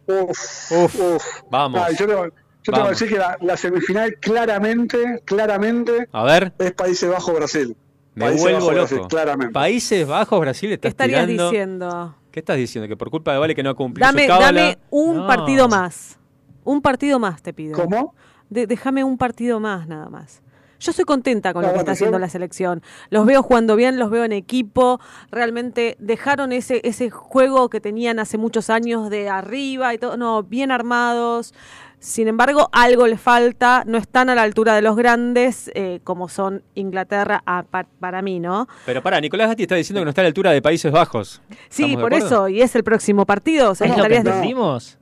[0.08, 1.82] Uf, uf, vamos.
[1.84, 2.90] Ah, yo te, yo te voy a Vamos.
[2.90, 7.76] decir que la, la semifinal claramente claramente A ver, es Países Bajos Brasil
[8.16, 8.90] me Países vuelvo Bajos, loco.
[8.90, 11.50] Brasil, claramente Países Bajos, Brasil, ¿Qué estás estarías tirando.
[11.52, 12.16] diciendo?
[12.32, 12.88] ¿Qué estás diciendo?
[12.88, 14.62] Que por culpa de Vale que no cumplió Dame, su cábala.
[14.62, 15.28] dame un No.
[15.28, 16.18] partido más.
[16.64, 17.74] Un partido más te pido.
[17.76, 18.14] ¿Cómo?
[18.50, 20.42] De- déjame un partido más nada más.
[20.80, 22.82] Yo estoy contenta con No, lo que bueno, está haciendo yo- la selección.
[23.10, 25.00] Los veo jugando bien, los veo en equipo.
[25.32, 30.16] Realmente dejaron ese, ese juego que tenían hace muchos años de arriba y todo.
[30.18, 31.54] No, bien armados.
[32.02, 33.84] Sin embargo, algo les falta.
[33.86, 38.22] No están a la altura de los grandes, eh, como son Inglaterra a- pa- para
[38.22, 38.70] mí, ¿no?
[38.86, 41.42] Pero pará, Nicolás Gatti está diciendo que no está a la altura de Países Bajos.
[41.68, 42.48] Sí, ¿Estamos de por eso.
[42.48, 43.72] Y es el próximo partido.
[43.72, 44.98] O sea, ¿Es lo que estarías, entendimos?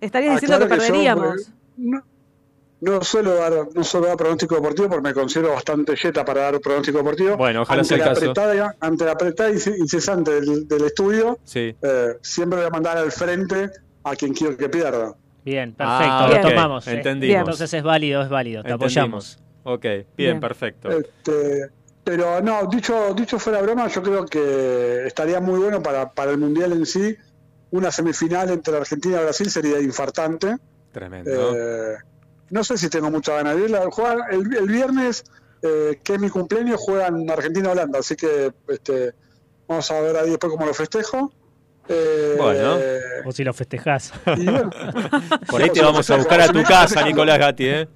[0.00, 1.52] estarías Ah, diciendo claro que que yo, perderíamos.
[1.76, 2.02] no,
[2.80, 6.60] no suelo dar no suelo dar pronóstico deportivo porque me considero bastante yeta para dar
[6.60, 7.36] pronóstico deportivo.
[7.36, 8.30] Bueno, ojalá ante sea el la caso.
[8.30, 11.74] apretada, ante la apretada ince- incesante del, del estudio, Sí.
[11.82, 13.70] eh, siempre voy a mandar al frente
[14.04, 15.14] a quien quiero que pierda.
[15.44, 16.86] Bien, perfecto, Ah, lo ok, tomamos.
[16.86, 16.92] eh.
[16.92, 17.38] entendimos.
[17.40, 18.96] Entonces es válido, es válido, te Entendimos.
[18.96, 19.38] apoyamos.
[19.62, 20.40] Ok, bien, Bien.
[20.40, 20.88] perfecto.
[20.90, 21.68] Este,
[22.04, 26.38] pero no, dicho, dicho fuera broma, yo creo que estaría muy bueno para, para el
[26.38, 27.14] Mundial en sí.
[27.72, 30.56] Una semifinal entre Argentina y Brasil sería infartante.
[30.92, 31.54] Tremendo.
[31.56, 31.96] Eh,
[32.50, 33.88] no sé si tengo mucha ganas de verla.
[33.90, 35.24] Juegan el, el viernes,
[35.62, 38.00] eh, que es mi cumpleaños, juegan Argentina-Holanda.
[38.00, 39.14] Así que este,
[39.68, 41.32] vamos a ver ahí después cómo lo festejo.
[41.88, 42.76] Eh, Bueno.
[43.24, 44.12] O si lo festejás.
[44.24, 44.70] bueno,
[45.48, 47.88] Por ahí te vamos a buscar a tu casa, Nicolás Gatti, ¿eh?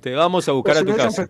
[0.00, 1.28] Te vamos a buscar a tu casa.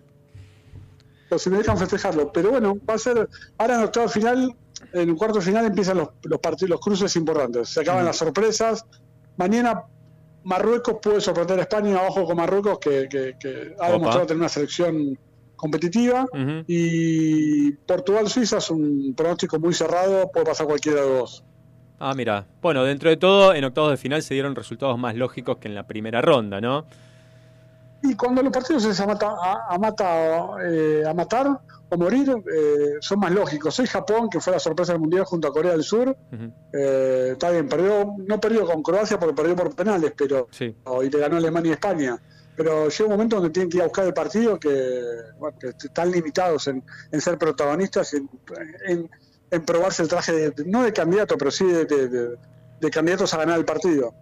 [1.29, 2.31] pero si me dejan festejarlo.
[2.31, 3.27] Pero bueno, va a ser.
[3.57, 4.55] Ahora en octavo final,
[4.93, 7.69] en el cuarto final empiezan los, los partidos, los cruces importantes.
[7.69, 8.85] Se acaban las sorpresas.
[9.37, 9.83] Mañana
[10.43, 13.91] Marruecos puede sorprender a España abajo con Marruecos, que, que- que ha Opa.
[13.93, 15.17] demostrado tener una selección
[15.55, 16.25] competitiva.
[16.67, 21.43] Y Portugal-Suiza es un pronóstico muy cerrado, puede pasar cualquiera de los dos.
[21.99, 22.47] Ah, mira.
[22.61, 25.75] Bueno, dentro de todo, en octavos de final se dieron resultados más lógicos que en
[25.75, 26.85] la primera ronda, ¿no?
[28.03, 31.47] Y cuando los partidos es a, mata- a- a mata- eh, a matar
[31.89, 33.75] o morir, eh, son más lógicos.
[33.75, 36.15] Soy Japón, que fue la sorpresa del Mundial junto a Corea del Sur.
[36.73, 40.75] Eh, está bien, perdió, no perdió con Croacia porque perdió por penales, pero Sí.
[41.03, 42.17] y le ganó Alemania y España.
[42.55, 45.01] Pero llega un momento donde tienen que ir a buscar el partido que,
[45.37, 48.29] bueno, que están limitados en, en ser protagonistas, en,
[48.87, 49.09] en-
[49.51, 52.37] en probarse el traje, de- no de candidato, pero sí de, de- de-
[52.79, 54.13] de candidatos a ganar el partido.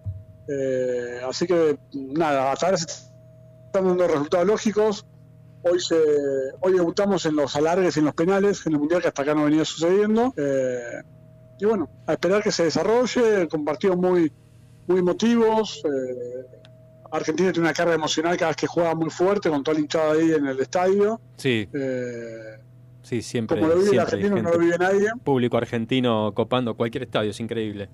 [0.47, 2.87] Eh, así que, nada, hasta ahora se
[3.69, 5.05] están dando resultados lógicos.
[5.61, 5.95] Hoy se,
[6.61, 9.35] hoy debutamos en los alargues y en los penales, en el mundial que hasta acá
[9.35, 10.33] no venía sucediendo.
[10.37, 11.01] Eh,
[11.59, 14.31] y bueno, a esperar que se desarrolle, con partidos muy,
[14.87, 15.81] muy emotivos.
[15.85, 16.45] eh,
[17.11, 20.13] Argentina tiene una carga emocional cada vez que juega muy fuerte, con toda la hinchada
[20.13, 21.19] ahí en el estadio.
[21.37, 22.59] Sí, Eh,
[23.01, 23.59] sí, siempre.
[23.59, 25.09] como lo vive el argentino, no lo vive nadie.
[25.23, 27.89] Público argentino copando cualquier estadio, es increíble.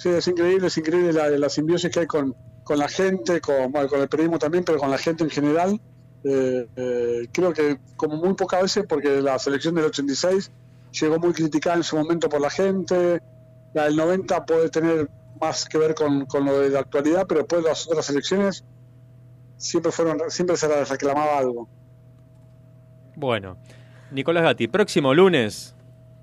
[0.00, 4.00] Sí, es increíble, es increíble la, simbiosis que hay con, con la gente, con, con
[4.00, 5.78] el periodismo también, pero con la gente en general.
[6.24, 10.50] Eh, eh, creo que como muy pocas veces, porque la selección del 86
[10.98, 13.20] llegó muy criticada en su momento por la gente,
[13.74, 17.40] la del 90 puede tener más que ver con, con lo de la actualidad, pero
[17.40, 18.64] después las otras selecciones
[19.58, 21.68] siempre fueron siempre se les reclamaba algo.
[23.16, 23.58] Bueno,
[24.12, 25.74] Nicolás Gatti, próximo lunes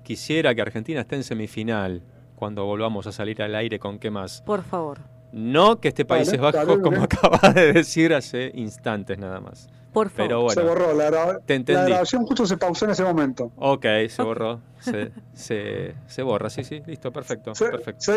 [0.02, 2.02] quisiera que Argentina esté en semifinal
[2.38, 4.42] cuando volvamos a salir al aire con qué más.
[4.42, 4.98] Por favor.
[5.32, 7.04] No que esté Países Dale, Bajos, como dale.
[7.04, 9.68] acabas de decir hace instantes nada más.
[9.92, 10.28] Por favor.
[10.28, 13.50] Pero bueno, se borró, la, gra- te la grabación justo se pausó en ese momento.
[13.56, 14.60] Ok, se borró.
[14.80, 17.52] Se, se, se borra, sí, sí, listo, perfecto.
[17.52, 18.00] perfecto.
[18.00, 18.12] Sí,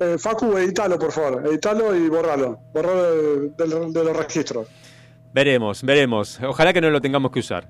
[0.00, 4.66] eh, Facu, editalo, por favor, editalo y borralo, borralo de, de- de los registros.
[5.32, 6.38] Veremos, veremos.
[6.42, 7.68] Ojalá que no lo tengamos que usar.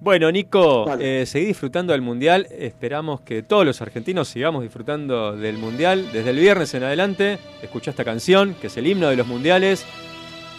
[0.00, 2.46] Bueno, Nico, eh, seguí disfrutando del Mundial.
[2.50, 6.10] Esperamos que todos los argentinos sigamos disfrutando del Mundial.
[6.12, 9.84] Desde el viernes en adelante, escucha esta canción, que es el himno de los Mundiales.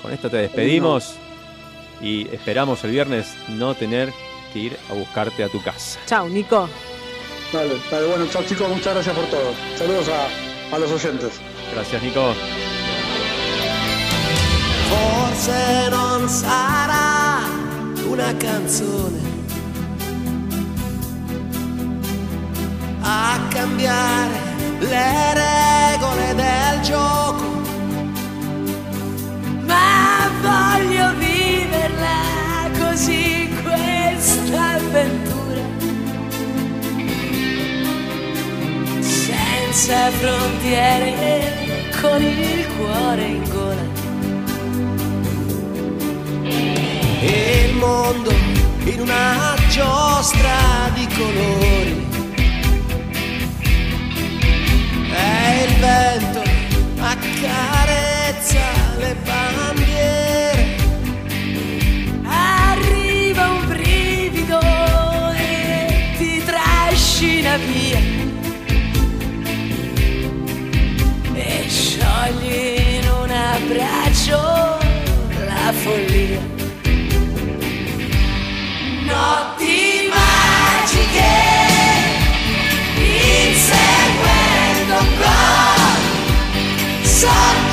[0.01, 1.15] Con esto te despedimos
[2.01, 4.11] y esperamos el viernes no tener
[4.51, 5.99] que ir a buscarte a tu casa.
[6.05, 6.67] Chao, Nico.
[7.53, 9.53] Dale, dale, bueno, chao chicos, muchas gracias por todo.
[9.75, 11.39] Saludos a, a los oyentes.
[11.73, 12.33] Gracias, Nico.
[18.09, 19.19] Una canzone
[23.01, 24.33] a cambiare
[24.79, 27.61] le regole del gioco,
[29.67, 35.61] Ma voglio viverla così questa avventura.
[39.01, 43.98] Senza frontiere, con il cuore in gola.
[47.21, 48.31] E il mondo
[48.83, 52.07] in una giostra di colori.
[55.11, 56.41] E il vento
[56.99, 58.59] accarezza
[58.97, 60.75] le bandiere.
[62.23, 64.59] Arriva un brivido
[65.35, 67.99] e ti trascina via.
[71.33, 74.77] E sciogli in un abbraccio
[75.45, 76.58] la follia.
[87.19, 87.68] Shut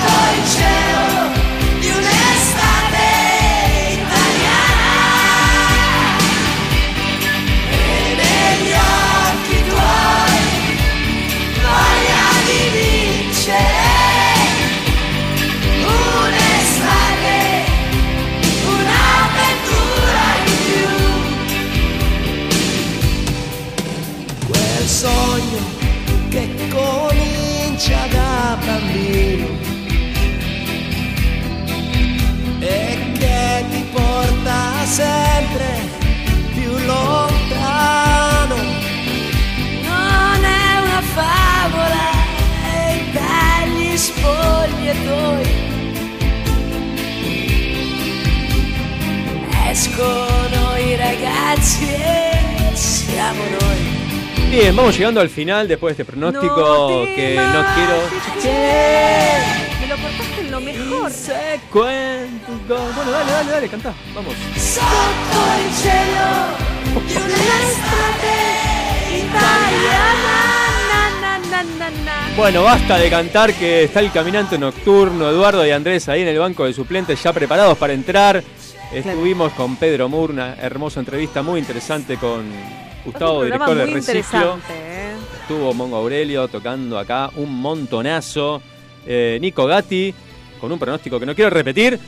[55.06, 57.96] llegando al final después de este pronóstico que no quiero.
[59.80, 61.12] Me lo cortaste en lo mejor.
[61.72, 63.94] Bueno, dale, dale, dale, cantá.
[64.12, 64.34] Vamos.
[64.56, 66.26] Sotto il cielo
[67.06, 68.34] di un'estate
[69.16, 70.36] italiana.
[70.90, 72.34] Na, na, na, na.
[72.36, 76.40] Bueno, basta de cantar que está el caminante nocturno, Eduardo y Andrés ahí en el
[76.40, 78.42] banco de suplentes ya preparados para entrar.
[78.92, 82.44] Estuvimos con Pedro Murna, hermosa entrevista muy interesante con
[83.06, 84.58] Gustavo, director de Reciclo.
[84.70, 85.14] ¿eh?
[85.40, 88.60] estuvo Mongo Aurelio tocando acá un montonazo.
[89.06, 90.12] Eh, Nico Gatti
[90.60, 91.98] con un pronóstico que no quiero repetir.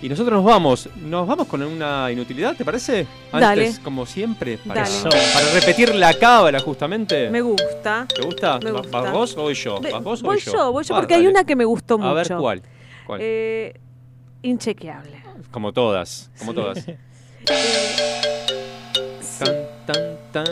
[0.00, 0.88] Y nosotros nos vamos.
[0.96, 3.06] Nos vamos con una inutilidad, ¿te parece?
[3.32, 3.74] Antes, Dale.
[3.82, 4.84] como siempre, para,
[5.54, 7.30] repetir la cábala justamente.
[7.30, 8.06] Me gusta.
[8.14, 8.58] ¿Te gusta?
[8.60, 9.00] Me ¿Va- gusta.
[9.00, 9.80] ¿Vas vos o voy yo?
[9.80, 10.52] ¿Vas vos o voy yo?
[10.52, 12.14] yo, voy yo, porque hay una que me gustó A mucho.
[12.14, 12.62] ver, ¿cuál?
[13.06, 13.20] ¿Cuál?
[13.22, 13.74] Eh,
[14.42, 15.22] inchequeable.
[15.50, 16.84] Como todas, como todas.
[20.32, 20.46] Tan.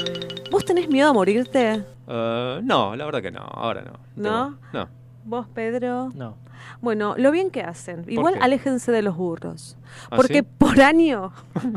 [0.51, 1.83] ¿Vos tenés miedo a morirte?
[2.09, 3.93] Eh, no, la verdad que no, ahora no.
[4.17, 4.59] ¿No?
[4.73, 4.89] No.
[5.25, 6.11] ¿Vos, Pedro?
[6.15, 6.37] No.
[6.81, 8.05] Bueno, lo bien que hacen.
[8.09, 8.41] Igual qué?
[8.41, 9.77] aléjense de los burros.
[10.11, 10.47] ¿Ah, porque sí?
[10.59, 11.33] por año.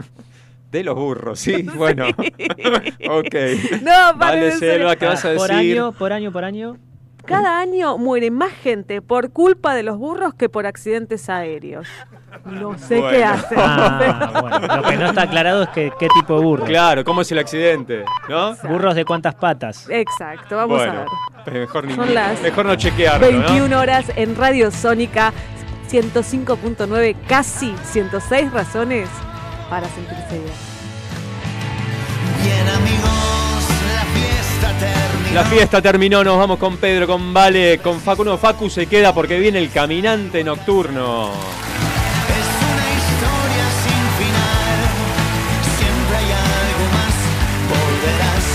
[0.72, 2.06] De los burros, sí, bueno.
[3.10, 3.36] ok.
[3.82, 4.52] No, paren, Vale.
[4.52, 5.74] Selva, ¿qué vas a Ah, Por decir?
[5.80, 6.78] año, por año, por año.
[7.30, 11.88] Cada año muere más gente por culpa de los burros que por accidentes aéreos.
[12.46, 13.10] No sé Bueno.
[13.18, 13.58] qué hacen.
[13.62, 16.66] Ah, bueno, lo que no está aclarado es que, qué tipo de burro.
[16.66, 18.04] Claro, ¿cómo es el accidente?
[18.28, 18.56] ¿No?
[18.64, 19.88] Burros de cuántas patas.
[19.90, 20.86] Exacto, vamos a
[21.46, 21.60] ver.
[21.60, 23.40] Mejor, ni- Son las mejor no chequearlo, ¿no?
[23.40, 25.34] 21 horas en Radio Sónica
[25.90, 29.10] 105.9, casi 106 razones
[29.70, 30.54] para sentirse bien.
[32.44, 35.09] Bien amigos, la fiesta terminó.
[35.34, 38.26] La fiesta terminó, nos vamos con Pedro, con Vale, con Facu.
[38.26, 41.30] No, Facu se queda porque viene el caminante nocturno.
[41.30, 44.80] Es una historia sin final.
[45.78, 47.16] Siempre hay algo más.
[47.70, 48.46] Volverás,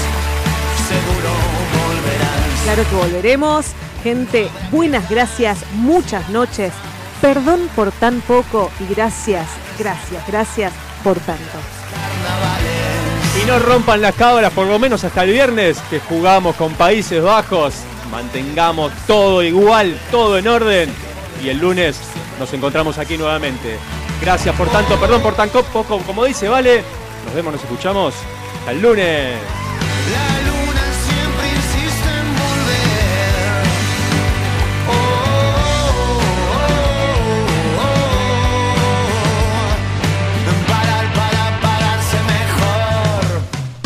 [0.89, 1.31] seguro
[1.79, 2.63] volverás.
[2.65, 3.67] Claro que volveremos.
[4.03, 6.73] Gente, buenas gracias, muchas noches.
[7.21, 9.47] Perdón por tan poco y gracias,
[9.79, 10.73] gracias, gracias
[11.05, 11.59] por tanto.
[13.47, 17.75] No rompan las cámaras, por lo menos hasta el viernes, que jugamos con Países Bajos.
[18.11, 20.91] Mantengamos todo igual, todo en orden.
[21.43, 21.99] Y el lunes
[22.39, 23.77] nos encontramos aquí nuevamente.
[24.21, 26.83] Gracias por tanto, perdón por tan co- poco, como dice, ¿vale?
[27.27, 28.15] Nos vemos, nos escuchamos.
[28.61, 29.35] Hasta el lunes.